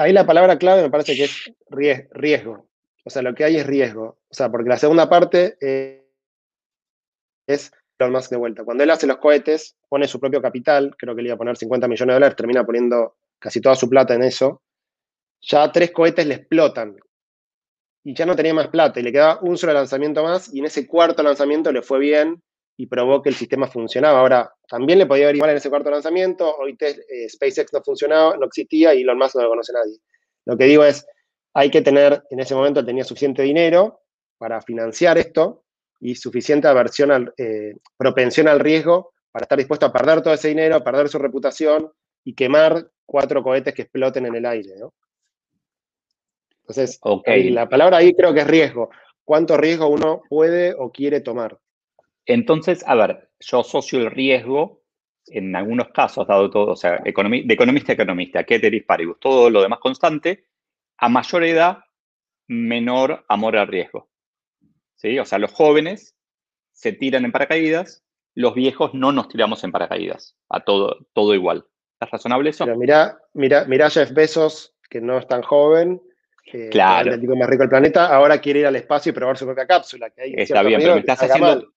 ahí 0.00 0.12
la 0.12 0.26
palabra 0.26 0.58
clave 0.58 0.82
me 0.82 0.90
parece 0.90 1.14
que 1.14 1.24
es 1.24 1.52
riesgo. 2.10 2.68
O 3.04 3.10
sea, 3.10 3.22
lo 3.22 3.34
que 3.34 3.44
hay 3.44 3.56
es 3.56 3.66
riesgo. 3.66 4.18
O 4.28 4.34
sea, 4.34 4.50
porque 4.50 4.68
la 4.68 4.76
segunda 4.76 5.08
parte 5.08 5.56
es 7.46 7.72
Elon 7.98 8.12
Musk 8.12 8.30
de 8.30 8.36
vuelta. 8.36 8.64
Cuando 8.64 8.84
él 8.84 8.90
hace 8.90 9.06
los 9.06 9.18
cohetes, 9.18 9.76
pone 9.88 10.06
su 10.06 10.20
propio 10.20 10.40
capital, 10.40 10.94
creo 10.98 11.14
que 11.14 11.22
le 11.22 11.28
iba 11.28 11.34
a 11.34 11.38
poner 11.38 11.56
50 11.56 11.88
millones 11.88 12.12
de 12.12 12.14
dólares, 12.14 12.36
termina 12.36 12.64
poniendo 12.64 13.16
casi 13.38 13.60
toda 13.60 13.74
su 13.74 13.88
plata 13.88 14.14
en 14.14 14.22
eso. 14.22 14.62
Ya 15.42 15.70
tres 15.72 15.90
cohetes 15.90 16.26
le 16.26 16.34
explotan. 16.34 16.96
Y 18.02 18.14
ya 18.14 18.24
no 18.26 18.34
tenía 18.34 18.54
más 18.54 18.68
plata 18.68 18.98
y 18.98 19.02
le 19.02 19.12
quedaba 19.12 19.40
un 19.42 19.58
solo 19.58 19.72
lanzamiento 19.72 20.22
más 20.22 20.52
y 20.54 20.60
en 20.60 20.66
ese 20.66 20.86
cuarto 20.86 21.22
lanzamiento 21.22 21.70
le 21.70 21.82
fue 21.82 21.98
bien 21.98 22.42
y 22.76 22.86
probó 22.86 23.20
que 23.20 23.28
el 23.28 23.34
sistema 23.34 23.66
funcionaba. 23.66 24.20
Ahora, 24.20 24.54
también 24.66 24.98
le 24.98 25.06
podía 25.06 25.26
ver 25.26 25.36
igual 25.36 25.50
en 25.50 25.58
ese 25.58 25.68
cuarto 25.68 25.90
lanzamiento, 25.90 26.56
hoy 26.56 26.78
eh, 26.80 27.28
SpaceX 27.28 27.72
no 27.74 27.82
funcionaba, 27.82 28.36
no 28.38 28.46
existía 28.46 28.94
y 28.94 29.02
Elon 29.02 29.18
Musk 29.18 29.34
no 29.36 29.42
lo 29.42 29.48
conoce 29.50 29.72
nadie. 29.74 29.98
Lo 30.46 30.56
que 30.56 30.64
digo 30.64 30.84
es, 30.84 31.06
hay 31.52 31.70
que 31.70 31.82
tener, 31.82 32.22
en 32.30 32.40
ese 32.40 32.54
momento 32.54 32.84
tenía 32.84 33.04
suficiente 33.04 33.42
dinero 33.42 34.00
para 34.38 34.62
financiar 34.62 35.18
esto 35.18 35.64
y 36.00 36.14
suficiente 36.14 36.68
aversión, 36.68 37.10
al, 37.10 37.34
eh, 37.36 37.74
propensión 37.98 38.48
al 38.48 38.60
riesgo 38.60 39.12
para 39.30 39.44
estar 39.44 39.58
dispuesto 39.58 39.86
a 39.86 39.92
perder 39.92 40.22
todo 40.22 40.32
ese 40.32 40.48
dinero, 40.48 40.82
perder 40.82 41.08
su 41.08 41.18
reputación 41.18 41.92
y 42.24 42.34
quemar 42.34 42.90
cuatro 43.04 43.42
cohetes 43.42 43.74
que 43.74 43.82
exploten 43.82 44.26
en 44.26 44.36
el 44.36 44.46
aire. 44.46 44.70
Entonces, 46.70 47.00
la 47.50 47.68
palabra 47.68 47.98
ahí 47.98 48.14
creo 48.14 48.32
que 48.32 48.40
es 48.40 48.46
riesgo. 48.46 48.90
¿Cuánto 49.24 49.56
riesgo 49.56 49.88
uno 49.88 50.22
puede 50.28 50.74
o 50.76 50.90
quiere 50.92 51.20
tomar? 51.20 51.58
Entonces, 52.26 52.84
a 52.86 52.94
ver, 52.94 53.30
yo 53.40 53.60
asocio 53.60 53.98
el 53.98 54.10
riesgo 54.10 54.82
en 55.26 55.54
algunos 55.54 55.88
casos, 55.88 56.26
dado 56.26 56.50
todo, 56.50 56.72
o 56.72 56.76
sea, 56.76 56.98
de 56.98 57.10
economista 57.10 57.92
a 57.92 57.94
economista, 57.94 58.44
que 58.44 58.58
teris 58.58 58.84
paribus, 58.84 59.18
todo 59.20 59.50
lo 59.50 59.62
demás 59.62 59.78
constante, 59.78 60.44
a 60.98 61.08
mayor 61.08 61.44
edad, 61.44 61.78
menor 62.48 63.24
amor 63.28 63.56
al 63.56 63.68
riesgo. 63.68 64.08
¿Sí? 64.96 65.18
O 65.18 65.24
sea, 65.24 65.38
los 65.38 65.52
jóvenes 65.52 66.16
se 66.72 66.92
tiran 66.92 67.24
en 67.24 67.32
paracaídas, 67.32 68.04
los 68.34 68.54
viejos 68.54 68.94
no 68.94 69.12
nos 69.12 69.28
tiramos 69.28 69.64
en 69.64 69.72
paracaídas, 69.72 70.36
a 70.48 70.60
todo, 70.60 71.06
todo 71.12 71.34
igual. 71.34 71.66
¿Es 72.00 72.10
razonable 72.10 72.50
eso? 72.50 72.64
Pero 72.64 72.78
mira, 72.78 73.18
mira, 73.34 73.64
mira 73.66 73.90
Jeff 73.90 74.12
Bezos, 74.12 74.74
que 74.88 75.00
no 75.00 75.18
es 75.18 75.26
tan 75.26 75.42
joven, 75.42 76.02
que 76.44 76.68
claro. 76.68 77.14
el 77.14 77.20
tipo 77.20 77.36
más 77.36 77.48
rico 77.48 77.62
del 77.62 77.70
planeta, 77.70 78.06
ahora 78.06 78.38
quiere 78.38 78.60
ir 78.60 78.66
al 78.66 78.76
espacio 78.76 79.10
y 79.10 79.12
probar 79.12 79.36
su 79.36 79.46
propia 79.46 79.66
cápsula. 79.66 80.12
Está 80.16 80.62
bien, 80.62 80.80
pero 80.80 80.94
me 80.94 81.00
estás 81.00 81.22
haciendo, 81.22 81.72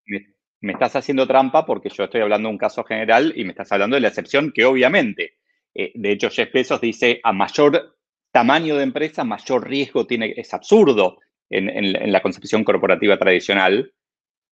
me 0.62 0.74
estás 0.74 0.96
haciendo 0.96 1.28
trampa 1.28 1.66
porque 1.66 1.90
yo 1.90 2.06
estoy 2.06 2.22
hablando 2.22 2.48
de 2.48 2.54
un 2.54 2.58
caso 2.58 2.84
general 2.84 3.34
y 3.36 3.44
me 3.44 3.52
estás 3.52 3.72
hablando 3.72 3.96
de 3.96 4.02
la 4.02 4.08
excepción 4.08 4.52
que 4.54 4.66
obviamente, 4.66 5.38
eh, 5.74 5.92
de 5.94 6.12
hecho 6.12 6.30
Jeff 6.30 6.52
Bezos 6.52 6.82
dice, 6.82 7.20
a 7.24 7.34
mayor 7.34 7.98
tamaño 8.32 8.78
de 8.78 8.84
empresa, 8.84 9.24
mayor 9.24 9.68
riesgo 9.68 10.08
tiene, 10.08 10.34
es 10.36 10.54
absurdo 10.54 11.20
en, 11.50 12.12
la 12.12 12.22
concepción 12.22 12.64
corporativa 12.64 13.18
tradicional 13.18 13.94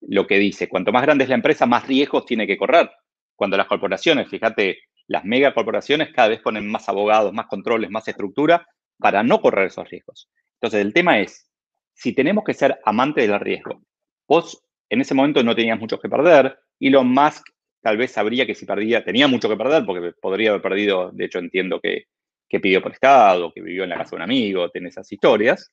lo 0.02 0.28
que 0.28 0.38
dice, 0.40 0.68
cuanto 0.68 0.92
más 0.92 1.04
grande 1.04 1.24
es 1.24 1.30
la 1.30 1.36
empresa, 1.36 1.66
más 1.66 1.88
riesgos 1.88 2.26
tiene 2.26 2.48
que 2.48 2.58
correr. 2.58 2.90
Cuando 3.36 3.56
las 3.56 3.68
corporaciones, 3.68 4.28
fíjate, 4.30 4.80
las 5.08 5.24
megacorporaciones 5.26 6.10
cada 6.14 6.30
vez 6.30 6.42
ponen 6.42 6.68
más 6.68 6.90
abogados, 6.90 7.34
más 7.34 7.46
controles, 7.46 7.90
más 7.90 8.08
estructura 8.08 8.68
para 9.02 9.24
no 9.24 9.42
correr 9.42 9.68
esos 9.68 9.90
riesgos. 9.90 10.30
Entonces, 10.54 10.82
el 10.82 10.94
tema 10.94 11.20
es, 11.20 11.50
si 11.94 12.14
tenemos 12.14 12.44
que 12.44 12.54
ser 12.54 12.80
amantes 12.86 13.28
del 13.28 13.40
riesgo, 13.40 13.82
vos 14.28 14.64
en 14.90 15.02
ese 15.02 15.14
momento 15.14 15.44
no 15.44 15.56
tenías 15.56 15.80
mucho 15.80 16.00
que 16.00 16.08
perder. 16.08 16.58
Elon 16.80 17.12
Musk 17.12 17.48
tal 17.82 17.98
vez 17.98 18.12
sabría 18.12 18.46
que 18.46 18.56
si 18.56 18.66
perdía, 18.66 19.04
tenía 19.04 19.28
mucho 19.28 19.50
que 19.50 19.58
perder, 19.58 19.86
porque 19.86 20.14
podría 20.22 20.52
haber 20.52 20.62
perdido, 20.62 21.12
de 21.12 21.26
hecho 21.26 21.40
entiendo 21.40 21.80
que, 21.82 22.06
que 22.48 22.60
pidió 22.60 22.82
prestado, 22.82 23.52
que 23.52 23.62
vivió 23.62 23.84
en 23.84 23.90
la 23.90 23.98
casa 23.98 24.12
de 24.12 24.16
un 24.18 24.22
amigo, 24.22 24.70
tiene 24.70 24.90
esas 24.90 25.12
historias, 25.12 25.72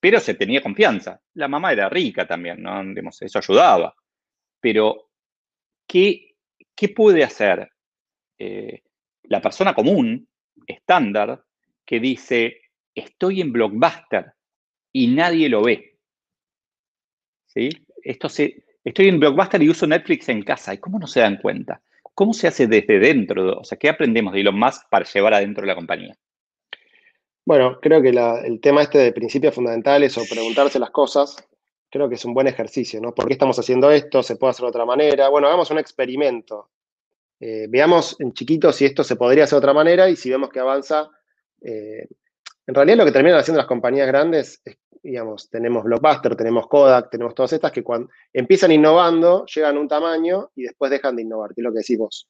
pero 0.00 0.20
se 0.20 0.34
tenía 0.34 0.62
confianza. 0.62 1.20
La 1.34 1.48
mamá 1.48 1.72
era 1.72 1.88
rica 1.88 2.26
también, 2.26 2.62
¿no? 2.62 2.82
eso 3.20 3.38
ayudaba. 3.38 3.94
Pero, 4.60 5.10
¿qué, 5.86 6.36
qué 6.74 6.88
puede 6.88 7.24
hacer 7.24 7.68
eh, 8.38 8.82
la 9.24 9.40
persona 9.40 9.74
común, 9.74 10.28
estándar, 10.66 11.42
que 11.84 12.00
dice, 12.00 12.60
estoy 12.94 13.40
en 13.40 13.52
Blockbuster 13.52 14.32
y 14.92 15.08
nadie 15.08 15.48
lo 15.48 15.62
ve? 15.62 15.98
¿Sí? 17.46 17.70
esto 18.04 18.28
se, 18.28 18.64
estoy 18.84 19.08
en 19.08 19.18
Blockbuster 19.18 19.62
y 19.62 19.70
uso 19.70 19.86
Netflix 19.86 20.28
en 20.28 20.42
casa. 20.42 20.74
¿Y 20.74 20.78
cómo 20.78 20.98
no 20.98 21.06
se 21.06 21.20
dan 21.20 21.38
cuenta? 21.38 21.80
¿Cómo 22.14 22.32
se 22.32 22.46
hace 22.46 22.66
desde 22.66 22.98
dentro? 22.98 23.58
O 23.58 23.64
sea, 23.64 23.78
¿qué 23.78 23.88
aprendemos 23.88 24.34
de 24.34 24.40
Elon 24.40 24.58
Musk 24.58 24.88
para 24.88 25.04
llevar 25.04 25.34
adentro 25.34 25.62
de 25.62 25.68
la 25.68 25.74
compañía? 25.74 26.16
Bueno, 27.44 27.78
creo 27.80 28.00
que 28.00 28.10
el 28.10 28.60
tema 28.60 28.82
este 28.82 28.98
de 28.98 29.12
principios 29.12 29.54
fundamentales 29.54 30.16
o 30.16 30.22
preguntarse 30.30 30.78
las 30.78 30.90
cosas, 30.90 31.36
creo 31.90 32.08
que 32.08 32.14
es 32.14 32.24
un 32.24 32.32
buen 32.32 32.46
ejercicio, 32.46 33.00
¿no? 33.00 33.14
¿Por 33.14 33.26
qué 33.26 33.34
estamos 33.34 33.58
haciendo 33.58 33.90
esto? 33.90 34.22
¿Se 34.22 34.36
puede 34.36 34.52
hacer 34.52 34.62
de 34.62 34.68
otra 34.68 34.86
manera? 34.86 35.28
Bueno, 35.28 35.48
hagamos 35.48 35.70
un 35.70 35.78
experimento. 35.78 36.70
Eh, 37.40 37.66
veamos 37.68 38.16
en 38.20 38.32
chiquito 38.32 38.72
si 38.72 38.86
esto 38.86 39.04
se 39.04 39.16
podría 39.16 39.44
hacer 39.44 39.56
de 39.56 39.58
otra 39.58 39.74
manera 39.74 40.08
y 40.08 40.16
si 40.16 40.30
vemos 40.30 40.48
que 40.50 40.60
avanza. 40.60 41.10
Eh, 41.64 42.06
en 42.66 42.74
realidad 42.74 42.98
lo 42.98 43.04
que 43.04 43.12
terminan 43.12 43.40
haciendo 43.40 43.58
las 43.58 43.66
compañías 43.66 44.06
grandes 44.06 44.60
es 44.64 44.78
digamos, 45.04 45.50
tenemos 45.50 45.84
Blockbuster, 45.84 46.34
tenemos 46.34 46.66
Kodak, 46.66 47.10
tenemos 47.10 47.34
todas 47.34 47.52
estas 47.52 47.70
que 47.70 47.84
cuando 47.84 48.08
empiezan 48.32 48.72
innovando, 48.72 49.44
llegan 49.44 49.76
a 49.76 49.80
un 49.80 49.86
tamaño 49.86 50.50
y 50.56 50.62
después 50.62 50.90
dejan 50.90 51.14
de 51.14 51.22
innovar, 51.22 51.54
que 51.54 51.60
es 51.60 51.64
lo 51.64 51.72
que 51.72 51.78
decís 51.80 51.98
vos. 51.98 52.28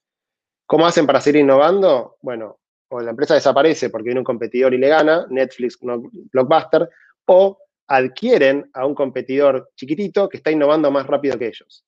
¿Cómo 0.66 0.84
hacen 0.84 1.06
para 1.06 1.20
seguir 1.20 1.42
innovando? 1.42 2.16
Bueno, 2.20 2.58
o 2.88 3.00
la 3.00 3.10
empresa 3.10 3.34
desaparece 3.34 3.90
porque 3.90 4.06
viene 4.06 4.20
un 4.20 4.24
competidor 4.24 4.74
y 4.74 4.78
le 4.78 4.88
gana, 4.88 5.24
Netflix, 5.30 5.78
Blockbuster, 5.80 6.90
o 7.26 7.58
adquieren 7.86 8.68
a 8.72 8.86
un 8.86 8.94
competidor 8.94 9.70
chiquitito 9.76 10.28
que 10.28 10.38
está 10.38 10.50
innovando 10.50 10.90
más 10.90 11.06
rápido 11.06 11.38
que 11.38 11.46
ellos. 11.46 11.84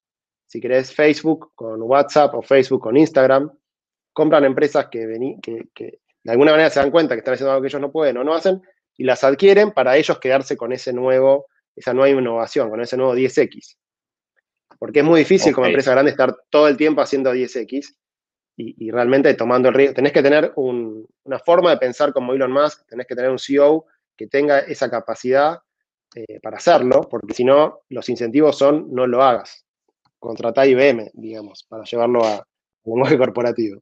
Si 0.46 0.61
querés 0.61 0.94
Facebook 0.94 1.50
con 1.56 1.82
WhatsApp 1.82 2.32
o 2.35 2.42
Facebook 2.42 2.82
con 2.82 2.96
Instagram, 2.96 3.50
compran 4.12 4.44
empresas 4.44 4.87
que, 4.87 5.37
que, 5.42 5.68
que 5.74 5.98
de 6.27 6.33
alguna 6.33 6.51
manera 6.51 6.71
se 6.71 6.81
dan 6.81 6.91
cuenta 6.91 7.15
que 7.15 7.21
están 7.21 7.35
haciendo 7.35 7.53
algo 7.53 7.62
que 7.62 7.69
ellos 7.69 7.81
no 7.81 7.93
pueden 7.93 8.17
o 8.17 8.25
no 8.25 8.35
hacen, 8.35 8.61
y 8.97 9.05
las 9.05 9.23
adquieren 9.23 9.71
para 9.71 9.97
ellos 9.97 10.19
quedarse 10.19 10.57
con 10.57 10.73
ese 10.73 10.93
nuevo, 10.93 11.47
esa 11.77 11.95
nueva 11.95 12.21
innovación, 12.21 12.69
con 12.69 12.81
ese 12.81 12.97
nuevo 12.97 13.15
10X. 13.15 13.77
Porque 14.77 15.01
es 15.01 15.05
muy 15.05 15.21
difícil 15.21 15.55
como 15.55 15.69
empresa 15.69 15.93
grande 15.93 16.11
estar 16.11 16.37
todo 16.51 16.67
el 16.67 16.77
tiempo 16.77 17.01
haciendo 17.01 17.33
10X 17.33 17.95
y, 18.57 18.91
realmente 18.91 19.33
tomando 19.35 19.69
el 19.69 19.75
riesgo. 19.75 19.95
Tenés 19.95 20.12
que 20.12 20.23
tener 20.23 20.53
una 20.57 21.39
forma 21.39 21.71
de 21.71 21.77
pensar 21.77 22.12
como 22.12 22.33
Elon 22.33 22.51
Musk, 22.51 22.85
tenés 22.89 23.07
que 23.07 23.15
tener 23.15 23.31
un 23.31 23.39
CEO 23.39 23.87
que 24.17 24.27
tenga 24.27 24.59
esa 24.59 24.91
capacidad 24.91 25.61
eh, 26.17 26.41
para 26.41 26.57
hacerlo, 26.57 27.03
porque 27.09 27.35
si 27.35 27.45
no, 27.45 27.83
los 27.91 28.09
incentivos 28.09 28.59
son 28.59 28.93
no 28.93 29.07
lo 29.07 29.23
hagas. 29.23 29.65
Contratá 30.19 30.67
IBM, 30.67 31.12
digamos, 31.15 31.65
para 31.69 31.85
llevarlo 31.85 32.25
a 32.25 32.45
un 32.83 32.95
lenguaje 32.95 33.17
corporativo. 33.17 33.81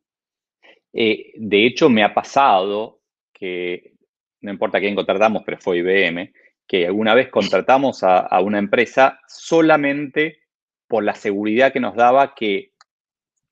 Eh, 0.94 1.32
de 1.34 1.66
hecho, 1.66 1.90
me 1.90 2.04
ha 2.04 2.14
pasado 2.14 3.00
que 3.32 3.94
no 4.40 4.52
importa 4.52 4.78
quién 4.78 4.94
contratamos, 4.94 5.42
pero 5.44 5.58
fue 5.58 5.78
IBM, 5.78 6.32
que 6.66 6.86
alguna 6.86 7.14
vez 7.14 7.28
contratamos 7.30 8.02
a, 8.04 8.40
una 8.40 8.58
empresa 8.58 9.18
solamente 9.26 10.38
por 10.86 11.02
la 11.02 11.14
seguridad 11.14 11.72
que 11.72 11.80
nos 11.80 11.96
daba 11.96 12.34
que, 12.34 12.72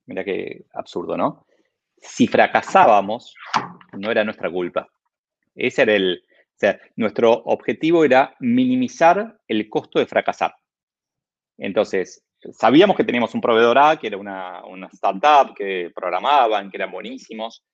mira 0.06 0.24
qué 0.24 0.66
absurdo, 0.72 1.16
¿no? 1.16 1.46
Si 1.96 2.26
fracasábamos, 2.26 3.34
no 3.92 4.10
era 4.10 4.24
nuestra 4.24 4.50
culpa. 4.50 4.88
Ese 5.54 5.82
era 5.82 5.94
el, 5.94 6.24
o 6.28 6.58
sea, 6.58 6.80
nuestro 6.96 7.32
objetivo 7.32 8.04
era 8.04 8.36
minimizar 8.38 9.40
el 9.48 9.68
costo 9.68 9.98
de 9.98 10.06
fracasar. 10.06 10.54
Entonces, 11.58 12.24
sabíamos 12.52 12.96
que 12.96 13.04
teníamos 13.04 13.34
un 13.34 13.40
proveedor 13.40 13.78
A, 13.78 13.96
que 13.96 14.08
era 14.08 14.16
una, 14.16 14.64
una 14.64 14.88
startup, 14.88 15.54
que 15.54 15.90
programaban, 15.94 16.70
que 16.70 16.76
eran 16.76 16.90
buenísimos, 16.90 17.64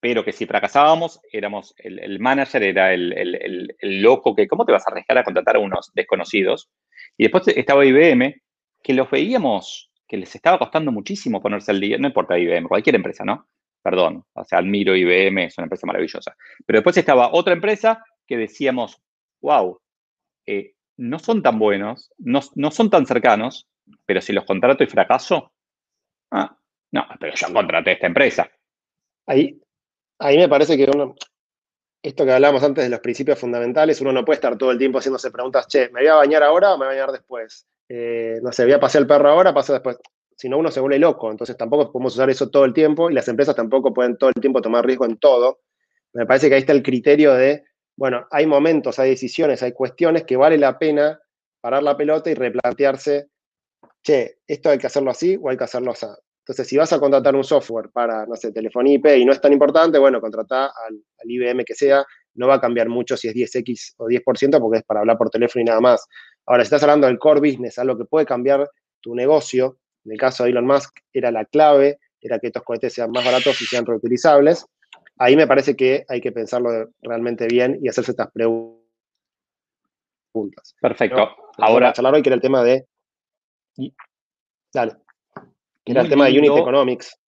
pero 0.00 0.24
que 0.24 0.32
si 0.32 0.46
fracasábamos, 0.46 1.20
éramos 1.32 1.74
el, 1.78 2.18
manager, 2.18 2.62
era 2.62 2.92
el, 2.92 3.74
loco 3.80 4.34
que, 4.34 4.48
¿cómo 4.48 4.64
te 4.64 4.72
vas 4.72 4.86
a 4.86 4.90
arriesgar 4.90 5.18
a 5.18 5.24
contratar 5.24 5.56
a 5.56 5.60
unos 5.60 5.92
desconocidos? 5.94 6.70
Y 7.16 7.24
después 7.24 7.46
estaba 7.48 7.84
IBM, 7.84 8.34
que 8.82 8.94
los 8.94 9.10
veíamos 9.10 9.90
que 10.08 10.16
les 10.16 10.34
estaba 10.34 10.58
costando 10.58 10.92
muchísimo 10.92 11.40
ponerse 11.40 11.70
al 11.70 11.80
día, 11.80 11.96
no 11.98 12.08
importa 12.08 12.38
IBM, 12.38 12.68
cualquier 12.68 12.96
empresa, 12.96 13.24
¿no? 13.24 13.46
Perdón, 13.82 14.24
o 14.34 14.44
sea, 14.44 14.58
admiro 14.58 14.94
IBM, 14.94 15.44
es 15.44 15.56
una 15.56 15.64
empresa 15.64 15.86
maravillosa. 15.86 16.36
Pero 16.66 16.78
después 16.78 16.96
estaba 16.96 17.30
otra 17.32 17.54
empresa 17.54 18.04
que 18.26 18.36
decíamos, 18.36 19.00
wow, 19.40 19.80
eh, 20.46 20.74
no 20.96 21.18
son 21.18 21.42
tan 21.42 21.58
buenos, 21.58 22.10
no, 22.18 22.40
no, 22.56 22.70
son 22.70 22.90
tan 22.90 23.06
cercanos, 23.06 23.68
pero 24.04 24.20
si 24.20 24.32
los 24.32 24.44
contrato 24.44 24.84
y 24.84 24.86
fracaso, 24.86 25.52
ah, 26.30 26.56
no, 26.92 27.06
pero 27.18 27.34
yo 27.34 27.52
contraté 27.52 27.92
esta 27.92 28.06
empresa. 28.06 28.50
Ahí, 29.26 29.60
ahí 30.18 30.36
me 30.36 30.48
parece 30.48 30.76
que 30.76 30.90
uno, 30.92 31.14
esto 32.02 32.24
que 32.24 32.32
hablábamos 32.32 32.62
antes 32.62 32.84
de 32.84 32.90
los 32.90 33.00
principios 33.00 33.38
fundamentales, 33.38 34.00
uno 34.00 34.12
no 34.12 34.24
puede 34.24 34.36
estar 34.36 34.58
todo 34.58 34.70
el 34.70 34.78
tiempo 34.78 34.98
haciéndose 34.98 35.30
preguntas, 35.30 35.68
che, 35.68 35.88
¿me 35.90 36.00
voy 36.00 36.08
a 36.08 36.14
bañar 36.14 36.42
ahora 36.42 36.74
o 36.74 36.78
me 36.78 36.86
voy 36.86 36.96
a 36.96 36.98
bañar 36.98 37.12
después? 37.12 37.66
Eh, 37.88 38.40
no 38.42 38.52
sé, 38.52 38.64
voy 38.64 38.72
a 38.72 38.80
pasear 38.80 39.02
el 39.02 39.06
perro 39.06 39.30
ahora, 39.30 39.54
paso 39.54 39.72
después. 39.72 39.98
Si 40.36 40.48
no, 40.48 40.58
uno 40.58 40.70
se 40.70 40.80
vuelve 40.80 40.98
loco. 40.98 41.30
Entonces 41.30 41.56
tampoco 41.56 41.92
podemos 41.92 42.14
usar 42.14 42.30
eso 42.30 42.50
todo 42.50 42.64
el 42.64 42.72
tiempo 42.72 43.10
y 43.10 43.14
las 43.14 43.28
empresas 43.28 43.54
tampoco 43.54 43.92
pueden 43.92 44.16
todo 44.16 44.30
el 44.34 44.40
tiempo 44.40 44.62
tomar 44.62 44.84
riesgo 44.84 45.04
en 45.04 45.18
todo. 45.18 45.60
Me 46.12 46.26
parece 46.26 46.48
que 46.48 46.54
ahí 46.54 46.60
está 46.60 46.72
el 46.72 46.82
criterio 46.82 47.34
de, 47.34 47.64
bueno, 47.96 48.26
hay 48.30 48.46
momentos, 48.46 48.98
hay 48.98 49.10
decisiones, 49.10 49.62
hay 49.62 49.72
cuestiones 49.72 50.24
que 50.24 50.36
vale 50.36 50.58
la 50.58 50.78
pena 50.78 51.20
parar 51.60 51.82
la 51.82 51.96
pelota 51.96 52.30
y 52.30 52.34
replantearse, 52.34 53.28
che, 54.02 54.38
esto 54.46 54.70
hay 54.70 54.78
que 54.78 54.86
hacerlo 54.86 55.10
así 55.10 55.38
o 55.40 55.48
hay 55.48 55.56
que 55.56 55.64
hacerlo 55.64 55.92
así. 55.92 56.06
Entonces, 56.42 56.66
si 56.66 56.76
vas 56.76 56.92
a 56.92 56.98
contratar 56.98 57.36
un 57.36 57.44
software 57.44 57.90
para, 57.90 58.26
no 58.26 58.34
sé, 58.34 58.52
telefonía 58.52 58.94
IP 58.94 59.06
y 59.16 59.24
no 59.24 59.32
es 59.32 59.40
tan 59.40 59.52
importante, 59.52 59.98
bueno, 59.98 60.20
contratá 60.20 60.66
al, 60.66 61.00
IBM 61.24 61.64
que 61.64 61.74
sea, 61.74 62.04
no 62.34 62.48
va 62.48 62.54
a 62.54 62.60
cambiar 62.60 62.88
mucho 62.88 63.16
si 63.16 63.28
es 63.28 63.34
10X 63.34 63.94
o 63.98 64.06
10% 64.06 64.58
porque 64.58 64.78
es 64.78 64.84
para 64.84 65.00
hablar 65.00 65.16
por 65.16 65.30
teléfono 65.30 65.62
y 65.62 65.66
nada 65.66 65.80
más. 65.80 66.04
Ahora, 66.46 66.64
si 66.64 66.66
estás 66.66 66.82
hablando 66.82 67.06
del 67.06 67.20
core 67.20 67.40
business, 67.40 67.78
algo 67.78 67.96
que 67.96 68.04
puede 68.06 68.26
cambiar 68.26 68.68
tu 69.00 69.14
negocio, 69.14 69.78
en 70.04 70.12
el 70.12 70.18
caso 70.18 70.42
de 70.42 70.50
Elon 70.50 70.66
Musk 70.66 70.98
era 71.12 71.30
la 71.30 71.44
clave, 71.44 71.98
era 72.20 72.40
que 72.40 72.48
estos 72.48 72.64
cohetes 72.64 72.92
sean 72.92 73.12
más 73.12 73.24
baratos 73.24 73.60
y 73.62 73.66
sean 73.66 73.86
reutilizables. 73.86 74.66
Ahí 75.18 75.36
me 75.36 75.46
parece 75.46 75.76
que 75.76 76.04
hay 76.08 76.20
que 76.20 76.32
pensarlo 76.32 76.90
realmente 77.02 77.46
bien 77.46 77.78
y 77.80 77.88
hacerse 77.88 78.10
estas 78.12 78.32
preguntas. 78.32 78.82
Perfecto. 80.80 81.28
Ahora. 81.58 81.92
charlar 81.92 82.14
hoy 82.14 82.22
que 82.22 82.30
era 82.30 82.36
el 82.36 82.42
tema 82.42 82.64
de. 82.64 82.86
Dale. 84.72 84.92
Que 85.84 85.92
era 85.92 86.02
el 86.02 86.08
tema 86.08 86.26
de 86.26 86.38
Unit 86.38 86.52
Economics. 86.56 87.18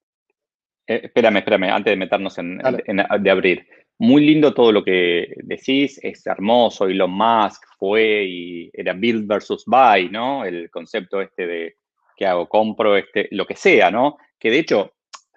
Eh, 0.86 1.00
espérame, 1.04 1.38
espérame, 1.38 1.70
antes 1.70 1.92
de 1.92 1.96
meternos 1.96 2.38
en, 2.38 2.58
de 2.58 3.30
abrir. 3.30 3.66
Muy 3.98 4.26
lindo 4.26 4.52
todo 4.52 4.72
lo 4.72 4.84
que 4.84 5.34
decís, 5.44 6.00
es 6.02 6.26
hermoso. 6.26 6.86
Elon 6.86 7.10
Musk 7.10 7.62
fue 7.78 8.24
y 8.24 8.70
era 8.72 8.92
build 8.92 9.26
versus 9.26 9.64
buy, 9.66 10.08
¿no? 10.10 10.44
El 10.44 10.70
concepto 10.70 11.20
este 11.20 11.46
de 11.46 11.76
qué 12.16 12.26
hago, 12.26 12.48
compro 12.48 12.96
este, 12.96 13.28
lo 13.30 13.46
que 13.46 13.56
sea, 13.56 13.90
¿no? 13.90 14.16
Que 14.38 14.50
de 14.50 14.58
hecho 14.58 14.94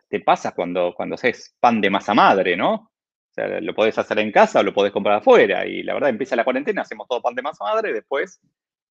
te 0.09 0.21
pasa 0.21 0.53
cuando, 0.53 0.93
cuando 0.95 1.15
haces 1.15 1.55
pan 1.59 1.81
de 1.81 1.89
masa 1.89 2.13
madre, 2.13 2.55
¿no? 2.57 2.73
O 2.73 3.33
sea, 3.33 3.61
lo 3.61 3.75
podés 3.75 3.97
hacer 3.97 4.19
en 4.19 4.31
casa 4.31 4.59
o 4.59 4.63
lo 4.63 4.73
podés 4.73 4.91
comprar 4.91 5.17
afuera. 5.17 5.65
Y 5.65 5.83
la 5.83 5.93
verdad, 5.93 6.09
empieza 6.09 6.35
la 6.35 6.43
cuarentena, 6.43 6.81
hacemos 6.81 7.07
todo 7.07 7.21
pan 7.21 7.35
de 7.35 7.43
masa 7.43 7.63
madre, 7.63 7.93
después 7.93 8.41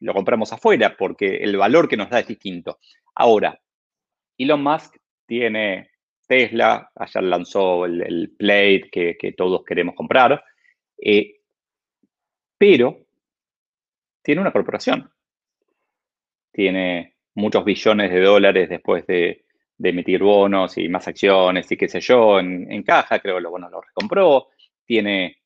lo 0.01 0.15
compramos 0.15 0.53
afuera 0.53 0.97
porque 0.97 1.37
el 1.37 1.57
valor 1.57 1.89
que 1.89 1.97
nos 1.97 2.11
da 2.11 2.21
es 2.21 2.27
distinto. 2.27 2.79
Ahora, 3.15 3.59
Elon 4.37 4.63
Musk 4.63 4.97
tiene 5.27 5.91
Tesla, 6.27 6.91
ayer 6.95 7.23
lanzó 7.23 7.87
el, 7.87 8.35
Plate 8.37 8.89
que, 8.91 9.35
todos 9.37 9.65
queremos 9.65 9.95
comprar, 9.95 10.43
eh, 10.99 11.41
pero 12.59 13.07
tiene 14.23 14.41
una 14.41 14.53
corporación. 14.53 15.11
Tiene 16.53 17.17
muchos 17.35 17.65
billones 17.65 18.11
de 18.11 18.21
dólares 18.21 18.69
después 18.69 19.07
de, 19.07 19.45
emitir 19.79 20.23
bonos 20.23 20.79
y 20.79 20.89
más 20.89 21.07
acciones 21.07 21.71
y 21.71 21.77
qué 21.77 21.87
sé 21.87 22.01
yo 22.01 22.41
en, 22.41 22.83
caja, 22.83 23.21
creo 23.21 23.37
que 23.37 23.43
lo 23.43 23.51
bueno 23.51 23.69
lo 23.69 23.81
recompró. 23.81 24.49
Tiene 24.85 25.43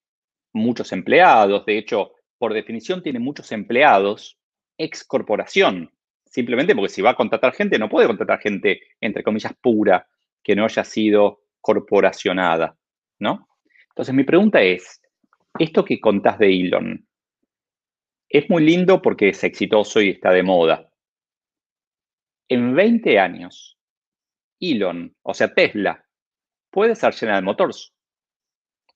muchos 0.52 0.92
empleados, 0.92 1.66
de 1.66 1.78
hecho, 1.78 2.12
por 2.38 2.54
definición 2.54 3.02
tiene 3.02 3.18
muchos 3.18 3.52
empleados 3.52 4.39
ex 4.80 5.04
corporación, 5.04 5.92
simplemente 6.24 6.74
porque 6.74 6.88
si 6.88 7.02
va 7.02 7.10
a 7.10 7.16
contratar 7.16 7.52
gente, 7.52 7.78
no 7.78 7.88
puede 7.88 8.06
contratar 8.06 8.40
gente, 8.40 8.80
entre 9.00 9.22
comillas, 9.22 9.52
pura, 9.60 10.08
que 10.42 10.56
no 10.56 10.64
haya 10.64 10.84
sido 10.84 11.42
corporacionada, 11.60 12.76
¿no? 13.18 13.48
Entonces, 13.90 14.14
mi 14.14 14.24
pregunta 14.24 14.62
es, 14.62 15.02
esto 15.58 15.84
que 15.84 16.00
contás 16.00 16.38
de 16.38 16.48
Elon, 16.48 17.06
es 18.28 18.48
muy 18.48 18.64
lindo 18.64 19.02
porque 19.02 19.28
es 19.28 19.44
exitoso 19.44 20.00
y 20.00 20.10
está 20.10 20.30
de 20.30 20.42
moda. 20.42 20.88
En 22.48 22.74
20 22.74 23.18
años, 23.18 23.76
Elon, 24.60 25.14
o 25.22 25.34
sea, 25.34 25.52
Tesla, 25.52 26.04
puede 26.70 26.94
ser 26.94 27.12
General 27.12 27.42
Motors. 27.42 27.92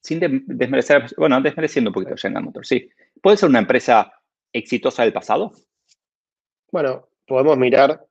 Sin 0.00 0.20
desmerecer, 0.46 1.06
bueno, 1.16 1.40
desmereciendo 1.40 1.90
un 1.90 1.94
poquito 1.94 2.16
General 2.16 2.44
Motors, 2.44 2.68
sí. 2.68 2.88
¿Puede 3.20 3.36
ser 3.36 3.48
una 3.48 3.58
empresa 3.58 4.12
exitosa 4.52 5.02
del 5.02 5.12
pasado? 5.12 5.52
Bueno, 6.74 7.06
podemos 7.24 7.56
mirar 7.56 8.04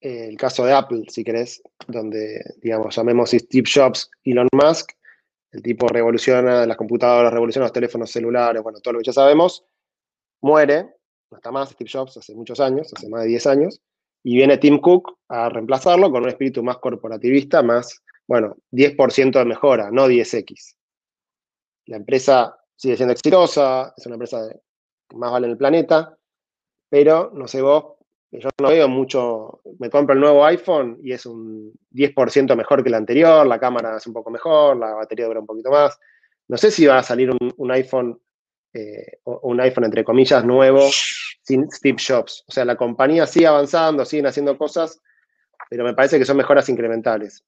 eh, 0.00 0.26
el 0.28 0.36
caso 0.36 0.64
de 0.64 0.72
Apple, 0.72 1.04
si 1.06 1.22
querés, 1.22 1.62
donde, 1.86 2.42
digamos, 2.60 2.96
llamemos 2.96 3.30
Steve 3.30 3.70
Jobs, 3.72 4.10
Elon 4.24 4.48
Musk, 4.50 4.90
el 5.52 5.62
tipo 5.62 5.86
revoluciona 5.86 6.66
las 6.66 6.76
computadoras, 6.76 7.32
revoluciona 7.32 7.66
los 7.66 7.72
teléfonos 7.72 8.10
celulares, 8.10 8.60
bueno, 8.60 8.80
todo 8.80 8.94
lo 8.94 8.98
que 8.98 9.04
ya 9.04 9.12
sabemos, 9.12 9.64
muere, 10.40 10.96
no 11.30 11.36
está 11.36 11.52
más 11.52 11.70
Steve 11.70 11.88
Jobs 11.92 12.16
hace 12.16 12.34
muchos 12.34 12.58
años, 12.58 12.92
hace 12.92 13.08
más 13.08 13.22
de 13.22 13.28
10 13.28 13.46
años, 13.46 13.80
y 14.24 14.34
viene 14.34 14.58
Tim 14.58 14.80
Cook 14.80 15.16
a 15.28 15.48
reemplazarlo 15.48 16.10
con 16.10 16.24
un 16.24 16.28
espíritu 16.28 16.60
más 16.64 16.78
corporativista, 16.78 17.62
más, 17.62 18.02
bueno, 18.26 18.56
10% 18.72 19.38
de 19.38 19.44
mejora, 19.44 19.92
no 19.92 20.08
10x. 20.08 20.74
La 21.86 21.98
empresa 21.98 22.58
sigue 22.74 22.96
siendo 22.96 23.12
exitosa, 23.12 23.94
es 23.96 24.04
una 24.06 24.16
empresa 24.16 24.52
que 25.08 25.16
más 25.16 25.30
vale 25.30 25.46
en 25.46 25.52
el 25.52 25.56
planeta, 25.56 26.18
pero 26.90 27.30
no 27.32 27.46
sé 27.46 27.62
vos, 27.62 27.97
yo 28.30 28.50
no 28.60 28.68
veo 28.68 28.88
mucho, 28.88 29.60
me 29.78 29.88
compro 29.88 30.14
el 30.14 30.20
nuevo 30.20 30.44
iPhone 30.44 30.98
y 31.02 31.12
es 31.12 31.24
un 31.24 31.72
10% 31.92 32.54
mejor 32.56 32.82
que 32.82 32.90
el 32.90 32.94
anterior, 32.94 33.46
la 33.46 33.58
cámara 33.58 33.96
es 33.96 34.06
un 34.06 34.12
poco 34.12 34.30
mejor, 34.30 34.76
la 34.76 34.94
batería 34.94 35.26
dura 35.26 35.40
un 35.40 35.46
poquito 35.46 35.70
más. 35.70 35.98
No 36.48 36.56
sé 36.56 36.70
si 36.70 36.86
va 36.86 36.98
a 36.98 37.02
salir 37.02 37.30
un, 37.30 37.70
iPhone, 37.70 38.20
eh, 38.72 39.18
un 39.24 39.60
iPhone 39.60 39.84
entre 39.84 40.04
comillas 40.04 40.44
nuevo 40.44 40.88
sin 41.42 41.70
Steve 41.70 41.96
Jobs. 42.06 42.44
O 42.46 42.52
sea, 42.52 42.64
la 42.64 42.76
compañía 42.76 43.26
sigue 43.26 43.46
avanzando, 43.46 44.04
siguen 44.04 44.26
haciendo 44.26 44.58
cosas, 44.58 45.00
pero 45.70 45.84
me 45.84 45.94
parece 45.94 46.18
que 46.18 46.24
son 46.26 46.36
mejoras 46.36 46.68
incrementales. 46.68 47.44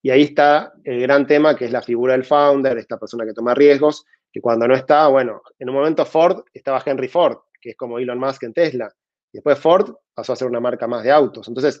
Y 0.00 0.10
ahí 0.10 0.22
está 0.22 0.72
el 0.84 1.00
gran 1.00 1.26
tema 1.26 1.56
que 1.56 1.64
es 1.64 1.72
la 1.72 1.82
figura 1.82 2.12
del 2.12 2.24
founder, 2.24 2.78
esta 2.78 2.98
persona 2.98 3.26
que 3.26 3.32
toma 3.32 3.54
riesgos, 3.54 4.04
que 4.32 4.40
cuando 4.40 4.68
no 4.68 4.74
está, 4.76 5.08
bueno, 5.08 5.42
en 5.58 5.68
un 5.68 5.74
momento 5.74 6.06
Ford 6.06 6.44
estaba 6.54 6.82
Henry 6.84 7.08
Ford, 7.08 7.38
que 7.60 7.70
es 7.70 7.76
como 7.76 7.98
Elon 7.98 8.20
Musk 8.20 8.44
en 8.44 8.52
Tesla 8.52 8.94
Después 9.32 9.58
Ford 9.58 9.94
pasó 10.14 10.32
a 10.32 10.36
ser 10.36 10.48
una 10.48 10.60
marca 10.60 10.86
más 10.86 11.04
de 11.04 11.10
autos. 11.10 11.48
Entonces, 11.48 11.80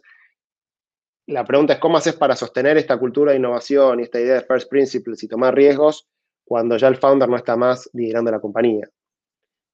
la 1.26 1.44
pregunta 1.44 1.74
es, 1.74 1.78
¿cómo 1.78 1.96
haces 1.96 2.14
para 2.14 2.36
sostener 2.36 2.76
esta 2.76 2.98
cultura 2.98 3.32
de 3.32 3.38
innovación 3.38 4.00
y 4.00 4.04
esta 4.04 4.20
idea 4.20 4.34
de 4.34 4.40
first 4.42 4.70
principles 4.70 5.22
y 5.22 5.28
tomar 5.28 5.54
riesgos 5.54 6.08
cuando 6.44 6.76
ya 6.76 6.88
el 6.88 6.96
founder 6.96 7.28
no 7.28 7.36
está 7.36 7.56
más 7.56 7.88
liderando 7.92 8.30
la 8.30 8.40
compañía? 8.40 8.88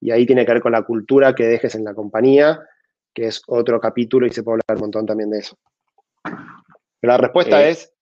Y 0.00 0.10
ahí 0.10 0.26
tiene 0.26 0.44
que 0.44 0.52
ver 0.52 0.62
con 0.62 0.72
la 0.72 0.82
cultura 0.82 1.34
que 1.34 1.44
dejes 1.44 1.74
en 1.74 1.84
la 1.84 1.94
compañía, 1.94 2.60
que 3.12 3.26
es 3.26 3.42
otro 3.46 3.80
capítulo 3.80 4.26
y 4.26 4.30
se 4.30 4.42
puede 4.42 4.60
hablar 4.66 4.76
un 4.76 4.82
montón 4.82 5.06
también 5.06 5.30
de 5.30 5.38
eso. 5.38 5.56
Pero 6.22 7.12
la 7.12 7.16
respuesta 7.16 7.64
eh. 7.64 7.70
es, 7.70 7.92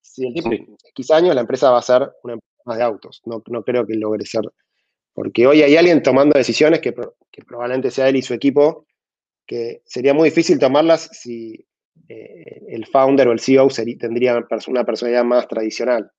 si 0.00 0.26
en 0.26 0.76
X 0.94 1.10
años 1.10 1.34
la 1.34 1.40
empresa 1.40 1.70
va 1.70 1.78
a 1.78 1.82
ser 1.82 2.10
una 2.22 2.34
empresa 2.34 2.62
más 2.64 2.76
de 2.76 2.82
autos. 2.82 3.22
No, 3.24 3.42
no 3.46 3.62
creo 3.62 3.86
que 3.86 3.94
logre 3.94 4.26
ser 4.26 4.42
porque 5.14 5.46
hoy 5.46 5.62
hay 5.62 5.76
alguien 5.76 6.02
tomando 6.02 6.36
decisiones 6.36 6.80
que, 6.80 6.92
probablemente 6.92 7.90
sea 7.90 8.08
él 8.08 8.16
y 8.16 8.22
su 8.22 8.34
equipo, 8.34 8.86
que 9.46 9.82
sería 9.84 10.14
muy 10.14 10.30
difícil 10.30 10.58
tomarlas 10.58 11.08
si 11.12 11.66
eh, 12.08 12.62
el 12.68 12.86
founder 12.86 13.28
o 13.28 13.32
el 13.32 13.40
CEO 13.40 13.68
tendría 13.98 14.34
una 14.68 14.84
personalidad 14.84 15.24
más 15.24 15.46
tradicional. 15.48 16.10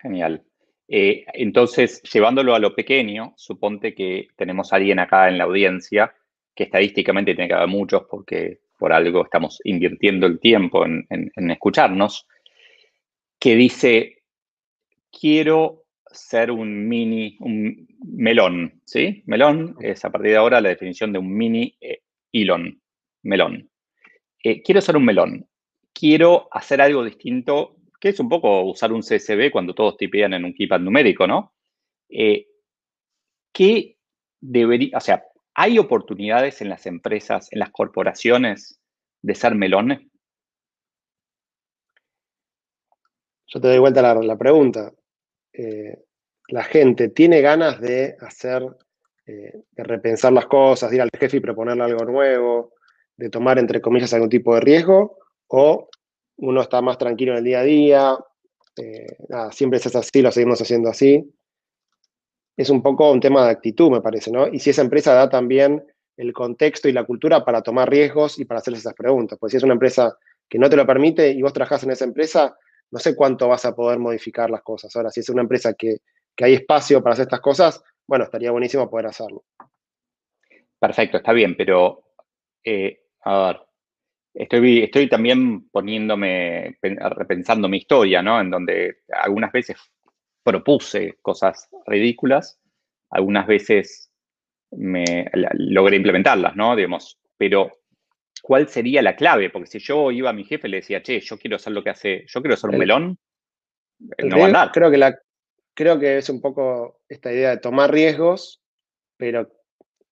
Genial. 0.00 0.44
Eh, 0.88 1.24
entonces, 1.34 2.02
llevándolo 2.02 2.54
a 2.54 2.58
lo 2.58 2.74
pequeño, 2.74 3.34
suponte 3.36 3.94
que 3.94 4.28
tenemos 4.36 4.72
a 4.72 4.76
alguien 4.76 4.98
acá 4.98 5.28
en 5.28 5.38
la 5.38 5.44
audiencia, 5.44 6.14
que 6.54 6.64
estadísticamente 6.64 7.34
tiene 7.34 7.48
que 7.48 7.54
haber 7.54 7.68
muchos 7.68 8.04
porque 8.10 8.60
por 8.78 8.92
algo 8.92 9.24
estamos 9.24 9.60
invirtiendo 9.64 10.26
el 10.26 10.40
tiempo 10.40 10.86
en 10.86 11.50
escucharnos, 11.50 12.26
que 13.38 13.54
dice, 13.54 14.22
quiero 15.12 15.79
ser 16.12 16.50
un 16.50 16.88
mini, 16.88 17.36
un 17.40 17.88
melón, 18.04 18.80
¿sí? 18.84 19.22
Melón 19.26 19.76
es 19.80 20.04
a 20.04 20.10
partir 20.10 20.32
de 20.32 20.36
ahora 20.36 20.60
la 20.60 20.70
definición 20.70 21.12
de 21.12 21.18
un 21.18 21.32
mini 21.32 21.76
eh, 21.80 22.02
Elon, 22.32 22.80
melón. 23.22 23.70
Eh, 24.42 24.62
quiero 24.62 24.80
ser 24.80 24.96
un 24.96 25.04
melón. 25.04 25.48
Quiero 25.92 26.48
hacer 26.50 26.80
algo 26.80 27.04
distinto, 27.04 27.76
que 28.00 28.10
es 28.10 28.20
un 28.20 28.28
poco 28.28 28.62
usar 28.62 28.92
un 28.92 29.02
CSV 29.02 29.50
cuando 29.50 29.74
todos 29.74 29.96
tipean 29.96 30.34
en 30.34 30.44
un 30.44 30.54
keypad 30.54 30.80
numérico, 30.80 31.26
¿no? 31.26 31.54
Eh, 32.08 32.46
¿Qué 33.52 33.96
debería, 34.40 34.96
o 34.96 35.00
sea, 35.00 35.24
hay 35.54 35.78
oportunidades 35.78 36.60
en 36.62 36.70
las 36.70 36.86
empresas, 36.86 37.48
en 37.52 37.58
las 37.58 37.70
corporaciones 37.70 38.80
de 39.22 39.34
ser 39.34 39.54
melones? 39.54 40.00
Yo 43.46 43.60
te 43.60 43.68
doy 43.68 43.78
vuelta 43.78 44.00
la, 44.00 44.14
la 44.14 44.38
pregunta 44.38 44.92
eh, 45.52 46.04
la 46.48 46.64
gente 46.64 47.08
tiene 47.08 47.40
ganas 47.40 47.80
de 47.80 48.16
hacer, 48.20 48.62
eh, 49.26 49.62
de 49.70 49.84
repensar 49.84 50.32
las 50.32 50.46
cosas, 50.46 50.90
de 50.90 50.96
ir 50.96 51.02
al 51.02 51.10
jefe 51.16 51.36
y 51.36 51.40
proponerle 51.40 51.84
algo 51.84 52.04
nuevo, 52.04 52.74
de 53.16 53.30
tomar, 53.30 53.58
entre 53.58 53.80
comillas, 53.80 54.12
algún 54.12 54.28
tipo 54.28 54.54
de 54.54 54.60
riesgo, 54.60 55.18
o 55.48 55.88
uno 56.36 56.62
está 56.62 56.80
más 56.80 56.98
tranquilo 56.98 57.32
en 57.32 57.38
el 57.38 57.44
día 57.44 57.60
a 57.60 57.64
día, 57.64 58.18
eh, 58.76 59.06
siempre 59.52 59.78
es 59.78 59.94
así, 59.94 60.22
lo 60.22 60.32
seguimos 60.32 60.60
haciendo 60.60 60.88
así. 60.88 61.30
Es 62.56 62.70
un 62.70 62.82
poco 62.82 63.10
un 63.10 63.20
tema 63.20 63.44
de 63.44 63.50
actitud, 63.50 63.90
me 63.90 64.00
parece, 64.00 64.30
¿no? 64.30 64.48
Y 64.48 64.58
si 64.58 64.70
esa 64.70 64.82
empresa 64.82 65.14
da 65.14 65.28
también 65.28 65.84
el 66.16 66.32
contexto 66.32 66.88
y 66.88 66.92
la 66.92 67.04
cultura 67.04 67.44
para 67.44 67.62
tomar 67.62 67.88
riesgos 67.88 68.38
y 68.38 68.44
para 68.44 68.60
hacer 68.60 68.74
esas 68.74 68.94
preguntas. 68.94 69.38
Pues 69.38 69.52
si 69.52 69.56
es 69.56 69.62
una 69.62 69.72
empresa 69.72 70.16
que 70.48 70.58
no 70.58 70.68
te 70.68 70.76
lo 70.76 70.86
permite 70.86 71.30
y 71.30 71.40
vos 71.40 71.52
trabajás 71.52 71.82
en 71.84 71.92
esa 71.92 72.04
empresa, 72.04 72.56
no 72.90 72.98
sé 72.98 73.14
cuánto 73.14 73.48
vas 73.48 73.64
a 73.64 73.74
poder 73.74 73.98
modificar 73.98 74.50
las 74.50 74.62
cosas. 74.62 74.94
Ahora, 74.96 75.10
si 75.10 75.20
es 75.20 75.28
una 75.28 75.42
empresa 75.42 75.74
que, 75.74 75.98
hay 76.42 76.54
espacio 76.54 77.02
para 77.02 77.12
hacer 77.12 77.24
estas 77.24 77.40
cosas, 77.40 77.82
bueno, 78.06 78.24
estaría 78.24 78.50
buenísimo 78.50 78.88
poder 78.88 79.06
hacerlo. 79.08 79.44
Perfecto, 80.78 81.18
está 81.18 81.34
bien, 81.34 81.54
pero 81.54 82.14
eh, 82.64 83.02
a 83.24 83.46
ver, 83.46 83.60
estoy, 84.32 84.84
estoy 84.84 85.06
también 85.06 85.68
poniéndome, 85.68 86.78
repensando 86.80 87.68
mi 87.68 87.76
historia, 87.76 88.22
¿no? 88.22 88.40
En 88.40 88.48
donde 88.48 89.00
algunas 89.12 89.52
veces 89.52 89.76
propuse 90.42 91.18
cosas 91.20 91.68
ridículas, 91.84 92.58
algunas 93.10 93.46
veces 93.46 94.10
me 94.70 95.30
logré 95.52 95.96
implementarlas, 95.96 96.56
¿no? 96.56 96.74
Digamos, 96.74 97.18
pero 97.36 97.79
¿cuál 98.42 98.68
sería 98.68 99.02
la 99.02 99.16
clave? 99.16 99.50
Porque 99.50 99.68
si 99.68 99.78
yo 99.78 100.10
iba 100.10 100.30
a 100.30 100.34
mi 100.34 100.44
jefe 100.44 100.68
y 100.68 100.70
le 100.70 100.76
decía, 100.78 101.02
che, 101.02 101.20
yo 101.20 101.38
quiero 101.38 101.56
hacer 101.56 101.72
lo 101.72 101.82
que 101.82 101.90
hace, 101.90 102.24
yo 102.26 102.40
quiero 102.40 102.54
hacer 102.54 102.70
un 102.70 102.78
melón, 102.78 103.18
no 104.18 104.38
va 104.38 104.44
a 104.44 104.46
andar. 104.46 104.72
Creo 104.72 104.90
que, 104.90 104.98
la, 104.98 105.18
creo 105.74 105.98
que 105.98 106.18
es 106.18 106.28
un 106.28 106.40
poco 106.40 107.00
esta 107.08 107.32
idea 107.32 107.50
de 107.50 107.56
tomar 107.58 107.92
riesgos, 107.92 108.62
pero 109.16 109.50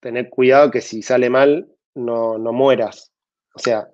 tener 0.00 0.28
cuidado 0.28 0.70
que 0.70 0.80
si 0.80 1.02
sale 1.02 1.30
mal, 1.30 1.68
no, 1.94 2.38
no 2.38 2.52
mueras. 2.52 3.12
O 3.54 3.58
sea, 3.58 3.88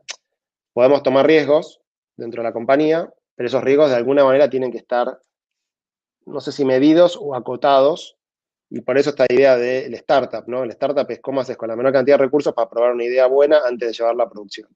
podemos 0.73 1.03
tomar 1.03 1.27
riesgos 1.27 1.81
dentro 2.17 2.43
de 2.43 2.49
la 2.49 2.53
compañía, 2.53 3.09
pero 3.35 3.47
esos 3.47 3.65
riesgos 3.65 3.91
de 3.91 3.97
alguna 3.97 4.25
manera 4.25 4.51
tienen 4.51 4.71
que 4.71 4.79
estar, 4.79 5.21
no 6.27 6.41
sé 6.41 6.53
si 6.53 6.65
medidos 6.65 7.19
o 7.21 7.35
acotados 7.35 8.17
y 8.75 8.81
por 8.81 8.99
eso 8.99 9.11
esta 9.11 9.25
idea 9.29 9.57
del 9.57 9.95
startup, 9.95 10.49
¿no? 10.49 10.65
El 10.65 10.71
startup 10.71 11.09
es 11.09 11.21
cómo 11.21 11.41
haces 11.41 11.57
con 11.57 11.69
la 11.69 11.77
menor 11.77 11.93
cantidad 11.93 12.19
de 12.19 12.25
recursos 12.25 12.53
para 12.53 12.69
probar 12.69 12.93
una 12.93 13.05
idea 13.05 13.27
buena 13.27 13.61
antes 13.65 13.87
de 13.87 13.95
llevarla 13.95 14.25
a 14.25 14.29
producción. 14.29 14.69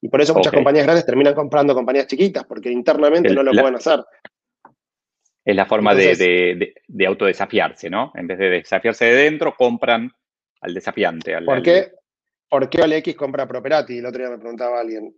Y 0.00 0.08
por 0.08 0.22
eso 0.22 0.32
muchas 0.32 0.54
compañías 0.54 0.84
grandes 0.84 1.04
terminan 1.04 1.34
comprando 1.34 1.74
compañías 1.74 2.06
chiquitas, 2.06 2.44
porque 2.44 2.70
internamente 2.70 3.30
no 3.34 3.42
lo 3.42 3.52
pueden 3.52 3.74
hacer. 3.74 4.02
Es 5.44 5.54
la 5.54 5.66
forma 5.66 5.94
de, 5.94 6.72
autodesafiarse, 7.06 7.90
¿no? 7.90 8.10
En 8.14 8.26
vez 8.26 8.38
de 8.38 8.48
desafiarse 8.48 9.04
de 9.04 9.16
dentro, 9.16 9.54
compran 9.54 10.10
al 10.62 10.72
desafiante. 10.72 11.36
¿Por, 11.42 11.62
qué, 11.62 11.92
¿Por 12.48 12.70
qué 12.70 12.80
OLX 12.80 13.14
compra 13.16 13.46
Properati? 13.46 13.98
El 13.98 14.06
otro 14.06 14.22
día 14.22 14.30
me 14.30 14.38
preguntaba 14.38 14.80
alguien. 14.80 15.14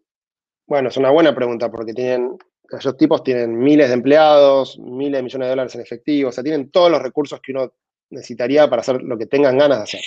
Bueno, 0.66 0.88
es 0.88 0.96
una 0.96 1.10
buena 1.10 1.32
pregunta, 1.36 1.70
porque 1.70 1.94
tienen, 1.94 2.36
esos 2.68 2.96
tipos 2.96 3.22
tienen 3.22 3.56
miles 3.56 3.86
de 3.88 3.94
empleados, 3.94 4.76
miles 4.80 5.18
de 5.18 5.22
millones 5.22 5.46
de 5.46 5.50
dólares 5.50 5.74
en 5.76 5.82
efectivo, 5.82 6.30
o 6.30 6.32
sea, 6.32 6.42
tienen 6.42 6.72
todos 6.72 6.90
los 6.90 7.00
recursos 7.00 7.40
que 7.40 7.52
uno 7.52 7.72
necesitaría 8.14 8.68
para 8.68 8.80
hacer 8.80 9.02
lo 9.02 9.18
que 9.18 9.26
tengan 9.26 9.58
ganas 9.58 9.78
de 9.78 9.84
hacer. 9.84 10.00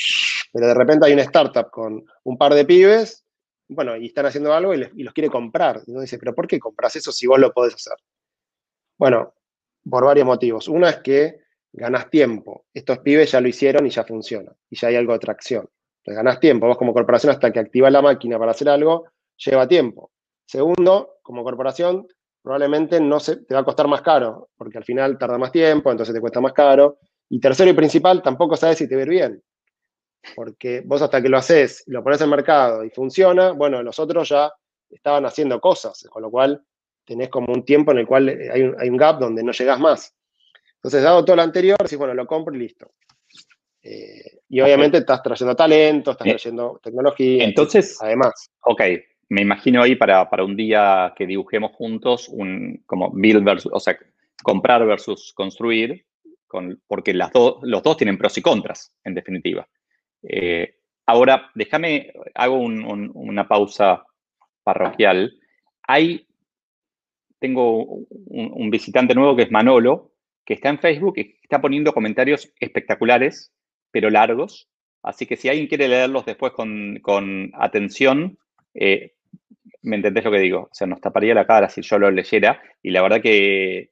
Pero 0.51 0.67
de 0.67 0.73
repente 0.73 1.05
hay 1.05 1.13
una 1.13 1.23
startup 1.23 1.69
con 1.69 2.05
un 2.23 2.37
par 2.37 2.53
de 2.53 2.65
pibes, 2.65 3.23
bueno, 3.69 3.97
y 3.97 4.07
están 4.07 4.25
haciendo 4.25 4.53
algo 4.53 4.73
y, 4.73 5.03
los 5.03 5.13
quiere 5.13 5.29
comprar. 5.29 5.81
Y 5.85 5.91
uno 5.91 6.01
dice, 6.01 6.17
pero 6.17 6.33
¿por 6.33 6.47
qué 6.47 6.59
compras 6.59 6.95
eso 6.95 7.11
si 7.11 7.27
vos 7.27 7.39
lo 7.39 7.51
podés 7.51 7.75
hacer? 7.75 7.97
Bueno, 8.97 9.33
por 9.89 10.05
varios 10.05 10.25
motivos. 10.25 10.67
Uno 10.67 10.87
es 10.87 10.97
que 10.97 11.41
ganas 11.73 12.09
tiempo. 12.09 12.65
Estos 12.73 12.99
pibes 12.99 13.31
ya 13.31 13.41
lo 13.41 13.47
hicieron 13.47 13.85
y 13.85 13.89
ya 13.89 14.03
funciona. 14.03 14.51
Y 14.69 14.77
ya 14.77 14.87
hay 14.87 14.95
algo 14.95 15.13
de 15.13 15.19
tracción. 15.19 15.69
Entonces 15.99 16.15
ganas 16.15 16.39
tiempo. 16.39 16.67
Vos 16.67 16.77
como 16.77 16.93
corporación 16.93 17.31
hasta 17.31 17.51
que 17.51 17.59
activas 17.59 17.91
la 17.91 18.01
máquina 18.01 18.39
para 18.39 18.51
hacer 18.51 18.69
algo, 18.69 19.05
lleva 19.35 19.67
tiempo. 19.67 20.11
Segundo, 20.45 21.17
como 21.21 21.43
corporación, 21.43 22.07
probablemente 22.41 23.01
no 23.01 23.19
se, 23.19 23.37
te 23.37 23.53
va 23.53 23.59
a 23.59 23.65
costar 23.65 23.89
más 23.89 24.01
caro, 24.01 24.49
porque 24.55 24.77
al 24.77 24.85
final 24.85 25.17
tarda 25.17 25.37
más 25.37 25.51
tiempo, 25.51 25.91
entonces 25.91 26.15
te 26.15 26.21
cuesta 26.21 26.39
más 26.39 26.53
caro. 26.53 26.99
Y 27.29 27.39
tercero 27.39 27.69
y 27.69 27.73
principal, 27.73 28.21
tampoco 28.21 28.55
sabes 28.55 28.77
si 28.77 28.87
te 28.87 28.95
va 28.95 29.03
bien. 29.05 29.41
Porque 30.35 30.81
vos 30.85 31.01
hasta 31.01 31.21
que 31.21 31.29
lo 31.29 31.37
haces, 31.37 31.83
lo 31.87 32.03
pones 32.03 32.21
en 32.21 32.29
mercado 32.29 32.83
y 32.83 32.89
funciona, 32.89 33.51
bueno, 33.51 33.81
los 33.83 33.99
otros 33.99 34.29
ya 34.29 34.51
estaban 34.89 35.25
haciendo 35.25 35.59
cosas, 35.59 36.05
con 36.09 36.21
lo 36.21 36.31
cual 36.31 36.61
tenés 37.05 37.29
como 37.29 37.53
un 37.53 37.63
tiempo 37.63 37.91
en 37.91 37.99
el 37.99 38.07
cual 38.07 38.27
hay 38.29 38.89
un, 38.89 38.97
gap 38.97 39.19
donde 39.19 39.43
no 39.43 39.51
llegás 39.51 39.79
más. 39.79 40.13
Entonces, 40.75 41.03
dado 41.03 41.23
todo 41.23 41.35
lo 41.35 41.41
anterior, 41.41 41.77
decís, 41.79 41.97
bueno, 41.97 42.13
lo 42.13 42.27
compro 42.27 42.53
y 42.53 42.59
listo. 42.59 42.91
Eh, 43.81 44.39
y 44.49 44.59
obviamente 44.59 44.97
estás 44.97 45.23
trayendo 45.23 45.55
talento, 45.55 46.11
estás 46.11 46.27
trayendo 46.27 46.79
tecnología. 46.83 47.43
Entonces, 47.43 47.97
además. 48.01 48.51
Ok, 48.61 48.81
me 49.29 49.41
imagino 49.41 49.81
ahí 49.81 49.95
para, 49.95 50.29
para, 50.29 50.43
un 50.43 50.55
día 50.55 51.13
que 51.15 51.25
dibujemos 51.25 51.71
juntos 51.71 52.27
un 52.29 52.83
como 52.85 53.11
build 53.11 53.43
versus, 53.43 53.71
o 53.73 53.79
sea, 53.79 53.97
comprar 54.43 54.85
versus 54.85 55.33
construir, 55.33 56.05
porque 56.87 57.13
las 57.13 57.31
los 57.61 57.83
dos 57.83 57.97
tienen 57.97 58.17
pros 58.17 58.37
y 58.37 58.41
contras, 58.41 58.93
en 59.03 59.13
definitiva. 59.13 59.67
Eh, 60.23 60.75
ahora, 61.05 61.51
déjame, 61.55 62.13
hago 62.35 62.57
una 62.57 63.47
pausa 63.47 64.03
parroquial. 64.63 65.39
Hay, 65.83 66.27
tengo 67.39 67.83
un, 67.83 68.69
visitante 68.69 69.15
nuevo 69.15 69.35
que 69.35 69.43
es 69.43 69.51
Manolo, 69.51 70.13
que 70.45 70.55
está 70.55 70.69
en 70.69 70.79
Facebook 70.79 71.13
y 71.17 71.39
está 71.41 71.61
poniendo 71.61 71.93
comentarios 71.93 72.51
espectaculares, 72.59 73.53
pero 73.91 74.09
largos. 74.09 74.69
Así 75.03 75.25
que 75.25 75.37
si 75.37 75.47
alguien 75.47 75.67
quiere 75.67 75.87
leerlos 75.87 76.25
después 76.25 76.53
con, 76.53 77.51
atención, 77.53 78.37
eh, 78.73 79.13
me 79.81 79.97
entendés 79.97 80.25
lo 80.25 80.31
que 80.31 80.39
digo. 80.39 80.63
O 80.63 80.73
sea, 80.73 80.87
nos 80.87 81.01
taparía 81.01 81.33
la 81.33 81.47
cara 81.47 81.69
si 81.69 81.81
yo 81.81 81.97
lo 81.99 82.11
leyera. 82.11 82.61
Y 82.81 82.91
la 82.91 83.01
verdad 83.01 83.21
que 83.21 83.91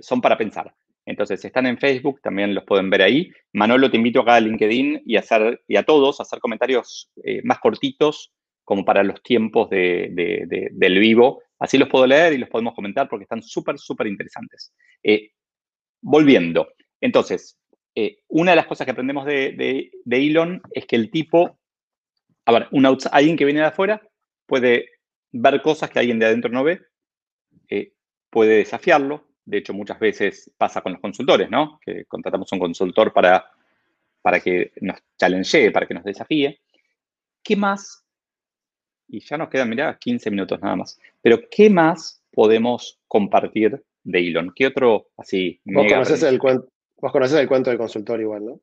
son 0.00 0.20
para 0.20 0.38
pensar. 0.38 0.74
Entonces, 1.04 1.44
están 1.44 1.66
en 1.66 1.78
Facebook, 1.78 2.20
también 2.20 2.54
los 2.54 2.64
pueden 2.64 2.88
ver 2.90 3.02
ahí. 3.02 3.30
Manolo, 3.52 3.90
te 3.90 3.96
invito 3.96 4.20
acá 4.20 4.36
a 4.36 4.40
LinkedIn 4.40 5.02
y 5.04 5.16
a, 5.16 5.20
hacer, 5.20 5.62
y 5.66 5.76
a 5.76 5.82
todos 5.82 6.20
a 6.20 6.22
hacer 6.22 6.38
comentarios 6.38 7.10
eh, 7.24 7.40
más 7.44 7.58
cortitos, 7.58 8.32
como 8.64 8.84
para 8.84 9.02
los 9.02 9.22
tiempos 9.22 9.68
del 9.70 10.98
vivo. 10.98 11.42
Así 11.58 11.78
los 11.78 11.88
puedo 11.88 12.06
leer 12.06 12.32
y 12.32 12.38
los 12.38 12.48
podemos 12.48 12.74
comentar 12.74 13.08
porque 13.08 13.24
están 13.24 13.42
súper, 13.42 13.78
súper 13.78 14.06
interesantes. 14.06 14.72
Eh, 15.02 15.32
volviendo, 16.00 16.68
entonces, 17.00 17.58
eh, 17.94 18.18
una 18.28 18.52
de 18.52 18.56
las 18.56 18.66
cosas 18.66 18.84
que 18.84 18.92
aprendemos 18.92 19.26
de, 19.26 19.90
Elon 20.08 20.62
es 20.72 20.86
que 20.86 20.96
el 20.96 21.10
tipo, 21.10 21.58
a 22.46 22.52
ver, 22.52 22.68
alguien 23.10 23.36
que 23.36 23.44
viene 23.44 23.60
de 23.60 23.66
afuera 23.66 24.00
puede 24.46 24.88
ver 25.32 25.60
cosas 25.62 25.90
que 25.90 25.98
alguien 25.98 26.20
de 26.20 26.26
adentro 26.26 26.50
no 26.50 26.62
ve, 26.62 26.80
puede 28.30 28.56
desafiarlo, 28.58 29.31
de 29.44 29.58
hecho, 29.58 29.74
muchas 29.74 29.98
veces 29.98 30.50
pasa 30.56 30.80
con 30.80 30.92
los 30.92 31.00
consultores, 31.00 31.50
¿no? 31.50 31.80
Que 31.84 32.04
contratamos 32.04 32.50
un 32.52 32.58
consultor 32.58 33.12
para, 33.12 33.44
para 34.20 34.40
que 34.40 34.72
nos 34.80 34.98
challenge, 35.18 35.70
para 35.70 35.86
que 35.86 35.94
nos 35.94 36.04
desafíe. 36.04 36.60
¿Qué 37.42 37.56
más? 37.56 38.04
Y 39.08 39.20
ya 39.20 39.36
nos 39.36 39.48
quedan, 39.48 39.68
mirá, 39.68 39.98
15 39.98 40.30
minutos 40.30 40.60
nada 40.60 40.76
más. 40.76 40.98
Pero 41.20 41.40
¿qué 41.50 41.68
más 41.68 42.22
podemos 42.30 43.00
compartir 43.08 43.84
de 44.04 44.18
Elon? 44.18 44.52
¿Qué 44.54 44.68
otro 44.68 45.08
así? 45.16 45.60
Vos 45.64 45.86
conoces, 45.88 46.22
el 46.22 46.38
cuento, 46.38 46.68
vos 46.98 47.12
conoces 47.12 47.38
el 47.38 47.48
cuento 47.48 47.70
del 47.70 47.78
consultor 47.78 48.20
igual, 48.20 48.46
¿no? 48.46 48.60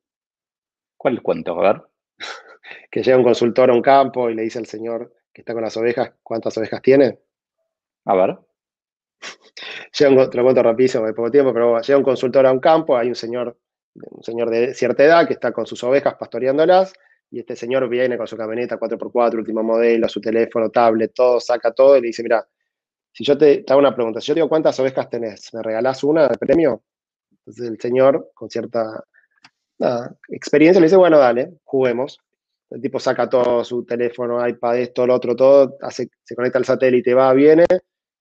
¿Cuál 0.97 1.13
es 1.13 1.17
el 1.17 1.23
cuento? 1.23 1.59
A 1.59 1.73
ver. 1.73 1.83
que 2.91 3.03
llega 3.03 3.17
un 3.17 3.23
consultor 3.23 3.69
a 3.69 3.73
un 3.73 3.81
campo 3.81 4.29
y 4.29 4.35
le 4.35 4.43
dice 4.43 4.59
al 4.59 4.65
señor 4.65 5.13
que 5.33 5.41
está 5.41 5.53
con 5.53 5.61
las 5.61 5.77
ovejas, 5.77 6.13
¿cuántas 6.23 6.57
ovejas 6.57 6.81
tiene? 6.81 7.19
A 8.05 8.15
ver 8.15 8.37
llega 9.97 10.11
un, 10.11 10.29
te 10.29 10.37
lo 10.37 10.43
cuento 10.43 10.63
rapidísimo, 10.63 11.05
de 11.05 11.13
poco 11.13 11.31
tiempo, 11.31 11.53
pero 11.53 11.79
llega 11.81 11.97
un 11.97 12.03
consultor 12.03 12.45
a 12.45 12.51
un 12.51 12.59
campo, 12.59 12.97
hay 12.97 13.09
un 13.09 13.15
señor, 13.15 13.57
un 13.95 14.23
señor 14.23 14.49
de 14.49 14.73
cierta 14.73 15.03
edad 15.03 15.27
que 15.27 15.33
está 15.33 15.51
con 15.51 15.65
sus 15.65 15.83
ovejas 15.83 16.15
pastoreándolas, 16.15 16.93
y 17.31 17.39
este 17.39 17.55
señor 17.55 17.87
viene 17.87 18.17
con 18.17 18.27
su 18.27 18.35
camioneta 18.35 18.79
4x4, 18.79 19.35
último 19.35 19.63
modelo, 19.63 20.09
su 20.09 20.19
teléfono, 20.19 20.69
tablet, 20.69 21.13
todo, 21.13 21.39
saca 21.39 21.71
todo 21.71 21.97
y 21.97 22.01
le 22.01 22.07
dice, 22.07 22.23
mira, 22.23 22.47
si 23.11 23.23
yo 23.23 23.37
te, 23.37 23.63
hago 23.67 23.79
una 23.79 23.93
pregunta, 23.93 24.21
si 24.21 24.27
yo 24.27 24.33
te 24.33 24.39
digo 24.39 24.49
cuántas 24.49 24.79
ovejas 24.79 25.09
tenés, 25.09 25.53
¿me 25.53 25.61
regalás 25.61 26.03
una 26.03 26.27
de 26.27 26.37
premio? 26.37 26.83
Entonces 27.31 27.69
el 27.69 27.79
señor, 27.79 28.31
con 28.33 28.49
cierta 28.49 29.03
experiencia, 30.29 30.79
le 30.79 30.87
dice, 30.87 30.97
bueno, 30.97 31.17
dale, 31.17 31.53
juguemos. 31.63 32.19
El 32.69 32.81
tipo 32.81 32.99
saca 32.99 33.27
todo 33.27 33.63
su 33.63 33.83
teléfono, 33.83 34.45
iPad, 34.47 34.77
esto, 34.77 35.07
lo 35.07 35.15
otro, 35.15 35.35
todo, 35.35 35.77
hace, 35.81 36.09
se 36.23 36.35
conecta 36.35 36.59
al 36.59 36.65
satélite, 36.65 37.13
va, 37.13 37.33
viene. 37.33 37.65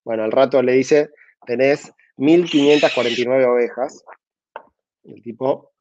Bueno, 0.05 0.23
al 0.25 0.33
rato 0.33 0.62
le 0.62 0.73
dice, 0.73 1.11
tenés 1.49 1.90
1549 2.18 3.46
ovejas. 3.46 4.05
el 5.05 5.22
tipo 5.22 5.72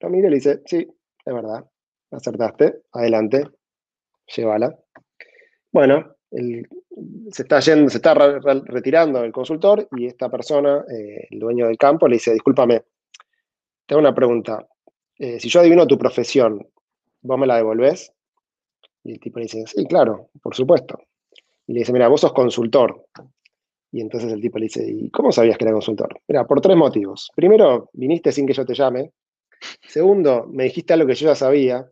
lo 0.00 0.10
mira 0.10 0.28
y 0.28 0.30
le 0.30 0.36
dice, 0.36 0.62
sí, 0.66 0.86
es 1.24 1.34
verdad, 1.34 1.64
acertaste, 2.12 2.82
adelante, 2.92 3.48
llévala. 4.36 4.78
Bueno, 5.72 6.14
se 6.30 7.42
está 7.42 7.58
yendo, 7.60 7.88
se 7.88 7.96
está 7.96 8.14
retirando 8.14 9.24
el 9.24 9.32
consultor 9.32 9.88
y 9.96 10.06
esta 10.06 10.28
persona, 10.28 10.84
eh, 10.94 11.26
el 11.30 11.38
dueño 11.38 11.66
del 11.66 11.78
campo, 11.78 12.06
le 12.06 12.16
dice, 12.16 12.32
discúlpame, 12.32 12.82
te 13.86 13.94
hago 13.94 14.00
una 14.00 14.14
pregunta. 14.14 14.68
Eh, 15.18 15.40
si 15.40 15.48
yo 15.48 15.60
adivino 15.60 15.86
tu 15.86 15.98
profesión, 15.98 16.68
¿vos 17.22 17.38
me 17.38 17.46
la 17.46 17.56
devolvés? 17.56 18.12
Y 19.02 19.12
el 19.12 19.20
tipo 19.20 19.38
le 19.38 19.46
dice, 19.46 19.64
sí, 19.66 19.84
claro, 19.86 20.28
por 20.42 20.54
supuesto. 20.54 21.00
Y 21.66 21.72
le 21.72 21.80
dice, 21.80 21.92
mira, 21.92 22.08
vos 22.08 22.20
sos 22.20 22.32
consultor. 22.32 23.06
Y 23.90 24.00
entonces 24.00 24.32
el 24.32 24.40
tipo 24.40 24.58
le 24.58 24.64
dice, 24.64 24.84
¿y 24.86 25.10
cómo 25.10 25.32
sabías 25.32 25.56
que 25.56 25.64
era 25.64 25.72
consultor? 25.72 26.20
Mira, 26.28 26.46
por 26.46 26.60
tres 26.60 26.76
motivos. 26.76 27.30
Primero, 27.34 27.88
viniste 27.92 28.32
sin 28.32 28.46
que 28.46 28.52
yo 28.52 28.66
te 28.66 28.74
llame. 28.74 29.12
Segundo, 29.86 30.46
me 30.46 30.64
dijiste 30.64 30.92
algo 30.92 31.06
que 31.06 31.14
yo 31.14 31.28
ya 31.28 31.34
sabía. 31.34 31.86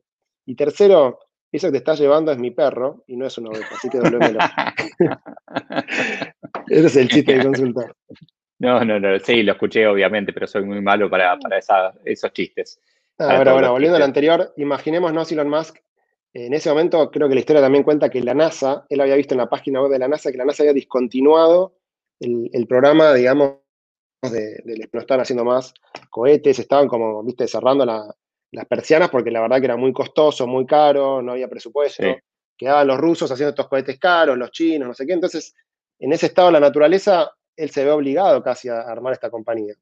Y 0.44 0.54
tercero, 0.54 1.18
eso 1.50 1.68
que 1.68 1.72
te 1.72 1.78
estás 1.78 1.98
llevando 1.98 2.32
es 2.32 2.38
mi 2.38 2.50
perro 2.50 3.04
y 3.06 3.16
no 3.16 3.26
es 3.26 3.38
una 3.38 3.50
oveja, 3.50 3.74
así 3.74 3.88
que 3.88 3.98
devuélvemelo. 3.98 4.38
Ese 6.68 6.86
es 6.86 6.96
el 6.96 7.08
chiste 7.08 7.32
del 7.32 7.44
consultor. 7.44 7.96
No, 8.58 8.84
no, 8.84 9.00
no, 9.00 9.18
sí, 9.18 9.42
lo 9.42 9.52
escuché 9.52 9.86
obviamente, 9.86 10.32
pero 10.32 10.46
soy 10.46 10.64
muy 10.64 10.80
malo 10.80 11.10
para, 11.10 11.38
para 11.38 11.58
esos 11.58 12.32
chistes. 12.32 12.80
Ahora, 13.18 13.52
bueno, 13.52 13.72
volviendo 13.72 13.96
al 13.96 14.02
anterior, 14.02 14.52
imaginémonos 14.56 15.30
Elon 15.32 15.48
Musk. 15.48 15.78
En 16.34 16.52
ese 16.52 16.68
momento 16.68 17.10
creo 17.10 17.28
que 17.28 17.34
la 17.34 17.40
historia 17.40 17.62
también 17.62 17.84
cuenta 17.84 18.10
que 18.10 18.22
la 18.22 18.34
NASA, 18.34 18.84
él 18.90 19.00
había 19.00 19.16
visto 19.16 19.32
en 19.32 19.38
la 19.38 19.48
página 19.48 19.80
web 19.80 19.90
de 19.90 19.98
la 19.98 20.08
NASA 20.08 20.30
que 20.30 20.36
la 20.36 20.44
NASA 20.44 20.62
había 20.62 20.74
discontinuado 20.74 21.75
el, 22.20 22.66
programa, 22.66 23.12
digamos, 23.14 23.56
de, 24.22 24.62
de, 24.64 24.88
no 24.92 25.00
estaban 25.00 25.22
haciendo 25.22 25.44
más 25.44 25.74
cohetes, 26.10 26.58
estaban 26.58 26.88
como, 26.88 27.22
viste, 27.22 27.46
cerrando 27.46 27.84
las 27.84 28.66
persianas 28.66 29.10
porque 29.10 29.30
la 29.30 29.40
verdad 29.40 29.58
que 29.58 29.66
era 29.66 29.76
muy 29.76 29.92
costoso, 29.92 30.46
muy 30.46 30.66
caro, 30.66 31.22
no 31.22 31.32
había 31.32 31.48
presupuesto. 31.48 32.04
Quedaban 32.56 32.86
los 32.86 32.98
rusos 32.98 33.30
haciendo 33.30 33.50
estos 33.50 33.68
cohetes 33.68 33.98
caros, 33.98 34.38
los 34.38 34.50
chinos, 34.50 34.88
no 34.88 34.94
sé 34.94 35.06
qué. 35.06 35.12
Entonces, 35.12 35.54
en 35.98 36.12
ese 36.12 36.26
estado 36.26 36.48
de 36.48 36.52
la 36.52 36.60
naturaleza, 36.60 37.30
él 37.54 37.70
se 37.70 37.84
ve 37.84 37.90
obligado 37.90 38.42
casi 38.42 38.68
a 38.68 38.80
armar 38.80 39.12
esta 39.12 39.30
compañía. 39.30 39.74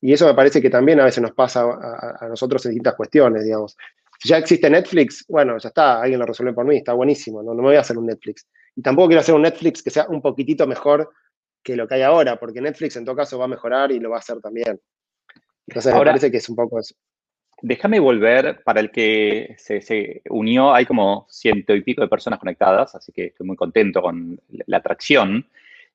Y 0.00 0.12
eso 0.12 0.26
me 0.26 0.34
parece 0.34 0.60
que 0.60 0.70
también 0.70 1.00
a 1.00 1.04
veces 1.04 1.22
nos 1.22 1.32
pasa 1.32 1.62
a, 1.62 2.28
nosotros 2.28 2.64
en 2.66 2.70
distintas 2.72 2.94
cuestiones, 2.94 3.44
digamos. 3.44 3.76
Si 4.18 4.28
ya 4.28 4.38
existe 4.38 4.70
Netflix, 4.70 5.24
bueno, 5.28 5.58
ya 5.58 5.68
está, 5.68 6.00
alguien 6.00 6.20
lo 6.20 6.26
resuelve 6.26 6.54
por 6.54 6.64
mí, 6.64 6.76
está 6.76 6.92
buenísimo, 6.92 7.42
no, 7.42 7.52
no 7.52 7.62
me 7.62 7.68
voy 7.68 7.76
a 7.76 7.80
hacer 7.80 7.98
un 7.98 8.06
Netflix. 8.06 8.46
Y 8.74 8.82
tampoco 8.82 9.08
quiero 9.08 9.20
hacer 9.20 9.34
un 9.34 9.42
Netflix 9.42 9.82
que 9.82 9.90
sea 9.90 10.06
un 10.08 10.22
poquitito 10.22 10.66
mejor 10.66 11.10
que 11.66 11.74
lo 11.74 11.88
que 11.88 11.96
hay 11.96 12.02
ahora, 12.02 12.38
porque 12.38 12.60
Netflix 12.60 12.94
en 12.94 13.04
todo 13.04 13.16
caso 13.16 13.38
va 13.38 13.46
a 13.46 13.48
mejorar 13.48 13.90
y 13.90 13.98
lo 13.98 14.10
va 14.10 14.16
a 14.16 14.18
hacer 14.20 14.40
también. 14.40 14.80
Entonces 15.66 15.92
me 15.92 16.04
parece 16.04 16.30
que 16.30 16.36
es 16.36 16.48
un 16.48 16.54
poco 16.54 16.78
eso. 16.78 16.94
Déjame 17.60 17.98
volver, 17.98 18.62
para 18.62 18.78
el 18.78 18.92
que 18.92 19.56
se, 19.58 19.80
se, 19.80 20.22
unió, 20.30 20.72
hay 20.72 20.86
como 20.86 21.26
ciento 21.28 21.74
y 21.74 21.82
pico 21.82 22.02
de 22.02 22.08
personas 22.08 22.38
conectadas, 22.38 22.94
así 22.94 23.10
que 23.10 23.26
estoy 23.26 23.44
muy 23.48 23.56
contento 23.56 24.00
con 24.00 24.40
la 24.48 24.76
atracción. 24.76 25.48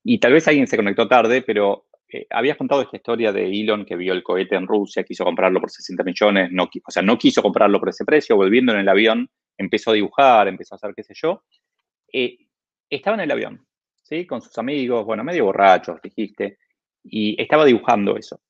Y 0.03 0.19
tal 0.19 0.33
vez 0.33 0.45
alguien 0.49 0.67
se 0.67 0.75
conectó 0.75 1.07
tarde, 1.07 1.41
pero 1.41 1.85
eh, 2.11 2.27
habías 2.31 2.57
contado 2.57 2.81
esta 2.81 2.97
historia 2.97 3.31
de 3.31 3.45
Elon 3.45 3.85
que 3.85 3.95
vio 3.95 4.11
el 4.11 4.23
cohete 4.23 4.55
en 4.55 4.67
Rusia, 4.67 5.05
quiso 5.05 5.23
comprarlo 5.23 5.61
por 5.61 5.71
60 5.71 6.03
millones, 6.03 6.51
no, 6.51 6.63
o 6.63 6.91
sea, 6.91 7.01
no 7.01 7.17
quiso 7.17 7.41
comprarlo 7.41 7.79
por 7.79 7.87
ese 7.87 8.03
precio, 8.03 8.35
volviendo 8.35 8.73
en 8.73 8.79
el 8.79 8.89
avión, 8.89 9.29
empezó 9.57 9.91
a 9.91 9.93
dibujar, 9.93 10.49
empezó 10.49 10.75
a 10.75 10.77
hacer 10.77 10.93
qué 10.93 11.03
sé 11.03 11.13
yo. 11.15 11.45
Eh, 12.11 12.39
estaba 12.89 13.15
en 13.15 13.21
el 13.21 13.31
avión, 13.31 13.65
¿sí? 14.11 14.27
Con 14.27 14.41
sus 14.41 14.57
amigos, 14.57 15.05
bueno, 15.05 15.23
medio 15.23 15.45
borrachos, 15.45 16.01
dijiste, 16.01 16.57
y 17.03 17.41
estaba 17.41 17.65
dibujando 17.65 18.17
eso. 18.17 18.41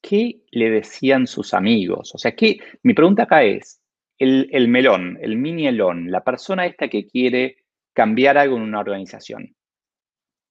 ¿Qué 0.00 0.42
le 0.52 0.70
decían 0.70 1.26
sus 1.26 1.52
amigos? 1.52 2.14
O 2.14 2.18
sea, 2.18 2.34
¿qué? 2.36 2.58
mi 2.84 2.94
pregunta 2.94 3.24
acá 3.24 3.42
es, 3.42 3.82
el, 4.18 4.48
el 4.52 4.68
melón, 4.68 5.18
el 5.20 5.36
mini 5.36 5.66
elón, 5.66 6.10
la 6.10 6.22
persona 6.22 6.64
esta 6.64 6.88
que 6.88 7.06
quiere 7.06 7.56
cambiar 7.92 8.38
algo 8.38 8.56
en 8.56 8.62
una 8.62 8.80
organización, 8.80 9.54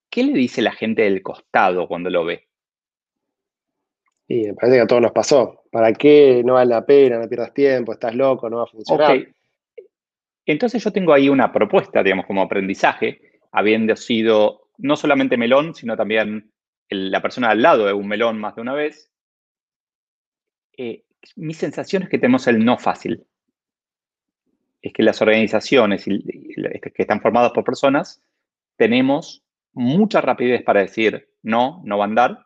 ¿Qué 0.09 0.23
le 0.23 0.33
dice 0.33 0.63
la 0.63 0.71
gente 0.71 1.03
del 1.03 1.21
costado 1.21 1.87
cuando 1.87 2.09
lo 2.09 2.25
ve? 2.25 2.47
Y 4.27 4.47
me 4.47 4.53
parece 4.55 4.77
que 4.77 4.81
a 4.81 4.87
todos 4.87 5.03
nos 5.03 5.11
pasó. 5.11 5.65
¿Para 5.71 5.93
qué 5.93 6.41
no 6.43 6.55
vale 6.55 6.71
la 6.71 6.83
pena? 6.83 7.19
No 7.19 7.29
pierdas 7.29 7.53
tiempo, 7.53 7.93
estás 7.93 8.15
loco, 8.15 8.49
no 8.49 8.57
va 8.57 8.63
a 8.63 8.67
funcionar. 8.67 9.27
Entonces 10.47 10.83
yo 10.83 10.91
tengo 10.91 11.13
ahí 11.13 11.29
una 11.29 11.51
propuesta, 11.51 12.01
digamos, 12.01 12.25
como 12.25 12.41
aprendizaje, 12.41 13.28
habiendo 13.51 13.95
sido 13.95 14.69
no 14.77 14.95
solamente 14.95 15.37
melón, 15.37 15.75
sino 15.75 15.97
también 15.97 16.51
la 16.89 17.21
persona 17.21 17.49
al 17.49 17.61
lado 17.61 17.85
de 17.85 17.93
un 17.93 18.07
melón 18.07 18.39
más 18.39 18.55
de 18.55 18.61
una 18.61 18.73
vez. 18.73 19.11
Eh, 20.77 21.03
mi 21.35 21.53
sensación 21.53 22.03
es 22.03 22.09
que 22.09 22.17
tenemos 22.17 22.47
el 22.47 22.63
no 22.63 22.77
fácil. 22.77 23.25
Es 24.81 24.93
que 24.93 25.03
las 25.03 25.21
organizaciones 25.21 26.05
que 26.05 26.93
están 26.95 27.21
formadas 27.21 27.51
por 27.51 27.65
personas 27.65 28.21
tenemos 28.77 29.43
mucha 29.73 30.21
rapidez 30.21 30.63
para 30.63 30.81
decir 30.81 31.29
no, 31.41 31.81
no 31.83 31.97
va 31.97 32.05
a 32.05 32.07
andar, 32.07 32.45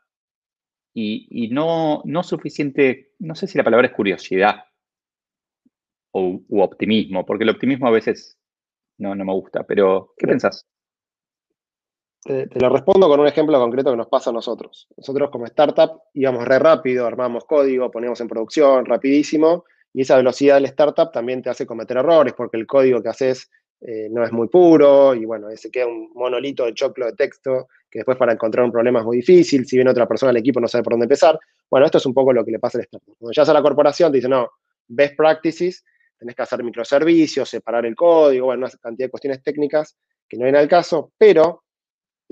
y, 0.93 1.49
no, 1.51 2.01
no 2.05 2.23
suficiente, 2.23 3.13
no 3.19 3.35
sé 3.35 3.47
si 3.47 3.57
la 3.57 3.63
palabra 3.63 3.87
es 3.87 3.93
curiosidad 3.93 4.65
o, 6.11 6.41
u 6.47 6.61
optimismo, 6.61 7.25
porque 7.25 7.43
el 7.43 7.49
optimismo 7.49 7.87
a 7.87 7.91
veces 7.91 8.37
no, 8.97 9.15
no 9.15 9.25
me 9.25 9.33
gusta, 9.33 9.63
pero 9.63 10.13
¿qué 10.17 10.27
pensás? 10.27 10.67
Te, 12.23 12.47
lo 12.59 12.69
respondo 12.69 13.07
con 13.09 13.19
un 13.19 13.27
ejemplo 13.27 13.59
concreto 13.59 13.91
que 13.91 13.97
nos 13.97 14.07
pasa 14.07 14.29
a 14.29 14.33
nosotros. 14.33 14.87
Nosotros 14.95 15.29
como 15.29 15.45
startup 15.45 16.03
íbamos 16.13 16.45
re 16.45 16.57
rápido, 16.59 17.05
armamos 17.05 17.45
código, 17.45 17.91
poníamos 17.91 18.21
en 18.21 18.27
producción 18.27 18.85
rapidísimo, 18.85 19.65
y 19.93 20.01
esa 20.01 20.17
velocidad 20.17 20.55
del 20.55 20.65
startup 20.65 21.11
también 21.11 21.41
te 21.41 21.49
hace 21.49 21.65
cometer 21.65 21.97
errores, 21.97 22.33
porque 22.35 22.57
el 22.57 22.65
código 22.65 23.01
que 23.01 23.09
haces 23.09 23.49
eh, 23.81 24.07
no 24.09 24.23
es 24.23 24.31
muy 24.31 24.47
puro 24.47 25.13
y 25.13 25.25
bueno, 25.25 25.47
se 25.55 25.69
queda 25.69 25.87
un 25.87 26.09
monolito 26.13 26.65
de 26.65 26.73
choclo 26.73 27.05
de 27.05 27.13
texto 27.13 27.67
que 27.91 27.99
después 27.99 28.17
para 28.17 28.31
encontrar 28.31 28.65
un 28.65 28.71
problema 28.71 28.99
es 28.99 29.05
muy 29.05 29.17
difícil, 29.17 29.65
si 29.67 29.75
viene 29.75 29.91
otra 29.91 30.07
persona 30.07 30.29
al 30.29 30.37
equipo 30.37 30.61
no 30.61 30.69
sabe 30.69 30.83
por 30.83 30.93
dónde 30.93 31.03
empezar. 31.03 31.37
Bueno, 31.69 31.85
esto 31.85 31.97
es 31.97 32.05
un 32.05 32.13
poco 32.13 32.31
lo 32.31 32.45
que 32.45 32.51
le 32.51 32.59
pasa 32.59 32.77
al 32.77 32.85
startup. 32.85 33.15
Cuando 33.19 33.33
ya 33.33 33.43
a 33.43 33.53
la 33.53 33.61
corporación 33.61 34.11
te 34.11 34.19
dice, 34.19 34.29
no, 34.29 34.49
best 34.87 35.15
practices, 35.17 35.83
tenés 36.17 36.35
que 36.35 36.41
hacer 36.41 36.63
microservicios, 36.63 37.49
separar 37.49 37.85
el 37.85 37.95
código, 37.95 38.45
bueno, 38.45 38.65
una 38.65 38.71
cantidad 38.81 39.07
de 39.07 39.11
cuestiones 39.11 39.43
técnicas 39.43 39.97
que 40.29 40.37
no 40.37 40.45
vienen 40.45 40.61
al 40.61 40.69
caso, 40.69 41.11
pero 41.17 41.62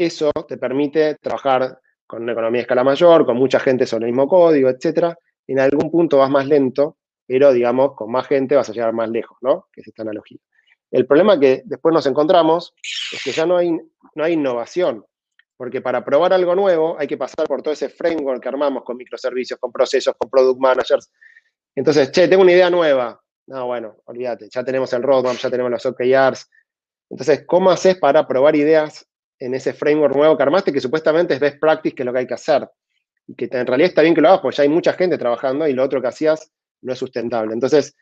eso 0.05 0.31
te 0.47 0.57
permite 0.57 1.15
trabajar 1.15 1.79
con 2.05 2.23
una 2.23 2.33
economía 2.33 2.59
de 2.59 2.63
escala 2.63 2.83
mayor, 2.83 3.25
con 3.25 3.37
mucha 3.37 3.59
gente 3.59 3.85
sobre 3.85 4.05
el 4.05 4.11
mismo 4.11 4.27
código, 4.27 4.69
etcétera. 4.69 5.17
En 5.47 5.59
algún 5.59 5.89
punto 5.89 6.17
vas 6.17 6.29
más 6.29 6.45
lento, 6.45 6.97
pero 7.25 7.53
digamos, 7.53 7.95
con 7.95 8.11
más 8.11 8.27
gente 8.27 8.55
vas 8.55 8.69
a 8.69 8.73
llegar 8.73 8.93
más 8.93 9.09
lejos, 9.09 9.37
¿no? 9.41 9.67
Que 9.71 9.81
es 9.81 9.87
esta 9.87 10.01
analogía. 10.01 10.39
El 10.91 11.05
problema 11.05 11.39
que 11.39 11.61
después 11.65 11.93
nos 11.93 12.05
encontramos 12.05 12.73
es 13.13 13.23
que 13.23 13.31
ya 13.31 13.45
no 13.45 13.55
hay, 13.55 13.71
no 13.71 14.23
hay 14.23 14.33
innovación, 14.33 15.05
porque 15.55 15.79
para 15.79 16.03
probar 16.03 16.33
algo 16.33 16.53
nuevo 16.53 16.97
hay 16.99 17.07
que 17.07 17.17
pasar 17.17 17.47
por 17.47 17.61
todo 17.61 17.73
ese 17.73 17.87
framework 17.87 18.41
que 18.41 18.49
armamos 18.49 18.83
con 18.83 18.97
microservicios, 18.97 19.57
con 19.59 19.71
procesos, 19.71 20.13
con 20.17 20.29
product 20.29 20.59
managers. 20.59 21.11
Entonces, 21.75 22.11
che, 22.11 22.27
tengo 22.27 22.41
una 22.41 22.51
idea 22.51 22.69
nueva. 22.69 23.21
No, 23.47 23.67
bueno, 23.67 23.97
olvídate, 24.05 24.49
ya 24.49 24.63
tenemos 24.63 24.91
el 24.93 25.03
roadmap, 25.03 25.37
ya 25.37 25.49
tenemos 25.49 25.71
los 25.71 25.85
OKRs. 25.85 26.49
Entonces, 27.09 27.45
¿cómo 27.45 27.71
haces 27.71 27.97
para 27.97 28.27
probar 28.27 28.55
ideas 28.55 29.07
en 29.41 29.53
ese 29.55 29.73
framework 29.73 30.15
nuevo 30.15 30.37
que 30.37 30.43
armaste, 30.43 30.71
que 30.71 30.79
supuestamente 30.79 31.33
es 31.33 31.39
best 31.39 31.59
practice, 31.59 31.95
que 31.95 32.03
es 32.03 32.05
lo 32.05 32.13
que 32.13 32.19
hay 32.19 32.27
que 32.27 32.33
hacer? 32.33 32.67
Y 33.27 33.35
que 33.35 33.49
en 33.51 33.67
realidad 33.67 33.89
está 33.89 34.01
bien 34.01 34.15
que 34.15 34.21
lo 34.21 34.29
hagas, 34.29 34.41
porque 34.41 34.57
ya 34.57 34.63
hay 34.63 34.69
mucha 34.69 34.93
gente 34.93 35.17
trabajando 35.17 35.67
y 35.67 35.73
lo 35.73 35.83
otro 35.83 36.01
que 36.01 36.07
hacías 36.07 36.51
no 36.81 36.93
es 36.93 36.99
sustentable. 36.99 37.53
Entonces, 37.53 37.95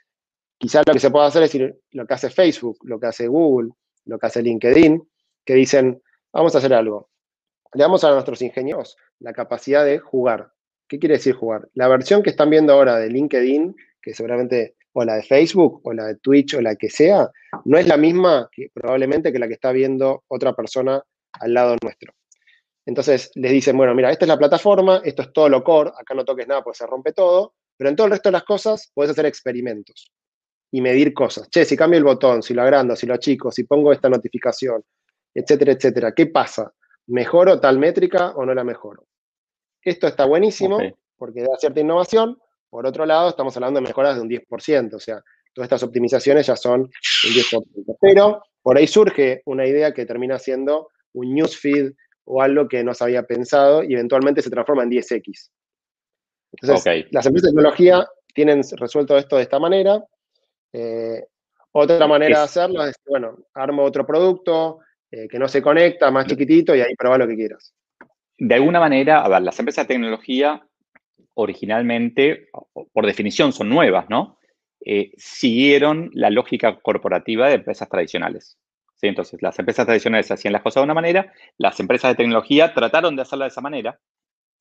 Quizás 0.59 0.83
lo 0.85 0.93
que 0.93 0.99
se 0.99 1.09
puede 1.09 1.25
hacer 1.25 1.43
es 1.43 1.57
lo 1.91 2.05
que 2.05 2.13
hace 2.13 2.29
Facebook, 2.29 2.79
lo 2.83 2.99
que 2.99 3.07
hace 3.07 3.27
Google, 3.27 3.69
lo 4.05 4.19
que 4.19 4.27
hace 4.27 4.43
LinkedIn, 4.43 5.01
que 5.45 5.53
dicen, 5.53 6.01
vamos 6.33 6.53
a 6.53 6.57
hacer 6.57 6.73
algo. 6.73 7.09
Le 7.73 7.81
damos 7.81 8.03
a 8.03 8.11
nuestros 8.11 8.41
ingenieros 8.41 8.97
la 9.19 9.31
capacidad 9.31 9.85
de 9.85 9.99
jugar. 9.99 10.51
¿Qué 10.89 10.99
quiere 10.99 11.15
decir 11.15 11.33
jugar? 11.33 11.69
La 11.75 11.87
versión 11.87 12.21
que 12.21 12.31
están 12.31 12.49
viendo 12.49 12.73
ahora 12.73 12.97
de 12.97 13.09
LinkedIn, 13.09 13.73
que 14.01 14.13
seguramente, 14.13 14.75
o 14.91 15.05
la 15.05 15.15
de 15.15 15.23
Facebook, 15.23 15.79
o 15.85 15.93
la 15.93 16.07
de 16.07 16.15
Twitch, 16.15 16.55
o 16.55 16.61
la 16.61 16.75
que 16.75 16.89
sea, 16.89 17.29
no 17.63 17.77
es 17.77 17.87
la 17.87 17.95
misma 17.95 18.49
que 18.51 18.69
probablemente 18.73 19.31
que 19.31 19.39
la 19.39 19.47
que 19.47 19.53
está 19.53 19.71
viendo 19.71 20.25
otra 20.27 20.53
persona 20.53 21.01
al 21.33 21.53
lado 21.53 21.75
nuestro. 21.81 22.13
Entonces 22.85 23.31
les 23.35 23.51
dicen, 23.51 23.77
bueno, 23.77 23.93
mira, 23.93 24.11
esta 24.11 24.25
es 24.25 24.29
la 24.29 24.37
plataforma, 24.37 25.01
esto 25.03 25.21
es 25.21 25.33
todo 25.33 25.47
lo 25.49 25.63
core, 25.63 25.91
acá 25.95 26.13
no 26.13 26.25
toques 26.25 26.47
nada 26.47 26.63
porque 26.63 26.77
se 26.77 26.87
rompe 26.87 27.13
todo, 27.13 27.53
pero 27.77 27.89
en 27.89 27.95
todo 27.95 28.07
el 28.07 28.11
resto 28.11 28.29
de 28.29 28.33
las 28.33 28.43
cosas 28.43 28.91
puedes 28.93 29.11
hacer 29.11 29.25
experimentos 29.25 30.11
y 30.71 30.81
medir 30.81 31.13
cosas. 31.13 31.49
Che, 31.49 31.65
si 31.65 31.77
cambio 31.77 31.97
el 31.97 32.03
botón, 32.03 32.41
si 32.41 32.53
lo 32.53 32.61
agrando, 32.61 32.95
si 32.95 33.05
lo 33.05 33.13
achico, 33.13 33.51
si 33.51 33.63
pongo 33.63 33.91
esta 33.91 34.09
notificación, 34.09 34.83
etcétera, 35.33 35.73
etcétera, 35.73 36.13
¿qué 36.13 36.27
pasa? 36.27 36.73
¿Mejoro 37.07 37.59
tal 37.59 37.79
métrica 37.79 38.31
o 38.35 38.45
no 38.45 38.53
la 38.53 38.63
mejoro? 38.63 39.05
Esto 39.81 40.07
está 40.07 40.25
buenísimo 40.25 40.79
porque 41.17 41.41
da 41.41 41.57
cierta 41.57 41.79
innovación. 41.79 42.37
Por 42.69 42.85
otro 42.85 43.05
lado, 43.05 43.29
estamos 43.29 43.55
hablando 43.55 43.79
de 43.79 43.87
mejoras 43.87 44.15
de 44.15 44.21
un 44.21 44.29
10%, 44.29 44.93
o 44.95 44.99
sea, 44.99 45.23
todas 45.53 45.65
estas 45.65 45.83
optimizaciones 45.83 46.45
ya 46.45 46.55
son 46.55 46.81
un 46.81 46.89
10%. 46.89 47.97
Pero 47.99 48.43
por 48.61 48.77
ahí 48.77 48.87
surge 48.87 49.41
una 49.45 49.65
idea 49.65 49.93
que 49.93 50.05
termina 50.05 50.37
siendo 50.37 50.89
un 51.13 51.33
newsfeed 51.33 51.93
o 52.25 52.41
algo 52.41 52.67
que 52.67 52.83
no 52.83 52.93
se 52.93 53.03
había 53.03 53.23
pensado 53.23 53.83
y 53.83 53.93
eventualmente 53.93 54.41
se 54.41 54.49
transforma 54.49 54.83
en 54.83 54.91
10x. 54.91 55.49
Entonces, 56.51 57.05
las 57.11 57.25
empresas 57.25 57.51
de 57.51 57.55
tecnología 57.55 58.07
tienen 58.33 58.61
resuelto 58.77 59.17
esto 59.17 59.37
de 59.37 59.43
esta 59.43 59.59
manera, 59.59 60.03
eh, 60.73 61.23
otra 61.71 62.07
manera 62.07 62.39
de 62.39 62.43
hacerlo 62.45 62.83
es, 62.85 62.95
bueno, 63.05 63.37
armo 63.53 63.83
otro 63.83 64.05
producto, 64.05 64.79
eh, 65.11 65.27
que 65.27 65.39
no 65.39 65.47
se 65.47 65.61
conecta, 65.61 66.09
más 66.11 66.25
chiquitito, 66.25 66.75
y 66.75 66.81
ahí 66.81 66.95
probá 66.95 67.17
lo 67.17 67.27
que 67.27 67.35
quieras. 67.35 67.73
De 68.37 68.55
alguna 68.55 68.79
manera, 68.79 69.21
a 69.21 69.29
ver, 69.29 69.41
las 69.41 69.59
empresas 69.59 69.87
de 69.87 69.93
tecnología 69.93 70.65
originalmente, 71.35 72.49
por 72.91 73.05
definición, 73.05 73.53
son 73.53 73.69
nuevas, 73.69 74.09
¿no? 74.09 74.39
Eh, 74.85 75.11
siguieron 75.17 76.09
la 76.13 76.29
lógica 76.29 76.79
corporativa 76.79 77.47
de 77.47 77.55
empresas 77.55 77.87
tradicionales. 77.89 78.57
¿Sí? 78.99 79.07
Entonces, 79.07 79.41
las 79.41 79.57
empresas 79.59 79.85
tradicionales 79.85 80.29
hacían 80.31 80.53
las 80.53 80.61
cosas 80.61 80.81
de 80.81 80.85
una 80.85 80.93
manera, 80.93 81.31
las 81.57 81.79
empresas 81.79 82.11
de 82.11 82.15
tecnología 82.15 82.73
trataron 82.73 83.15
de 83.15 83.21
hacerla 83.21 83.45
de 83.45 83.49
esa 83.49 83.61
manera, 83.61 83.99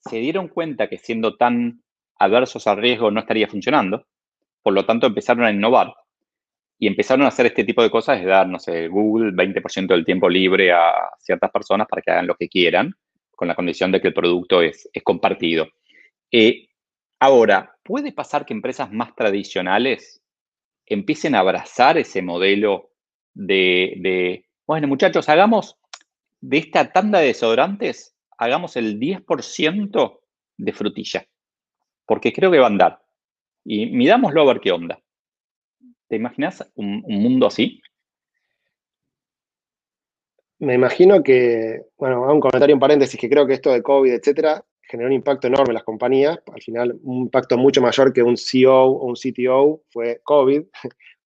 se 0.01 0.19
dieron 0.19 0.49
cuenta 0.49 0.89
que 0.89 0.99
siendo 0.99 1.37
tan 1.37 1.83
adversos 2.19 2.67
al 2.67 2.79
riesgo 2.79 3.11
no 3.11 3.21
estaría 3.21 3.49
funcionando, 3.49 4.07
por 4.63 4.73
lo 4.73 4.85
tanto 4.85 5.07
empezaron 5.07 5.45
a 5.45 5.51
innovar 5.51 5.95
y 6.79 6.87
empezaron 6.87 7.25
a 7.25 7.29
hacer 7.29 7.47
este 7.47 7.65
tipo 7.65 7.83
de 7.83 7.91
cosas, 7.91 8.21
de 8.21 8.27
dar, 8.27 8.47
no 8.47 8.61
sé, 8.61 8.87
Google 8.87 9.33
20% 9.33 9.89
del 9.89 10.05
tiempo 10.05 10.29
libre 10.29 10.73
a 10.73 10.93
ciertas 11.19 11.51
personas 11.51 11.89
para 11.89 12.03
que 12.03 12.11
hagan 12.13 12.27
lo 12.27 12.37
que 12.37 12.49
quieran, 12.49 12.95
con 13.33 13.49
la 13.49 13.57
condición 13.57 13.91
de 13.91 14.01
que 14.01 14.09
el 14.09 14.15
producto 14.15 14.63
es, 14.63 14.89
es 14.93 15.03
compartido. 15.03 15.67
Eh, 16.31 16.69
ahora, 17.19 17.77
¿puede 17.83 18.13
pasar 18.13 18.47
que 18.47 18.55
empresas 18.55 18.93
más 18.93 19.15
tradicionales 19.17 20.23
empiecen 20.87 21.35
a 21.35 21.41
abrazar 21.41 21.99
ese 21.99 22.23
modelo 22.23 22.91
de, 23.35 24.45
bueno, 24.67 24.89
muchachos, 24.89 25.29
hagamos 25.29 25.77
de 26.41 26.59
esta 26.59 26.93
tanda 26.93 27.21
de 27.21 27.29
desodorantes, 27.29 28.17
hagamos 28.37 28.77
el 28.77 28.99
10% 28.99 30.21
de 30.57 30.73
frutilla, 30.73 31.27
porque 32.07 32.33
creo 32.33 32.51
que 32.51 32.59
va 32.59 32.67
a 32.67 32.71
andar. 32.71 33.03
Y 33.65 33.87
midámoslo 33.87 34.43
a 34.43 34.47
ver 34.53 34.61
qué 34.61 34.73
onda. 34.73 35.01
¿Te 36.09 36.17
imaginas 36.17 36.71
un, 36.75 37.03
mundo 37.07 37.47
así? 37.47 37.83
Me 40.59 40.75
imagino 40.75 41.23
que, 41.23 41.83
bueno, 41.97 42.23
un 42.33 42.41
comentario 42.41 42.73
en 42.73 42.81
paréntesis, 42.81 43.21
que 43.21 43.29
creo 43.29 43.47
que 43.47 43.55
esto 43.55 43.73
de 43.73 43.83
COVID, 43.83 44.13
etcétera, 44.13 44.65
generó 44.83 45.09
un 45.09 45.15
impacto 45.15 45.47
enorme 45.47 45.69
en 45.69 45.75
las 45.75 45.85
compañías. 45.85 46.39
Al 46.53 46.63
final, 46.63 46.99
un 47.03 47.25
impacto 47.25 47.59
mucho 47.59 47.83
mayor 47.83 48.13
que 48.13 48.23
un 48.23 48.37
CEO 48.37 48.87
o 48.87 49.07
un 49.07 49.15
CTO 49.15 49.83
fue 49.91 50.21
COVID, 50.25 50.63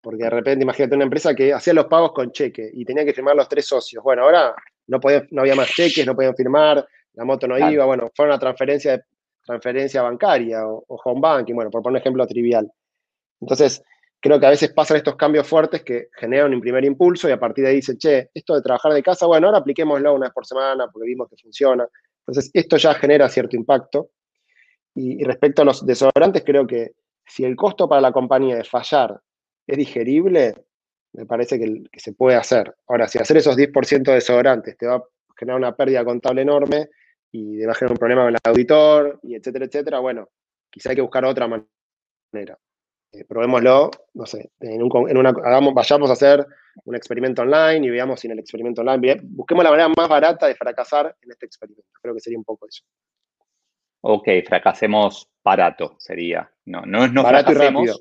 porque 0.02 0.24
de 0.24 0.30
repente, 0.30 0.64
imagínate 0.64 0.94
una 0.94 1.04
empresa 1.04 1.34
que 1.34 1.52
hacía 1.52 1.72
los 1.72 1.86
pagos 1.86 2.12
con 2.12 2.32
cheque 2.32 2.70
y 2.72 2.84
tenía 2.84 3.04
que 3.04 3.14
firmar 3.14 3.36
los 3.36 3.48
tres 3.48 3.66
socios. 3.66 4.02
Bueno, 4.02 4.24
ahora 4.24 4.54
no, 4.88 4.98
no 5.30 5.42
había 5.42 5.54
más 5.54 5.68
cheques, 5.68 6.04
no 6.06 6.14
podían 6.14 6.34
firmar, 6.34 6.84
la 7.14 7.24
moto 7.24 7.46
no 7.46 7.56
iba, 7.70 7.84
bueno, 7.84 8.10
fue 8.14 8.26
una 8.26 8.38
transferencia, 8.38 9.04
transferencia 9.44 10.02
bancaria 10.02 10.66
o, 10.66 10.84
o 10.88 11.00
home 11.04 11.20
banking, 11.20 11.54
bueno, 11.54 11.70
por 11.70 11.82
poner 11.82 11.98
un 11.98 12.02
ejemplo 12.02 12.26
trivial. 12.26 12.70
Entonces, 13.40 13.82
creo 14.22 14.38
que 14.38 14.46
a 14.46 14.50
veces 14.50 14.72
pasan 14.72 14.98
estos 14.98 15.16
cambios 15.16 15.46
fuertes 15.46 15.82
que 15.82 16.08
generan 16.16 16.54
un 16.54 16.60
primer 16.60 16.84
impulso 16.84 17.28
y 17.28 17.32
a 17.32 17.40
partir 17.40 17.64
de 17.64 17.70
ahí 17.70 17.76
dicen, 17.76 17.98
che, 17.98 18.30
esto 18.32 18.54
de 18.54 18.62
trabajar 18.62 18.92
de 18.92 19.02
casa, 19.02 19.26
bueno, 19.26 19.48
ahora 19.48 19.58
apliquémoslo 19.58 20.14
una 20.14 20.26
vez 20.26 20.32
por 20.32 20.46
semana 20.46 20.88
porque 20.92 21.08
vimos 21.08 21.28
que 21.28 21.36
funciona. 21.36 21.86
Entonces, 22.20 22.50
esto 22.54 22.76
ya 22.76 22.94
genera 22.94 23.28
cierto 23.28 23.56
impacto. 23.56 24.10
Y, 24.94 25.24
respecto 25.24 25.62
a 25.62 25.64
los 25.64 25.84
desodorantes, 25.84 26.44
creo 26.44 26.66
que 26.66 26.92
si 27.26 27.44
el 27.44 27.56
costo 27.56 27.88
para 27.88 28.00
la 28.00 28.12
compañía 28.12 28.56
de 28.56 28.64
fallar 28.64 29.20
es 29.66 29.76
digerible, 29.76 30.54
me 31.12 31.26
parece 31.26 31.58
que, 31.58 31.82
se 31.98 32.12
puede 32.12 32.36
hacer. 32.36 32.74
Ahora, 32.88 33.08
si 33.08 33.18
hacer 33.18 33.36
esos 33.36 33.56
10% 33.56 34.02
de 34.02 34.14
desodorantes 34.14 34.76
te 34.76 34.86
va 34.86 34.96
a 34.96 35.04
generar 35.36 35.58
una 35.58 35.76
pérdida 35.76 36.04
contable 36.04 36.42
enorme 36.42 36.88
y 37.30 37.58
te 37.58 37.66
va 37.66 37.72
a 37.72 37.74
generar 37.74 37.92
un 37.92 37.98
problema 37.98 38.22
con 38.22 38.34
el 38.34 38.38
auditor, 38.42 39.20
y 39.22 39.34
etcétera, 39.34 39.66
etcétera, 39.66 39.98
bueno, 40.00 40.28
quizá 40.70 40.90
hay 40.90 40.96
que 40.96 41.02
buscar 41.02 41.24
otra 41.24 41.46
manera. 41.46 42.58
Eh, 43.12 43.24
probémoslo, 43.26 43.90
no 44.14 44.26
sé, 44.26 44.52
en, 44.60 44.82
una, 44.82 45.30
hagamos, 45.30 45.74
vayamos 45.74 46.08
a 46.08 46.14
hacer 46.14 46.46
un 46.84 46.94
experimento 46.94 47.42
online 47.42 47.86
y 47.86 47.90
veamos 47.90 48.20
si 48.20 48.26
en 48.26 48.32
el 48.32 48.38
experimento 48.38 48.80
online, 48.80 49.20
busquemos 49.22 49.64
la 49.64 49.70
manera 49.70 49.88
más 49.88 50.08
barata 50.08 50.46
de 50.46 50.54
fracasar 50.54 51.14
en 51.20 51.30
este 51.30 51.44
experimento. 51.44 51.84
Creo 52.00 52.14
que 52.14 52.20
sería 52.20 52.38
un 52.38 52.44
poco 52.44 52.66
eso. 52.66 52.84
Ok, 54.00 54.28
fracasemos 54.46 55.28
barato, 55.44 55.94
sería. 55.98 56.50
No, 56.64 56.82
no 56.86 57.04
es 57.04 57.12
no 57.12 57.22
barato 57.22 57.52
y 57.52 57.54
rápido. 57.54 57.96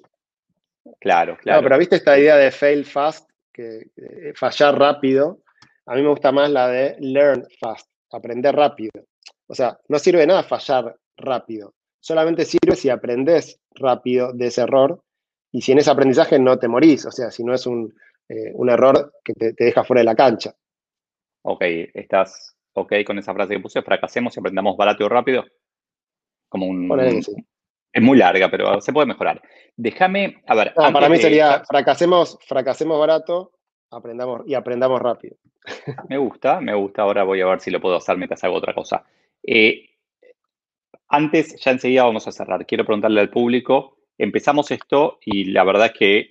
Claro, 0.99 1.37
claro. 1.37 1.61
No, 1.61 1.63
pero 1.67 1.77
viste 1.77 1.95
esta 1.97 2.17
idea 2.17 2.37
de 2.37 2.51
fail 2.51 2.85
fast, 2.85 3.29
que 3.53 3.91
fallar 4.35 4.77
rápido. 4.77 5.41
A 5.85 5.95
mí 5.95 6.01
me 6.01 6.09
gusta 6.09 6.31
más 6.31 6.49
la 6.49 6.67
de 6.67 6.95
learn 6.99 7.45
fast, 7.59 7.89
aprender 8.11 8.55
rápido. 8.55 8.91
O 9.47 9.53
sea, 9.53 9.77
no 9.89 9.99
sirve 9.99 10.25
nada 10.25 10.43
fallar 10.43 10.95
rápido 11.17 11.73
solamente 12.01 12.43
sirve 12.45 12.75
si 12.75 12.89
aprendes 12.89 13.61
rápido 13.75 14.33
de 14.33 14.47
ese 14.47 14.61
error 14.61 15.01
y 15.51 15.61
si 15.61 15.71
en 15.71 15.77
ese 15.77 15.91
aprendizaje 15.91 16.39
no 16.39 16.57
te 16.57 16.67
morís, 16.67 17.05
o 17.05 17.11
sea, 17.11 17.31
si 17.31 17.43
no 17.43 17.53
es 17.53 17.65
un, 17.65 17.93
eh, 18.27 18.53
error 18.67 19.13
que 19.23 19.33
te, 19.33 19.53
deja 19.53 19.83
fuera 19.83 20.01
de 20.01 20.05
la 20.05 20.15
cancha. 20.15 20.53
Ok, 21.43 21.61
¿estás 21.93 22.55
ok 22.73 22.93
con 23.05 23.19
esa 23.19 23.33
frase 23.33 23.53
que 23.53 23.59
puse? 23.59 23.81
Fracasemos 23.81 24.35
y 24.35 24.39
aprendamos 24.39 24.75
barato 24.75 25.05
y 25.05 25.07
rápido. 25.07 25.45
Como 26.49 26.67
un... 26.67 26.87
Es 27.93 28.01
muy 28.01 28.17
larga, 28.17 28.49
pero 28.49 28.79
se 28.79 28.93
puede 28.93 29.07
mejorar. 29.07 29.41
Déjame, 29.75 30.41
a 30.47 30.55
ver. 30.55 30.73
para 30.73 31.09
mí 31.09 31.17
sería 31.17 31.63
fracasemos, 31.67 32.37
fracasemos 32.47 32.99
barato, 32.99 33.51
aprendamos 33.89 34.41
y 34.47 34.53
aprendamos 34.53 35.01
rápido. 35.01 35.35
Me 36.09 36.17
gusta, 36.17 36.59
me 36.59 36.73
gusta. 36.73 37.03
Ahora 37.03 37.23
voy 37.23 37.41
a 37.41 37.45
ver 37.45 37.59
si 37.59 37.69
lo 37.69 37.79
puedo 37.79 37.95
hacer 37.95 38.17
mientras 38.17 38.43
hago 38.43 38.55
otra 38.55 38.73
cosa. 38.73 39.05
Eh, 39.43 39.91
antes, 41.07 41.55
ya 41.61 41.71
enseguida 41.71 42.03
vamos 42.03 42.27
a 42.27 42.31
cerrar. 42.31 42.65
Quiero 42.65 42.83
preguntarle 42.83 43.21
al 43.21 43.29
público, 43.29 43.97
empezamos 44.17 44.71
esto 44.71 45.19
y 45.23 45.45
la 45.51 45.63
verdad 45.63 45.87
es 45.87 45.93
que 45.93 46.29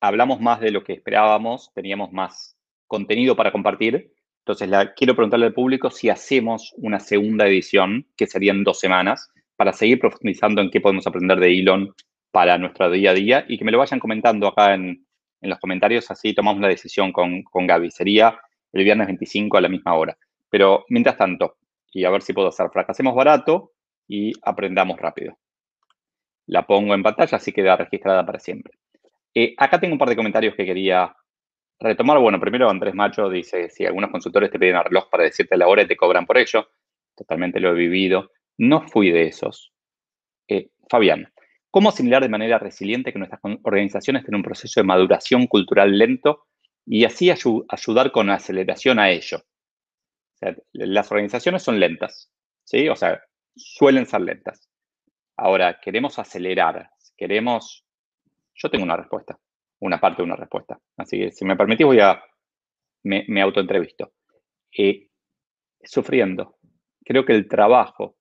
hablamos 0.00 0.40
más 0.40 0.60
de 0.60 0.70
lo 0.70 0.84
que 0.84 0.92
esperábamos, 0.92 1.72
teníamos 1.74 2.12
más 2.12 2.56
contenido 2.86 3.34
para 3.34 3.52
compartir. 3.52 4.12
Entonces, 4.40 4.68
la, 4.68 4.92
quiero 4.94 5.14
preguntarle 5.14 5.46
al 5.46 5.54
público 5.54 5.90
si 5.90 6.10
hacemos 6.10 6.74
una 6.76 7.00
segunda 7.00 7.46
edición, 7.46 8.06
que 8.16 8.26
serían 8.26 8.64
dos 8.64 8.80
semanas, 8.80 9.32
para 9.56 9.72
seguir 9.72 9.98
profundizando 9.98 10.60
en 10.60 10.70
qué 10.70 10.80
podemos 10.80 11.06
aprender 11.06 11.38
de 11.38 11.58
Elon 11.58 11.94
para 12.30 12.58
nuestro 12.58 12.90
día 12.90 13.10
a 13.10 13.14
día 13.14 13.44
y 13.48 13.58
que 13.58 13.64
me 13.64 13.72
lo 13.72 13.78
vayan 13.78 14.00
comentando 14.00 14.48
acá 14.48 14.74
en, 14.74 15.06
los 15.40 15.58
comentarios, 15.58 16.08
así 16.08 16.34
tomamos 16.34 16.60
la 16.60 16.68
decisión 16.68 17.10
con, 17.10 17.42
con 17.42 17.66
Gaby. 17.66 17.90
Sería 17.90 18.38
el 18.72 18.84
viernes 18.84 19.08
25 19.08 19.56
a 19.56 19.60
la 19.60 19.68
misma 19.68 19.94
hora. 19.94 20.16
Pero 20.48 20.84
mientras 20.88 21.16
tanto, 21.16 21.56
y 21.92 22.04
a 22.04 22.10
ver 22.10 22.22
si 22.22 22.32
puedo 22.32 22.46
hacer, 22.46 22.70
fracasemos 22.70 23.12
barato, 23.12 23.72
y 24.08 24.32
aprendamos 24.42 24.98
rápido. 25.00 25.38
La 26.46 26.66
pongo 26.66 26.94
en 26.94 27.02
pantalla, 27.02 27.36
así 27.36 27.52
queda 27.52 27.76
registrada 27.76 28.26
para 28.26 28.38
siempre. 28.38 28.74
Eh, 29.34 29.54
acá 29.56 29.80
tengo 29.80 29.94
un 29.94 29.98
par 29.98 30.08
de 30.08 30.16
comentarios 30.16 30.54
que 30.54 30.66
quería 30.66 31.14
retomar. 31.80 32.18
Bueno, 32.18 32.38
primero 32.38 32.68
Andrés 32.68 32.94
Macho 32.94 33.28
dice, 33.30 33.70
si 33.70 33.86
algunos 33.86 34.10
consultores 34.10 34.50
te 34.50 34.58
piden 34.58 34.76
un 34.76 34.84
reloj 34.84 35.08
para 35.08 35.24
decirte 35.24 35.56
la 35.56 35.68
hora 35.68 35.82
y 35.82 35.86
te 35.86 35.96
cobran 35.96 36.26
por 36.26 36.36
ello, 36.36 36.68
totalmente 37.16 37.60
lo 37.60 37.70
he 37.70 37.74
vivido. 37.74 38.30
No 38.58 38.86
fui 38.88 39.10
de 39.10 39.26
esos. 39.26 39.72
Eh, 40.48 40.70
Fabián, 40.88 41.32
¿cómo 41.70 41.88
asimilar 41.88 42.22
de 42.22 42.28
manera 42.28 42.58
resiliente 42.58 43.12
que 43.12 43.18
nuestras 43.18 43.40
organizaciones 43.62 44.24
tienen 44.24 44.38
un 44.38 44.44
proceso 44.44 44.80
de 44.80 44.86
maduración 44.86 45.46
cultural 45.46 45.96
lento 45.96 46.46
y 46.84 47.04
así 47.04 47.30
ayudar 47.30 48.12
con 48.12 48.30
aceleración 48.30 48.98
a 48.98 49.10
ello? 49.10 49.42
las 50.72 51.08
organizaciones 51.12 51.62
son 51.62 51.78
lentas, 51.78 52.28
¿sí? 52.64 52.88
O 52.88 52.96
sea, 52.96 53.22
suelen 53.54 54.06
ser 54.06 54.22
lentas. 54.22 54.68
Ahora, 55.36 55.78
queremos 55.80 56.18
acelerar, 56.18 56.90
queremos... 57.16 57.84
Yo 58.54 58.68
tengo 58.68 58.84
una 58.84 58.96
respuesta, 58.96 59.38
una 59.78 60.00
parte 60.00 60.18
de 60.18 60.24
una 60.24 60.34
respuesta. 60.34 60.80
Así 60.96 61.18
que, 61.18 61.30
si 61.30 61.44
me 61.44 61.56
permitís, 61.56 61.86
voy 61.86 62.00
a... 62.00 62.22
Me, 63.04 63.24
me 63.28 63.40
autoentrevisto. 63.40 64.12
Eh, 64.76 65.08
sufriendo. 65.82 66.58
Creo 67.04 67.24
que 67.24 67.32
el 67.32 67.48
trabajo 67.48 68.16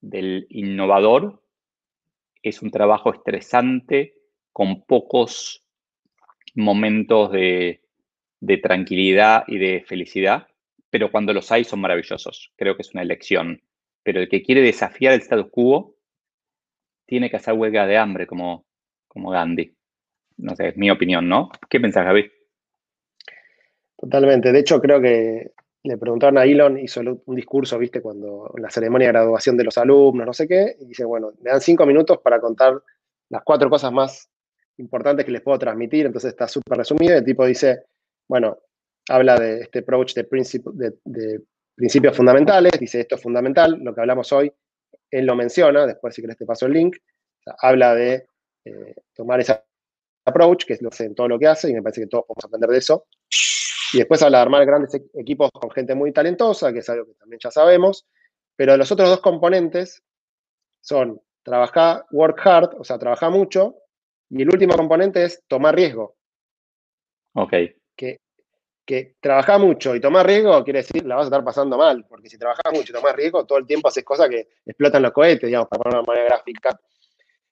del 0.00 0.46
innovador 0.50 1.42
es 2.42 2.62
un 2.62 2.70
trabajo 2.70 3.12
estresante 3.12 4.14
con 4.52 4.82
pocos 4.82 5.64
momentos 6.54 7.30
de, 7.32 7.82
de, 8.40 8.56
tranquilidad 8.58 9.44
y 9.46 9.58
de 9.58 9.84
felicidad, 9.86 10.48
pero 10.90 11.10
cuando 11.10 11.32
los 11.32 11.50
hay 11.52 11.64
son 11.64 11.80
maravillosos. 11.80 12.52
Creo 12.56 12.76
que 12.76 12.82
es 12.82 12.92
una 12.92 13.02
elección 13.02 13.62
pero 14.08 14.22
el 14.22 14.28
que 14.30 14.42
quiere 14.42 14.62
desafiar 14.62 15.12
el 15.12 15.20
status 15.20 15.50
quo 15.50 15.94
tiene 17.04 17.28
que 17.28 17.36
hacer 17.36 17.52
huelga 17.52 17.86
de 17.86 17.98
hambre 17.98 18.26
como, 18.26 18.64
como 19.06 19.28
Gandhi. 19.28 19.76
No 20.38 20.56
sé, 20.56 20.68
es 20.68 20.78
mi 20.78 20.90
opinión, 20.90 21.28
¿no? 21.28 21.50
¿Qué 21.68 21.78
pensás, 21.78 22.06
Javi? 22.06 22.30
Totalmente. 23.98 24.50
De 24.50 24.60
hecho, 24.60 24.80
creo 24.80 25.02
que 25.02 25.52
le 25.88 25.96
preguntaron 25.96 26.36
a 26.36 26.44
Elon, 26.44 26.78
hizo 26.78 27.00
un 27.00 27.34
discurso, 27.34 27.78
viste, 27.78 28.02
cuando 28.02 28.52
la 28.58 28.70
ceremonia 28.70 29.08
de 29.08 29.12
graduación 29.12 29.56
de 29.56 29.64
los 29.64 29.78
alumnos, 29.78 30.26
no 30.26 30.34
sé 30.34 30.46
qué, 30.46 30.76
y 30.78 30.84
dice, 30.84 31.04
bueno, 31.04 31.32
me 31.40 31.50
dan 31.50 31.62
cinco 31.62 31.86
minutos 31.86 32.18
para 32.18 32.38
contar 32.40 32.80
las 33.30 33.42
cuatro 33.42 33.70
cosas 33.70 33.90
más 33.90 34.28
importantes 34.76 35.24
que 35.24 35.32
les 35.32 35.40
puedo 35.40 35.58
transmitir, 35.58 36.04
entonces 36.04 36.30
está 36.30 36.46
súper 36.46 36.78
resumido, 36.78 37.16
el 37.16 37.24
tipo 37.24 37.46
dice, 37.46 37.84
bueno, 38.28 38.58
habla 39.08 39.38
de 39.38 39.60
este 39.62 39.78
approach 39.78 40.12
de, 40.14 40.28
de, 40.74 40.94
de 41.04 41.40
principios 41.74 42.14
fundamentales, 42.14 42.72
dice 42.78 43.00
esto 43.00 43.14
es 43.14 43.22
fundamental, 43.22 43.78
lo 43.82 43.94
que 43.94 44.00
hablamos 44.02 44.30
hoy, 44.32 44.52
él 45.10 45.24
lo 45.24 45.34
menciona, 45.34 45.86
después 45.86 46.14
si 46.14 46.20
querés 46.20 46.36
te 46.36 46.44
paso 46.44 46.66
el 46.66 46.74
link, 46.74 46.96
habla 47.60 47.94
de 47.94 48.28
eh, 48.66 48.94
tomar 49.14 49.40
ese 49.40 49.58
approach, 50.26 50.66
que 50.66 50.74
es 50.74 50.82
lo 50.82 50.90
en 50.98 51.14
todo 51.14 51.28
lo 51.28 51.38
que 51.38 51.46
hace, 51.46 51.70
y 51.70 51.74
me 51.74 51.82
parece 51.82 52.02
que 52.02 52.08
todos 52.08 52.24
podemos 52.26 52.44
aprender 52.44 52.70
de 52.70 52.78
eso. 52.78 53.06
Y 53.92 53.98
después 53.98 54.22
habla 54.22 54.38
de 54.38 54.42
armar 54.42 54.66
grandes 54.66 54.94
e-, 54.94 55.06
equipos 55.14 55.50
con 55.52 55.70
gente 55.70 55.94
muy 55.94 56.12
talentosa, 56.12 56.72
que 56.72 56.80
es 56.80 56.88
algo 56.88 57.06
que 57.06 57.14
también 57.14 57.40
ya 57.42 57.50
sabemos. 57.50 58.06
Pero 58.56 58.76
los 58.76 58.90
otros 58.90 59.08
dos 59.08 59.20
componentes 59.20 60.02
son 60.80 61.20
trabajar, 61.42 62.04
work 62.10 62.40
hard, 62.44 62.74
o 62.78 62.84
sea, 62.84 62.98
trabajar 62.98 63.30
mucho. 63.30 63.76
Y 64.30 64.42
el 64.42 64.50
último 64.50 64.76
componente 64.76 65.24
es 65.24 65.42
tomar 65.46 65.74
riesgo. 65.74 66.16
Ok. 67.34 67.52
Que, 67.96 68.20
que 68.84 69.16
trabajar 69.20 69.60
mucho 69.60 69.94
y 69.94 70.00
tomar 70.00 70.26
riesgo 70.26 70.64
quiere 70.64 70.80
decir 70.80 71.04
la 71.04 71.16
vas 71.16 71.24
a 71.24 71.28
estar 71.28 71.44
pasando 71.44 71.76
mal, 71.76 72.04
porque 72.08 72.28
si 72.28 72.38
trabajas 72.38 72.72
mucho 72.72 72.92
y 72.92 72.94
tomas 72.94 73.14
riesgo, 73.14 73.44
todo 73.44 73.58
el 73.58 73.66
tiempo 73.66 73.88
haces 73.88 74.04
cosas 74.04 74.28
que 74.28 74.48
explotan 74.64 75.02
los 75.02 75.12
cohetes, 75.12 75.46
digamos, 75.46 75.68
para 75.68 75.82
poner 75.82 75.98
una 75.98 76.06
manera 76.06 76.26
gráfica. 76.26 76.78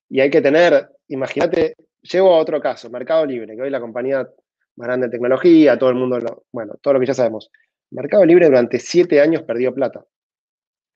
Y 0.09 0.21
hay 0.21 0.31
que 0.31 0.41
tener, 0.41 0.89
imagínate, 1.09 1.77
llevo 2.03 2.35
a 2.35 2.39
otro 2.39 2.61
caso, 2.61 2.89
Mercado 2.91 3.27
Libre, 3.27 3.57
que 3.57 3.63
hoy 3.63 3.71
la 3.71 3.81
compañía 3.81 4.29
más 4.77 4.87
grande 4.87 5.07
de 5.07 5.13
tecnología, 5.13 5.79
todo 5.79 5.91
el 5.91 5.97
mundo, 5.97 6.19
lo, 6.19 6.45
bueno, 6.53 6.75
todo 6.81 6.95
lo 6.95 7.01
que 7.01 7.07
ya 7.07 7.15
sabemos. 7.15 7.51
Mercado 7.91 8.25
Libre 8.25 8.47
durante 8.47 8.79
siete 8.79 9.21
años 9.21 9.43
perdió 9.43 9.75
plata. 9.75 10.05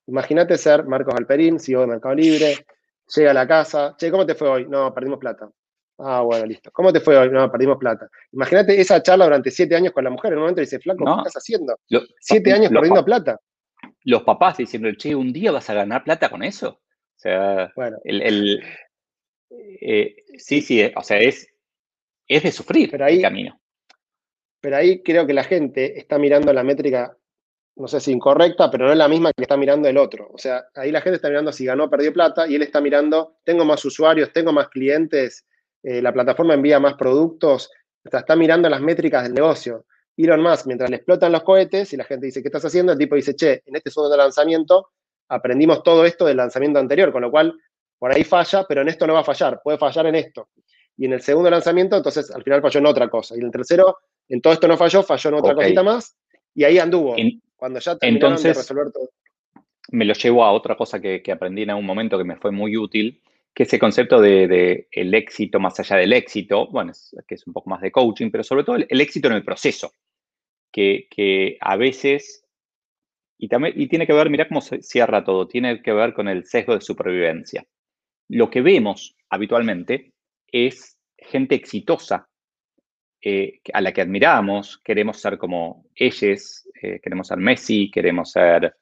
Imagínate 0.06 0.56
ser 0.58 0.84
Marcos 0.84 1.14
Alperín, 1.14 1.58
CEO 1.60 1.82
de 1.82 1.86
Mercado 1.86 2.14
Libre, 2.14 2.66
llega 3.14 3.30
a 3.30 3.34
la 3.34 3.46
casa, 3.46 3.94
che, 3.96 4.10
¿cómo 4.10 4.26
te 4.26 4.34
fue 4.34 4.48
hoy? 4.48 4.66
No, 4.66 4.92
perdimos 4.92 5.18
plata. 5.18 5.50
Ah, 5.98 6.22
bueno, 6.22 6.46
listo. 6.46 6.70
¿Cómo 6.72 6.92
te 6.92 7.00
fue 7.00 7.16
hoy? 7.16 7.30
No, 7.30 7.50
perdimos 7.50 7.76
plata. 7.76 8.08
Imagínate 8.32 8.80
esa 8.80 9.02
charla 9.02 9.26
durante 9.26 9.50
siete 9.50 9.76
años 9.76 9.92
con 9.92 10.02
la 10.02 10.10
mujer. 10.10 10.32
En 10.32 10.38
un 10.38 10.42
momento 10.44 10.62
dice, 10.62 10.78
flaco, 10.78 11.04
¿qué 11.04 11.28
estás 11.28 11.42
haciendo? 11.42 11.78
siete 12.20 12.52
años 12.52 12.70
perdiendo 12.70 13.04
plata. 13.04 13.38
Los 14.04 14.22
papás 14.22 14.56
diciendo, 14.56 14.88
che, 14.96 15.14
un 15.14 15.32
día 15.32 15.52
vas 15.52 15.68
a 15.68 15.74
ganar 15.74 16.02
plata 16.02 16.30
con 16.30 16.42
eso. 16.42 16.70
O 16.70 17.22
sea, 17.22 17.70
bueno. 17.76 17.98
el, 18.04 18.62
eh, 19.50 20.16
sí, 20.38 20.60
sí, 20.60 20.90
o 20.94 21.02
sea, 21.02 21.18
es, 21.18 21.48
es 22.26 22.42
de 22.42 22.52
sufrir 22.52 22.90
pero 22.90 23.04
ahí, 23.04 23.16
el 23.16 23.22
camino. 23.22 23.60
Pero 24.60 24.76
ahí 24.76 25.02
creo 25.02 25.26
que 25.26 25.34
la 25.34 25.44
gente 25.44 25.98
está 25.98 26.18
mirando 26.18 26.52
la 26.52 26.62
métrica, 26.62 27.16
no 27.76 27.88
sé 27.88 28.00
si 28.00 28.12
incorrecta, 28.12 28.70
pero 28.70 28.86
no 28.86 28.92
es 28.92 28.98
la 28.98 29.08
misma 29.08 29.32
que 29.32 29.42
está 29.42 29.56
mirando 29.56 29.88
el 29.88 29.96
otro. 29.96 30.28
O 30.32 30.38
sea, 30.38 30.64
ahí 30.74 30.90
la 30.90 31.00
gente 31.00 31.16
está 31.16 31.28
mirando 31.28 31.52
si 31.52 31.64
ganó 31.64 31.84
o 31.84 31.90
perdió 31.90 32.12
plata 32.12 32.46
y 32.46 32.54
él 32.54 32.62
está 32.62 32.80
mirando, 32.80 33.38
tengo 33.44 33.64
más 33.64 33.84
usuarios, 33.84 34.32
tengo 34.32 34.52
más 34.52 34.68
clientes, 34.68 35.46
eh, 35.82 36.02
la 36.02 36.12
plataforma 36.12 36.54
envía 36.54 36.78
más 36.78 36.94
productos, 36.94 37.70
o 38.04 38.10
sea, 38.10 38.20
está 38.20 38.36
mirando 38.36 38.68
las 38.68 38.80
métricas 38.80 39.22
del 39.22 39.34
negocio. 39.34 39.86
Elon 40.16 40.42
Musk, 40.42 40.66
mientras 40.66 40.90
le 40.90 40.96
explotan 40.96 41.32
los 41.32 41.42
cohetes 41.42 41.92
y 41.92 41.96
la 41.96 42.04
gente 42.04 42.26
dice, 42.26 42.42
¿qué 42.42 42.48
estás 42.48 42.64
haciendo? 42.64 42.92
El 42.92 42.98
tipo 42.98 43.14
dice, 43.14 43.34
che, 43.34 43.62
en 43.64 43.76
este 43.76 43.90
segundo 43.90 44.16
lanzamiento 44.16 44.90
aprendimos 45.28 45.82
todo 45.82 46.04
esto 46.04 46.26
del 46.26 46.36
lanzamiento 46.36 46.78
anterior, 46.78 47.12
con 47.12 47.22
lo 47.22 47.30
cual 47.30 47.54
por 47.98 48.12
ahí 48.12 48.24
falla, 48.24 48.64
pero 48.68 48.82
en 48.82 48.88
esto 48.88 49.06
no 49.06 49.14
va 49.14 49.20
a 49.20 49.24
fallar, 49.24 49.60
puede 49.62 49.78
fallar 49.78 50.06
en 50.06 50.16
esto. 50.16 50.48
Y 50.96 51.06
en 51.06 51.14
el 51.14 51.22
segundo 51.22 51.48
lanzamiento, 51.50 51.96
entonces 51.96 52.30
al 52.30 52.42
final 52.42 52.60
falló 52.60 52.80
en 52.80 52.86
otra 52.86 53.08
cosa. 53.08 53.34
Y 53.34 53.38
en 53.38 53.46
el 53.46 53.50
tercero, 53.50 53.98
en 54.30 54.40
todo 54.40 54.52
esto 54.52 54.66
no 54.66 54.76
falló, 54.76 55.02
falló 55.02 55.30
en 55.30 55.36
otra 55.36 55.54
cosita 55.54 55.82
más. 55.82 56.16
Y 56.54 56.64
ahí 56.64 56.78
anduvo. 56.78 57.14
cuando 57.56 57.78
ya 57.78 57.96
terminaron 57.96 58.32
entonces, 58.32 58.56
de 58.56 58.62
resolver 58.62 58.92
todo. 58.92 59.10
Me 59.90 60.04
lo 60.04 60.14
llevo 60.14 60.44
a 60.44 60.52
otra 60.52 60.76
cosa 60.76 61.00
que, 61.00 61.22
aprendí 61.30 61.62
en 61.62 61.70
algún 61.70 61.84
momento 61.84 62.16
que 62.16 62.24
me 62.24 62.36
fue 62.36 62.50
muy 62.50 62.76
útil, 62.76 63.20
que 63.52 63.64
es 63.64 63.72
el 63.72 63.80
concepto 63.80 64.20
de, 64.20 64.88
el 64.90 65.14
éxito 65.14 65.60
más 65.60 65.78
allá 65.80 65.96
del 65.96 66.12
éxito, 66.12 66.68
bueno, 66.68 66.92
es, 66.92 67.14
que 67.26 67.34
es 67.34 67.46
un 67.46 67.52
poco 67.52 67.68
más 67.68 67.82
de 67.82 67.92
coaching, 67.92 68.30
pero 68.30 68.44
sobre 68.44 68.64
todo 68.64 68.76
el, 68.76 69.00
éxito 69.00 69.28
en 69.28 69.34
el 69.34 69.44
proceso, 69.44 69.92
que, 70.72 71.08
que 71.10 71.58
a 71.60 71.76
veces, 71.76 72.44
y, 73.36 73.48
también, 73.48 73.74
y 73.76 73.88
tiene 73.88 74.06
que 74.06 74.12
ver, 74.12 74.30
mira 74.30 74.48
cómo 74.48 74.60
se 74.60 74.80
cierra 74.82 75.24
todo, 75.24 75.48
tiene 75.48 75.82
que 75.82 75.92
ver 75.92 76.14
con 76.14 76.28
el 76.28 76.46
sesgo 76.46 76.74
de 76.74 76.80
supervivencia 76.80 77.66
lo 78.30 78.48
que 78.48 78.62
vemos 78.62 79.16
habitualmente 79.28 80.12
es 80.46 80.96
gente 81.18 81.56
exitosa 81.56 82.28
eh, 83.22 83.60
a 83.72 83.80
la 83.80 83.92
que 83.92 84.00
admiramos, 84.00 84.78
queremos 84.78 85.20
ser 85.20 85.38
como 85.38 85.86
ellos, 85.94 86.68
eh, 86.82 87.00
queremos 87.00 87.28
ser 87.28 87.38
Messi, 87.38 87.90
queremos 87.90 88.30
ser 88.32 88.74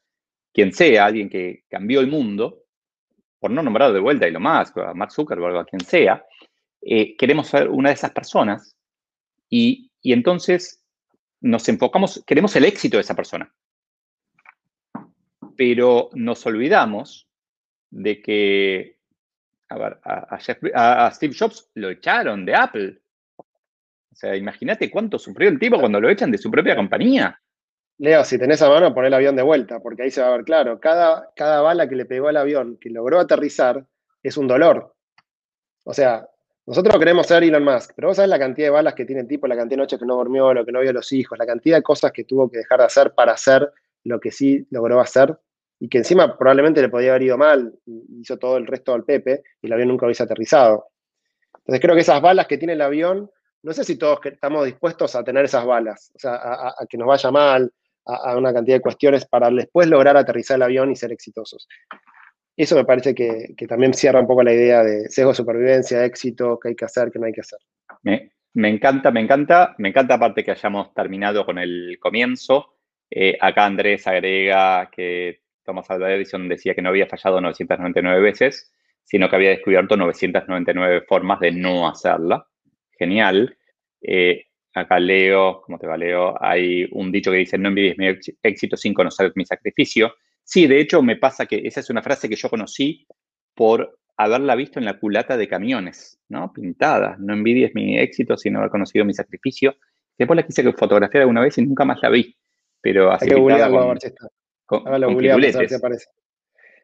quien 0.53 0.73
sea, 0.73 1.07
alguien 1.07 1.29
que 1.29 1.65
cambió 1.69 2.01
el 2.01 2.09
mundo, 2.09 2.65
por 3.39 3.51
no 3.51 3.63
nombrar 3.63 3.93
de 3.93 4.01
vuelta 4.01 4.25
a 4.25 4.29
Elon 4.29 4.43
Musk, 4.43 4.79
a 4.79 4.95
Mark 4.95 5.13
Zuckerberg, 5.13 5.57
a 5.57 5.65
quien 5.65 5.81
sea, 5.81 6.25
eh, 6.81 7.17
queremos 7.17 7.49
ser 7.49 7.69
una 7.69 7.91
de 7.91 7.95
esas 7.95 8.13
personas 8.13 8.77
y, 9.49 9.91
y 10.01 10.13
entonces 10.13 10.83
nos 11.41 11.69
enfocamos, 11.69 12.23
queremos 12.27 12.55
el 12.57 12.65
éxito 12.65 12.97
de 12.97 13.03
esa 13.03 13.15
persona. 13.15 13.53
Pero 15.57 16.11
nos 16.15 16.47
olvidamos 16.47 17.29
de 17.91 18.23
que 18.23 18.99
a 19.69 19.77
ver, 19.77 20.01
a, 20.05 21.11
Steve 21.13 21.35
Jobs 21.39 21.71
lo 21.75 21.91
echaron 21.91 22.45
de 22.45 22.55
Apple. 22.55 23.03
O 24.13 24.15
sea, 24.15 24.37
imagínate 24.37 24.91
cuánto 24.91 25.19
sufrió 25.19 25.49
el 25.49 25.59
tipo 25.59 25.79
cuando 25.79 26.01
lo 26.01 26.09
echan 26.09 26.31
de 26.31 26.39
su 26.39 26.51
propia 26.51 26.77
compañía. 26.77 27.41
Leo, 27.99 28.25
si 28.25 28.39
tenés 28.39 28.63
a 28.63 28.69
mano, 28.69 28.95
pon 28.95 29.05
el 29.05 29.15
avión 29.15 29.35
de 29.37 29.43
vuelta, 29.43 29.81
porque 29.81 30.03
ahí 30.03 30.11
se 30.11 30.21
va 30.21 30.29
a 30.29 30.37
ver 30.37 30.45
claro. 30.45 30.79
Cada, 30.79 31.31
cada 31.35 31.61
bala 31.61 31.89
que 31.89 31.97
le 31.97 32.05
pegó 32.05 32.29
al 32.29 32.37
avión, 32.37 32.79
que 32.81 32.91
logró 32.91 33.19
aterrizar, 33.19 33.85
es 34.23 34.37
un 34.37 34.47
dolor. 34.47 34.95
O 35.85 35.93
sea, 35.93 36.29
nosotros 36.69 36.99
queremos 36.99 37.27
ser 37.27 37.43
Elon 37.43 37.65
Musk, 37.65 37.93
pero 37.97 38.09
vos 38.09 38.17
sabés 38.17 38.29
la 38.29 38.39
cantidad 38.39 38.67
de 38.67 38.71
balas 38.71 38.95
que 38.95 39.05
tiene 39.05 39.23
el 39.23 39.27
tipo, 39.27 39.47
la 39.47 39.57
cantidad 39.57 39.79
de 39.79 39.83
noches 39.85 39.99
que 39.99 40.05
no 40.05 40.17
durmió, 40.17 40.53
lo 40.53 40.67
que 40.67 40.71
no 40.71 40.81
vio 40.81 40.91
a 40.91 40.93
los 40.93 41.11
hijos, 41.13 41.39
la 41.39 41.47
cantidad 41.47 41.79
de 41.79 41.83
cosas 41.83 42.13
que 42.13 42.25
tuvo 42.25 42.51
que 42.51 42.59
dejar 42.59 42.81
de 42.81 42.85
hacer 42.85 43.15
para 43.15 43.33
hacer 43.33 43.73
lo 44.05 44.21
que 44.21 44.31
sí 44.31 44.67
logró 44.71 45.01
hacer 45.01 45.37
y 45.81 45.89
que 45.89 45.99
encima 45.99 46.37
probablemente 46.37 46.83
le 46.83 46.89
podía 46.89 47.11
haber 47.11 47.23
ido 47.23 47.39
mal, 47.39 47.73
hizo 48.21 48.37
todo 48.37 48.59
el 48.59 48.67
resto 48.67 48.93
al 48.93 49.05
Pepe 49.05 49.43
y 49.63 49.67
el 49.67 49.73
avión 49.73 49.89
nunca 49.89 50.07
hubiese 50.07 50.23
aterrizado. 50.25 50.89
Entonces 51.57 51.81
creo 51.81 51.95
que 51.95 52.03
esas 52.03 52.21
balas 52.21 52.47
que 52.47 52.59
tiene 52.59 52.75
el 52.75 52.83
avión, 52.83 53.31
no 53.69 53.75
sé 53.75 53.85
si 53.85 53.99
todos 53.99 54.19
estamos 54.25 54.65
dispuestos 54.65 55.15
a 55.15 55.23
tener 55.23 55.45
esas 55.45 55.63
balas, 55.67 56.11
o 56.15 56.19
sea, 56.19 56.37
a, 56.37 56.87
que 56.89 56.97
nos 56.97 57.07
vaya 57.07 57.31
mal, 57.31 57.71
a, 58.07 58.35
una 58.35 58.51
cantidad 58.51 58.77
de 58.77 58.81
cuestiones 58.81 59.27
para 59.27 59.51
después 59.51 59.87
lograr 59.89 60.17
aterrizar 60.17 60.57
el 60.57 60.63
avión 60.63 60.91
y 60.91 60.97
ser 60.97 61.13
exitosos. 61.13 61.69
Eso 62.57 62.77
me 62.77 62.87
parece 62.87 63.15
que, 63.15 63.55
también 63.69 63.93
cierra 63.93 64.21
un 64.21 64.27
poco 64.27 64.43
la 64.43 64.55
idea 64.55 64.83
de 64.83 65.11
sesgo 65.11 65.35
supervivencia, 65.35 66.03
éxito, 66.03 66.59
qué 66.59 66.71
hay 66.71 66.77
que 66.77 66.87
hacer, 66.87 67.11
qué 67.13 67.19
no 67.19 67.27
hay 67.27 67.33
que 67.33 67.43
hacer. 67.43 67.59
Me, 68.55 68.71
encanta, 68.71 69.11
me 69.11 69.21
encanta, 69.21 69.75
me 69.77 69.91
encanta 69.91 70.15
aparte 70.15 70.43
que 70.43 70.53
hayamos 70.53 70.95
terminado 70.95 71.45
con 71.45 71.59
el 71.59 71.99
comienzo. 72.01 72.75
Eh, 73.11 73.37
acá 73.39 73.67
Andrés 73.67 74.07
agrega 74.07 74.89
que 74.91 75.43
Thomas 75.63 75.91
Alva 75.91 76.11
Edison 76.11 76.49
decía 76.49 76.75
que 76.75 76.81
no 76.81 76.89
había 76.89 77.07
fallado 77.07 77.43
999 77.43 78.21
veces, 78.23 78.73
sino 79.05 79.29
que 79.29 79.37
había 79.37 79.51
descubierto 79.51 79.95
999 79.95 81.03
formas 81.03 81.41
de 81.41 81.53
no 81.53 81.87
hacerla. 81.87 82.47
Genial. 82.99 83.58
Eh, 84.01 84.45
acá 84.75 84.99
leo, 84.99 85.63
¿cómo 85.63 85.79
te 85.79 85.87
va, 85.87 85.97
Leo? 85.97 86.37
Hay 86.43 86.89
un 86.93 87.11
dicho 87.11 87.31
que 87.31 87.39
dice, 87.39 87.59
no 87.59 87.69
envidies 87.69 87.99
mi 87.99 88.07
éxito 88.43 88.77
sin 88.77 88.95
conocer 88.95 89.33
mi 89.35 89.45
sacrificio. 89.45 90.15
Sí, 90.43 90.67
de 90.67 90.81
hecho 90.81 91.03
me 91.03 91.17
pasa 91.17 91.47
que 91.47 91.63
esa 91.65 91.81
es 91.81 91.91
una 91.91 92.03
frase 92.03 92.29
que 92.29 92.37
yo 92.37 92.49
conocí 92.49 93.07
por 93.55 93.99
haberla 94.17 94.55
visto 94.55 94.79
en 94.79 94.85
la 94.85 94.99
culata 94.99 95.37
de 95.37 95.49
camiones, 95.49 96.21
¿no? 96.29 96.53
Pintada. 96.53 97.17
No 97.19 97.35
envidies 97.35 97.75
mi 97.75 97.99
éxito 97.99 98.37
sin 98.37 98.57
haber 98.57 98.71
conocido 98.71 99.05
mi 99.05 99.15
sacrificio. 99.15 99.77
Después 100.17 100.37
la 100.37 100.47
quise 100.47 100.73
fotografiar 100.73 101.23
alguna 101.23 101.41
vez 101.41 101.57
y 101.59 101.63
nunca 101.63 101.85
más 101.85 101.99
la 102.03 102.11
vi. 102.11 102.37
Pero 102.81 103.13
así 103.13 103.27
Hay 103.27 103.31
que 103.31 103.37
con, 104.67 104.87
aparece. 105.75 106.07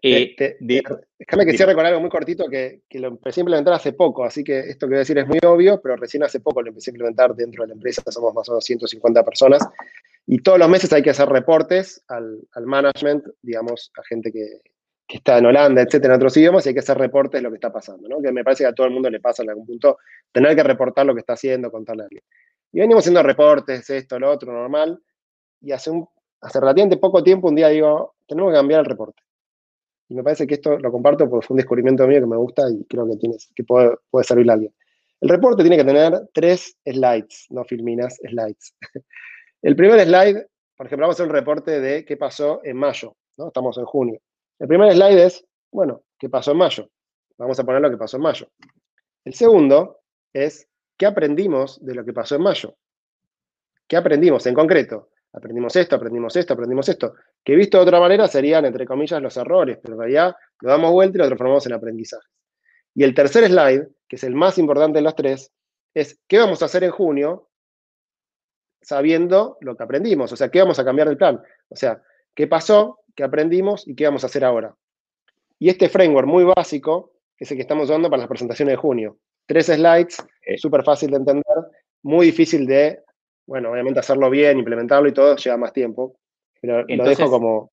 Déjame 0.08 1.46
que 1.46 1.56
cierre 1.56 1.74
con 1.74 1.86
algo 1.86 2.00
muy 2.00 2.10
cortito 2.10 2.46
que, 2.48 2.82
lo 2.90 3.08
empecé 3.08 3.40
a 3.40 3.42
implementar 3.42 3.74
hace 3.74 3.92
poco, 3.92 4.24
así 4.24 4.44
que 4.44 4.58
esto 4.60 4.86
que 4.86 4.90
voy 4.90 4.96
a 4.96 4.98
decir 5.00 5.18
es 5.18 5.26
muy 5.26 5.38
obvio, 5.44 5.80
pero 5.80 5.96
recién 5.96 6.22
hace 6.22 6.40
poco 6.40 6.62
lo 6.62 6.68
empecé 6.68 6.90
a 6.90 6.92
implementar 6.92 7.34
dentro 7.34 7.62
de 7.62 7.68
la 7.68 7.74
empresa, 7.74 8.02
somos 8.10 8.34
más 8.34 8.48
o 8.48 8.52
menos 8.52 8.64
150 8.64 9.24
personas, 9.24 9.62
y 10.26 10.38
todos 10.38 10.58
los 10.58 10.68
meses 10.68 10.92
hay 10.92 11.02
que 11.02 11.10
hacer 11.10 11.28
reportes 11.28 12.02
al, 12.08 12.40
management, 12.64 13.26
digamos, 13.42 13.90
a 13.98 14.02
gente 14.04 14.30
que, 14.30 14.60
está 15.06 15.38
en 15.38 15.46
Holanda, 15.46 15.82
etcétera, 15.82 16.14
en 16.14 16.18
otros 16.18 16.36
idiomas, 16.36 16.66
y 16.66 16.70
hay 16.70 16.74
que 16.74 16.80
hacer 16.80 16.98
reportes 16.98 17.38
de 17.38 17.42
lo 17.42 17.50
que 17.50 17.56
está 17.56 17.72
pasando, 17.72 18.08
¿no? 18.08 18.20
Que 18.20 18.32
me 18.32 18.42
parece 18.42 18.64
que 18.64 18.68
a 18.68 18.72
todo 18.72 18.86
el 18.86 18.92
mundo 18.92 19.08
le 19.10 19.20
pasa 19.20 19.42
en 19.42 19.50
algún 19.50 19.66
punto 19.66 19.98
tener 20.32 20.56
que 20.56 20.62
reportar 20.62 21.06
lo 21.06 21.14
que 21.14 21.20
está 21.20 21.34
haciendo, 21.34 21.70
contarle 21.70 22.02
a 22.02 22.06
alguien. 22.06 22.22
Y 22.72 22.80
venimos 22.80 23.02
haciendo 23.02 23.22
reportes, 23.22 23.88
esto, 23.90 24.18
lo 24.18 24.30
otro, 24.30 24.52
normal, 24.52 24.98
y 25.60 25.72
hace 25.72 25.90
un 25.90 26.08
hace 26.44 26.60
relativamente 26.60 26.98
poco 26.98 27.22
tiempo 27.22 27.48
un 27.48 27.54
día 27.54 27.68
digo, 27.68 28.14
tenemos 28.26 28.52
que 28.52 28.56
cambiar 28.56 28.80
el 28.80 28.86
reporte. 28.86 29.22
Y 30.08 30.14
me 30.14 30.22
parece 30.22 30.46
que 30.46 30.54
esto 30.54 30.78
lo 30.78 30.92
comparto 30.92 31.28
porque 31.28 31.46
fue 31.46 31.54
un 31.54 31.58
descubrimiento 31.58 32.06
mío 32.06 32.20
que 32.20 32.26
me 32.26 32.36
gusta 32.36 32.62
y 32.70 32.84
creo 32.84 33.06
que, 33.08 33.16
tienes, 33.16 33.50
que 33.54 33.64
puede, 33.64 33.96
puede 34.10 34.24
servirle 34.24 34.52
a 34.52 34.54
alguien. 34.54 34.74
El 35.20 35.28
reporte 35.30 35.62
tiene 35.62 35.76
que 35.78 35.84
tener 35.84 36.28
tres 36.34 36.76
slides, 36.84 37.46
no 37.50 37.64
filminas, 37.64 38.16
slides. 38.16 38.74
El 39.62 39.76
primer 39.76 39.98
slide, 40.04 40.46
por 40.76 40.86
ejemplo, 40.86 41.04
vamos 41.04 41.18
a 41.18 41.22
hacer 41.22 41.26
un 41.26 41.34
reporte 41.34 41.80
de 41.80 42.04
qué 42.04 42.18
pasó 42.18 42.60
en 42.64 42.76
mayo, 42.76 43.16
¿no? 43.38 43.46
Estamos 43.46 43.78
en 43.78 43.86
junio. 43.86 44.20
El 44.58 44.68
primer 44.68 44.92
slide 44.92 45.24
es, 45.24 45.46
bueno, 45.72 46.02
¿qué 46.18 46.28
pasó 46.28 46.52
en 46.52 46.58
mayo? 46.58 46.90
Vamos 47.38 47.58
a 47.58 47.64
poner 47.64 47.80
lo 47.80 47.90
que 47.90 47.96
pasó 47.96 48.18
en 48.18 48.24
mayo. 48.24 48.46
El 49.24 49.32
segundo 49.32 50.00
es, 50.34 50.68
¿qué 50.98 51.06
aprendimos 51.06 51.82
de 51.82 51.94
lo 51.94 52.04
que 52.04 52.12
pasó 52.12 52.36
en 52.36 52.42
mayo? 52.42 52.76
¿Qué 53.88 53.96
aprendimos 53.96 54.46
en 54.46 54.54
concreto? 54.54 55.08
Aprendimos 55.34 55.74
esto, 55.76 55.96
aprendimos 55.96 56.36
esto, 56.36 56.54
aprendimos 56.54 56.88
esto, 56.88 57.14
que 57.44 57.56
visto 57.56 57.78
de 57.78 57.82
otra 57.82 58.00
manera 58.00 58.28
serían, 58.28 58.64
entre 58.64 58.86
comillas, 58.86 59.20
los 59.20 59.36
errores, 59.36 59.78
pero 59.82 59.94
en 59.94 60.00
realidad 60.00 60.36
lo 60.60 60.70
damos 60.70 60.92
vuelta 60.92 61.18
y 61.18 61.20
lo 61.20 61.26
transformamos 61.26 61.66
en 61.66 61.72
aprendizaje. 61.72 62.26
Y 62.94 63.02
el 63.02 63.14
tercer 63.14 63.44
slide, 63.46 63.88
que 64.08 64.16
es 64.16 64.24
el 64.24 64.34
más 64.34 64.58
importante 64.58 64.98
de 64.98 65.02
los 65.02 65.16
tres, 65.16 65.52
es 65.92 66.20
qué 66.28 66.38
vamos 66.38 66.62
a 66.62 66.66
hacer 66.66 66.84
en 66.84 66.92
junio 66.92 67.50
sabiendo 68.80 69.58
lo 69.60 69.76
que 69.76 69.82
aprendimos. 69.82 70.32
O 70.32 70.36
sea, 70.36 70.50
¿qué 70.50 70.60
vamos 70.60 70.78
a 70.78 70.84
cambiar 70.84 71.08
del 71.08 71.16
plan? 71.16 71.42
O 71.68 71.76
sea, 71.76 72.00
¿qué 72.34 72.46
pasó? 72.46 73.00
¿Qué 73.16 73.24
aprendimos? 73.24 73.88
¿Y 73.88 73.94
qué 73.96 74.04
vamos 74.04 74.22
a 74.22 74.26
hacer 74.26 74.44
ahora? 74.44 74.76
Y 75.58 75.68
este 75.68 75.88
framework 75.88 76.28
muy 76.28 76.44
básico 76.44 77.12
es 77.38 77.50
el 77.50 77.56
que 77.56 77.62
estamos 77.62 77.84
usando 77.84 78.08
para 78.10 78.20
las 78.20 78.28
presentaciones 78.28 78.72
de 78.72 78.76
junio. 78.76 79.18
Tres 79.46 79.66
slides, 79.66 80.18
eh. 80.42 80.58
súper 80.58 80.84
fácil 80.84 81.10
de 81.10 81.16
entender, 81.16 81.56
muy 82.02 82.26
difícil 82.26 82.66
de, 82.66 83.02
bueno, 83.46 83.70
obviamente 83.70 84.00
hacerlo 84.00 84.30
bien, 84.30 84.58
implementarlo 84.58 85.08
y 85.08 85.12
todo 85.12 85.36
lleva 85.36 85.56
más 85.56 85.72
tiempo, 85.72 86.18
pero 86.60 86.84
lo 86.86 87.04
dejo 87.04 87.30
como... 87.30 87.72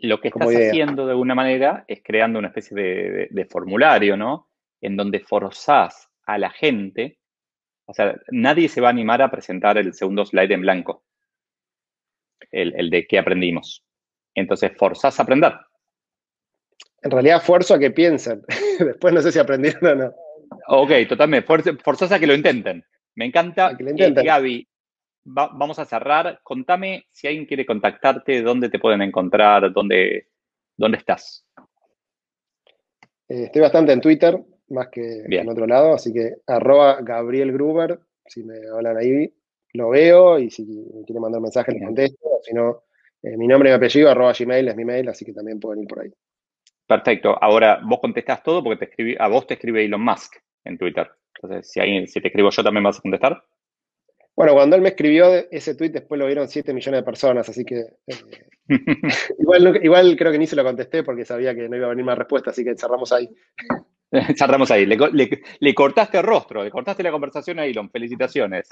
Lo 0.00 0.20
que 0.20 0.28
estás 0.28 0.48
haciendo 0.48 1.06
de 1.06 1.10
alguna 1.10 1.34
manera 1.34 1.84
es 1.88 2.00
creando 2.04 2.38
una 2.38 2.48
especie 2.48 3.28
de, 3.30 3.44
formulario, 3.46 4.16
¿no? 4.16 4.48
En 4.80 4.96
donde 4.96 5.18
forzás 5.18 6.08
a 6.24 6.38
la 6.38 6.50
gente, 6.50 7.18
o 7.84 7.92
sea, 7.92 8.14
nadie 8.30 8.68
se 8.68 8.80
va 8.80 8.88
a 8.88 8.90
animar 8.90 9.20
a 9.22 9.30
presentar 9.30 9.76
el 9.76 9.92
segundo 9.94 10.24
slide 10.24 10.54
en 10.54 10.60
blanco, 10.60 11.02
el, 12.52 12.74
el 12.76 12.90
de 12.90 13.08
qué 13.08 13.18
aprendimos. 13.18 13.84
Entonces, 14.36 14.70
forzás 14.76 15.18
a 15.18 15.24
aprender. 15.24 15.54
En 17.02 17.10
realidad, 17.10 17.42
forzo 17.42 17.74
a 17.74 17.78
que 17.78 17.90
piensen. 17.90 18.42
Después 18.78 19.12
no 19.12 19.20
sé 19.20 19.32
si 19.32 19.38
aprendieron 19.38 19.84
o 19.84 19.94
no. 20.04 20.14
Ok, 20.68 20.92
totalmente. 21.08 21.46
Forzás 21.82 22.12
a 22.12 22.18
que 22.18 22.26
lo 22.26 22.34
intenten. 22.34 22.84
Me 23.14 23.26
encanta. 23.26 23.76
Que 23.76 23.84
lo 23.84 23.90
intenten. 23.90 24.24
Vamos 25.30 25.78
a 25.78 25.84
cerrar. 25.84 26.40
Contame 26.42 27.06
si 27.10 27.26
alguien 27.26 27.46
quiere 27.46 27.66
contactarte, 27.66 28.42
dónde 28.42 28.70
te 28.70 28.78
pueden 28.78 29.02
encontrar, 29.02 29.72
dónde, 29.72 30.28
dónde 30.76 30.98
estás. 30.98 31.44
Eh, 33.28 33.44
estoy 33.44 33.60
bastante 33.60 33.92
en 33.92 34.00
Twitter, 34.00 34.42
más 34.70 34.88
que 34.88 35.24
en 35.26 35.48
otro 35.48 35.66
lado, 35.66 35.92
así 35.92 36.12
que 36.12 36.36
arroba 36.46 37.00
Gabriel 37.02 37.52
Gruber, 37.52 38.00
si 38.24 38.42
me 38.42 38.56
hablan 38.74 38.96
ahí, 38.96 39.32
lo 39.74 39.90
veo 39.90 40.38
y 40.38 40.50
si 40.50 40.64
me 40.64 41.04
quieren 41.04 41.20
mandar 41.20 41.42
mensaje 41.42 41.72
les 41.72 41.84
contesto, 41.84 42.40
si 42.42 42.54
no, 42.54 42.84
eh, 43.22 43.36
mi 43.36 43.46
nombre 43.46 43.68
y 43.68 43.72
mi 43.72 43.76
apellido, 43.76 44.10
arroba 44.10 44.32
Gmail 44.32 44.68
es 44.68 44.76
mi 44.76 44.84
mail, 44.84 45.08
así 45.08 45.26
que 45.26 45.34
también 45.34 45.60
pueden 45.60 45.82
ir 45.82 45.88
por 45.88 46.00
ahí. 46.00 46.10
Perfecto. 46.86 47.36
Ahora, 47.38 47.80
vos 47.84 47.98
contestás 48.00 48.42
todo 48.42 48.64
porque 48.64 48.78
te 48.78 48.90
escribí, 48.90 49.14
a 49.18 49.28
vos 49.28 49.46
te 49.46 49.54
escribe 49.54 49.84
Elon 49.84 50.02
Musk 50.02 50.36
en 50.64 50.78
Twitter. 50.78 51.10
Entonces, 51.34 51.70
si, 51.70 51.80
alguien, 51.80 52.08
si 52.08 52.20
te 52.20 52.28
escribo 52.28 52.48
yo, 52.50 52.64
¿también 52.64 52.82
vas 52.82 52.98
a 52.98 53.02
contestar? 53.02 53.44
Bueno, 54.38 54.54
cuando 54.54 54.76
él 54.76 54.82
me 54.82 54.90
escribió 54.90 55.34
ese 55.50 55.74
tweet, 55.74 55.88
después 55.88 56.16
lo 56.16 56.26
vieron 56.26 56.46
7 56.46 56.72
millones 56.72 57.00
de 57.00 57.04
personas, 57.04 57.48
así 57.48 57.64
que 57.64 57.80
eh, 58.06 58.76
igual, 59.36 59.80
igual 59.82 60.16
creo 60.16 60.30
que 60.30 60.38
ni 60.38 60.46
se 60.46 60.54
lo 60.54 60.62
contesté 60.62 61.02
porque 61.02 61.24
sabía 61.24 61.56
que 61.56 61.68
no 61.68 61.74
iba 61.74 61.86
a 61.86 61.88
venir 61.88 62.04
más 62.04 62.16
respuesta, 62.16 62.50
así 62.50 62.62
que 62.62 62.76
cerramos 62.76 63.10
ahí. 63.10 63.28
cerramos 64.38 64.70
ahí. 64.70 64.86
Le, 64.86 65.74
cortaste 65.74 66.18
el 66.18 66.22
rostro, 66.22 66.62
le 66.62 66.70
cortaste 66.70 67.02
la 67.02 67.10
conversación 67.10 67.58
a 67.58 67.66
Elon. 67.66 67.90
Felicitaciones. 67.90 68.68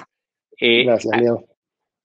Eh, 0.56 0.84
Gracias, 0.84 1.20
Leo. 1.20 1.48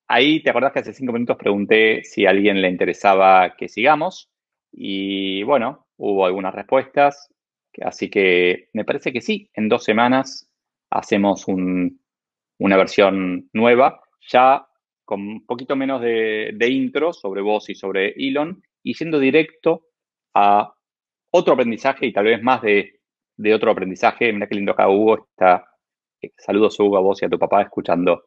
Ahí 0.07 0.41
te 0.41 0.49
acordás 0.49 0.73
que 0.73 0.79
hace 0.79 0.93
cinco 0.93 1.13
minutos 1.13 1.37
pregunté 1.37 2.03
si 2.03 2.25
a 2.25 2.31
alguien 2.31 2.63
le 2.63 2.67
interesaba 2.67 3.55
que 3.55 3.69
sigamos 3.69 4.31
y 4.71 5.43
bueno, 5.43 5.85
hubo 5.97 6.25
algunas 6.25 6.55
respuestas, 6.55 7.29
así 7.79 8.09
que 8.09 8.69
me 8.73 8.85
parece 8.85 9.13
que 9.13 9.21
sí, 9.21 9.51
en 9.53 9.69
dos 9.69 9.83
semanas 9.83 10.51
hacemos 10.89 11.47
un, 11.47 12.00
una 12.61 12.77
versión 12.77 13.49
nueva, 13.53 14.01
ya 14.29 14.67
con 15.03 15.19
un 15.21 15.45
poquito 15.47 15.75
menos 15.75 15.99
de, 15.99 16.67
intro 16.69 17.11
sobre 17.11 17.41
vos 17.41 17.67
y 17.69 17.75
sobre 17.75 18.13
Elon, 18.15 18.63
y 18.83 18.93
siendo 18.93 19.19
directo 19.19 19.87
a 20.35 20.71
otro 21.31 21.55
aprendizaje 21.55 22.05
y 22.05 22.13
tal 22.13 22.25
vez 22.25 22.41
más 22.43 22.61
de, 22.61 22.99
otro 23.53 23.71
aprendizaje. 23.71 24.31
Mira 24.31 24.47
qué 24.47 24.55
lindo 24.55 24.73
acá 24.73 24.87
Hugo 24.87 25.27
está. 25.31 25.65
Eh, 26.21 26.33
saludos 26.37 26.79
Hugo 26.79 26.97
a 26.97 27.01
vos 27.01 27.19
y 27.21 27.25
a 27.25 27.29
tu 27.29 27.39
papá 27.39 27.63
escuchando 27.63 28.25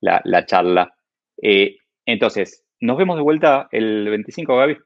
la, 0.00 0.46
charla. 0.46 0.90
Eh, 1.42 1.76
entonces, 2.06 2.64
nos 2.80 2.96
vemos 2.96 3.16
de 3.16 3.22
vuelta 3.22 3.68
el 3.70 4.08
25, 4.08 4.56
Gaby. 4.56 4.78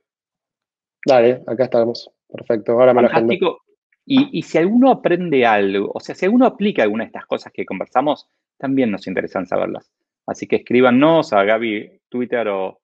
Dale, 1.06 1.42
acá 1.46 1.64
estamos. 1.64 2.10
Perfecto, 2.28 2.72
ahora 2.72 2.92
me 2.92 3.02
lo 3.02 3.60
Y, 4.04 4.38
y 4.38 4.42
si 4.42 4.58
alguno 4.58 4.90
aprende 4.90 5.46
algo, 5.46 5.92
o 5.94 6.00
sea, 6.00 6.16
si 6.16 6.24
alguno 6.24 6.46
aplica 6.46 6.82
alguna 6.82 7.04
de 7.04 7.08
estas 7.08 7.26
cosas 7.26 7.52
que 7.52 7.64
conversamos, 7.64 8.28
también 8.58 8.90
nos 8.90 9.06
interesan 9.06 9.46
saberlas. 9.46 9.90
Así 10.26 10.46
que 10.46 10.56
escríbanos 10.56 11.32
a 11.32 11.44
Gaby 11.44 12.02
Twitter 12.08 12.48
o, 12.48 12.80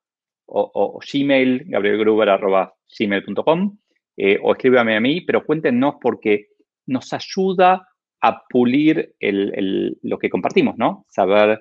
o, 0.47 1.01
Gmail, 1.01 1.64
gabrielgruber.gmail.com 1.66 3.79
eh, 4.16 4.39
o 4.43 4.53
escríbame 4.53 4.97
a 4.97 5.01
mí, 5.01 5.20
pero 5.22 5.45
cuéntenos 5.45 5.97
porque 6.01 6.51
nos 6.87 7.12
ayuda 7.12 7.89
a 8.20 8.45
pulir 8.49 9.16
lo 9.20 10.18
que 10.18 10.31
compartimos, 10.31 10.77
¿no? 10.79 11.05
Saber, 11.09 11.59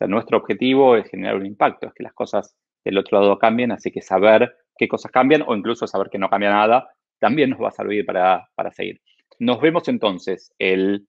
nuestro 0.00 0.38
objetivo 0.38 0.96
es 0.96 1.10
generar 1.10 1.36
un 1.36 1.44
impacto, 1.44 1.88
es 1.88 1.94
que 1.94 2.04
las 2.04 2.14
cosas 2.14 2.56
del 2.84 2.96
otro 2.98 3.20
lado 3.20 3.38
cambien, 3.38 3.72
así 3.72 3.90
que 3.90 4.00
saber 4.00 4.56
qué 4.78 4.88
cosas 4.88 5.10
cambian 5.10 5.42
o 5.46 5.54
incluso 5.54 5.86
saber 5.86 6.08
que 6.08 6.16
no 6.18 6.30
cambia 6.30 6.48
nada 6.50 6.88
también 7.18 7.50
nos 7.50 7.60
va 7.60 7.68
a 7.68 7.72
servir 7.72 8.06
para, 8.06 8.48
para 8.54 8.72
seguir. 8.72 9.02
Nos 9.38 9.60
vemos 9.60 9.88
entonces 9.88 10.54
el 10.58 11.06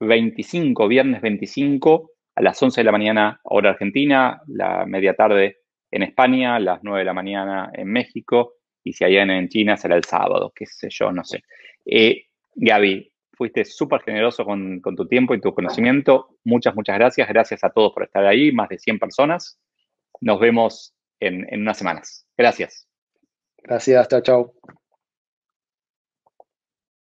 25, 0.00 0.88
viernes 0.88 1.20
25, 1.22 2.10
a 2.36 2.42
las 2.42 2.62
11 2.62 2.80
de 2.80 2.84
la 2.84 2.92
mañana, 2.92 3.40
hora 3.44 3.70
argentina, 3.70 4.40
la 4.46 4.86
media 4.86 5.14
tarde 5.14 5.58
en 5.90 6.02
España, 6.02 6.58
las 6.60 6.80
9 6.82 7.00
de 7.00 7.04
la 7.04 7.14
mañana 7.14 7.70
en 7.72 7.88
México, 7.88 8.54
y 8.84 8.92
si 8.92 9.04
allá 9.04 9.22
en 9.22 9.48
China 9.48 9.76
será 9.76 9.96
el 9.96 10.04
sábado, 10.04 10.52
qué 10.54 10.66
sé 10.66 10.88
yo, 10.90 11.10
no 11.12 11.24
sé. 11.24 11.42
Eh, 11.84 12.26
Gaby, 12.54 13.12
fuiste 13.32 13.64
súper 13.64 14.02
generoso 14.02 14.44
con, 14.44 14.80
tu 14.82 15.06
tiempo 15.06 15.34
y 15.34 15.40
tu 15.40 15.52
conocimiento. 15.52 16.38
Muchas, 16.44 16.74
muchas 16.74 16.96
gracias. 16.96 17.28
Gracias 17.28 17.64
a 17.64 17.70
todos 17.70 17.92
por 17.92 18.04
estar 18.04 18.24
ahí, 18.26 18.52
más 18.52 18.68
de 18.68 18.78
100 18.78 18.98
personas. 18.98 19.60
Nos 20.20 20.40
vemos 20.40 20.94
en 21.20 21.60
unas 21.60 21.78
semanas. 21.78 22.26
Gracias. 22.36 22.88
Gracias, 23.64 24.08
chao, 24.08 24.20
chao. 24.22 24.54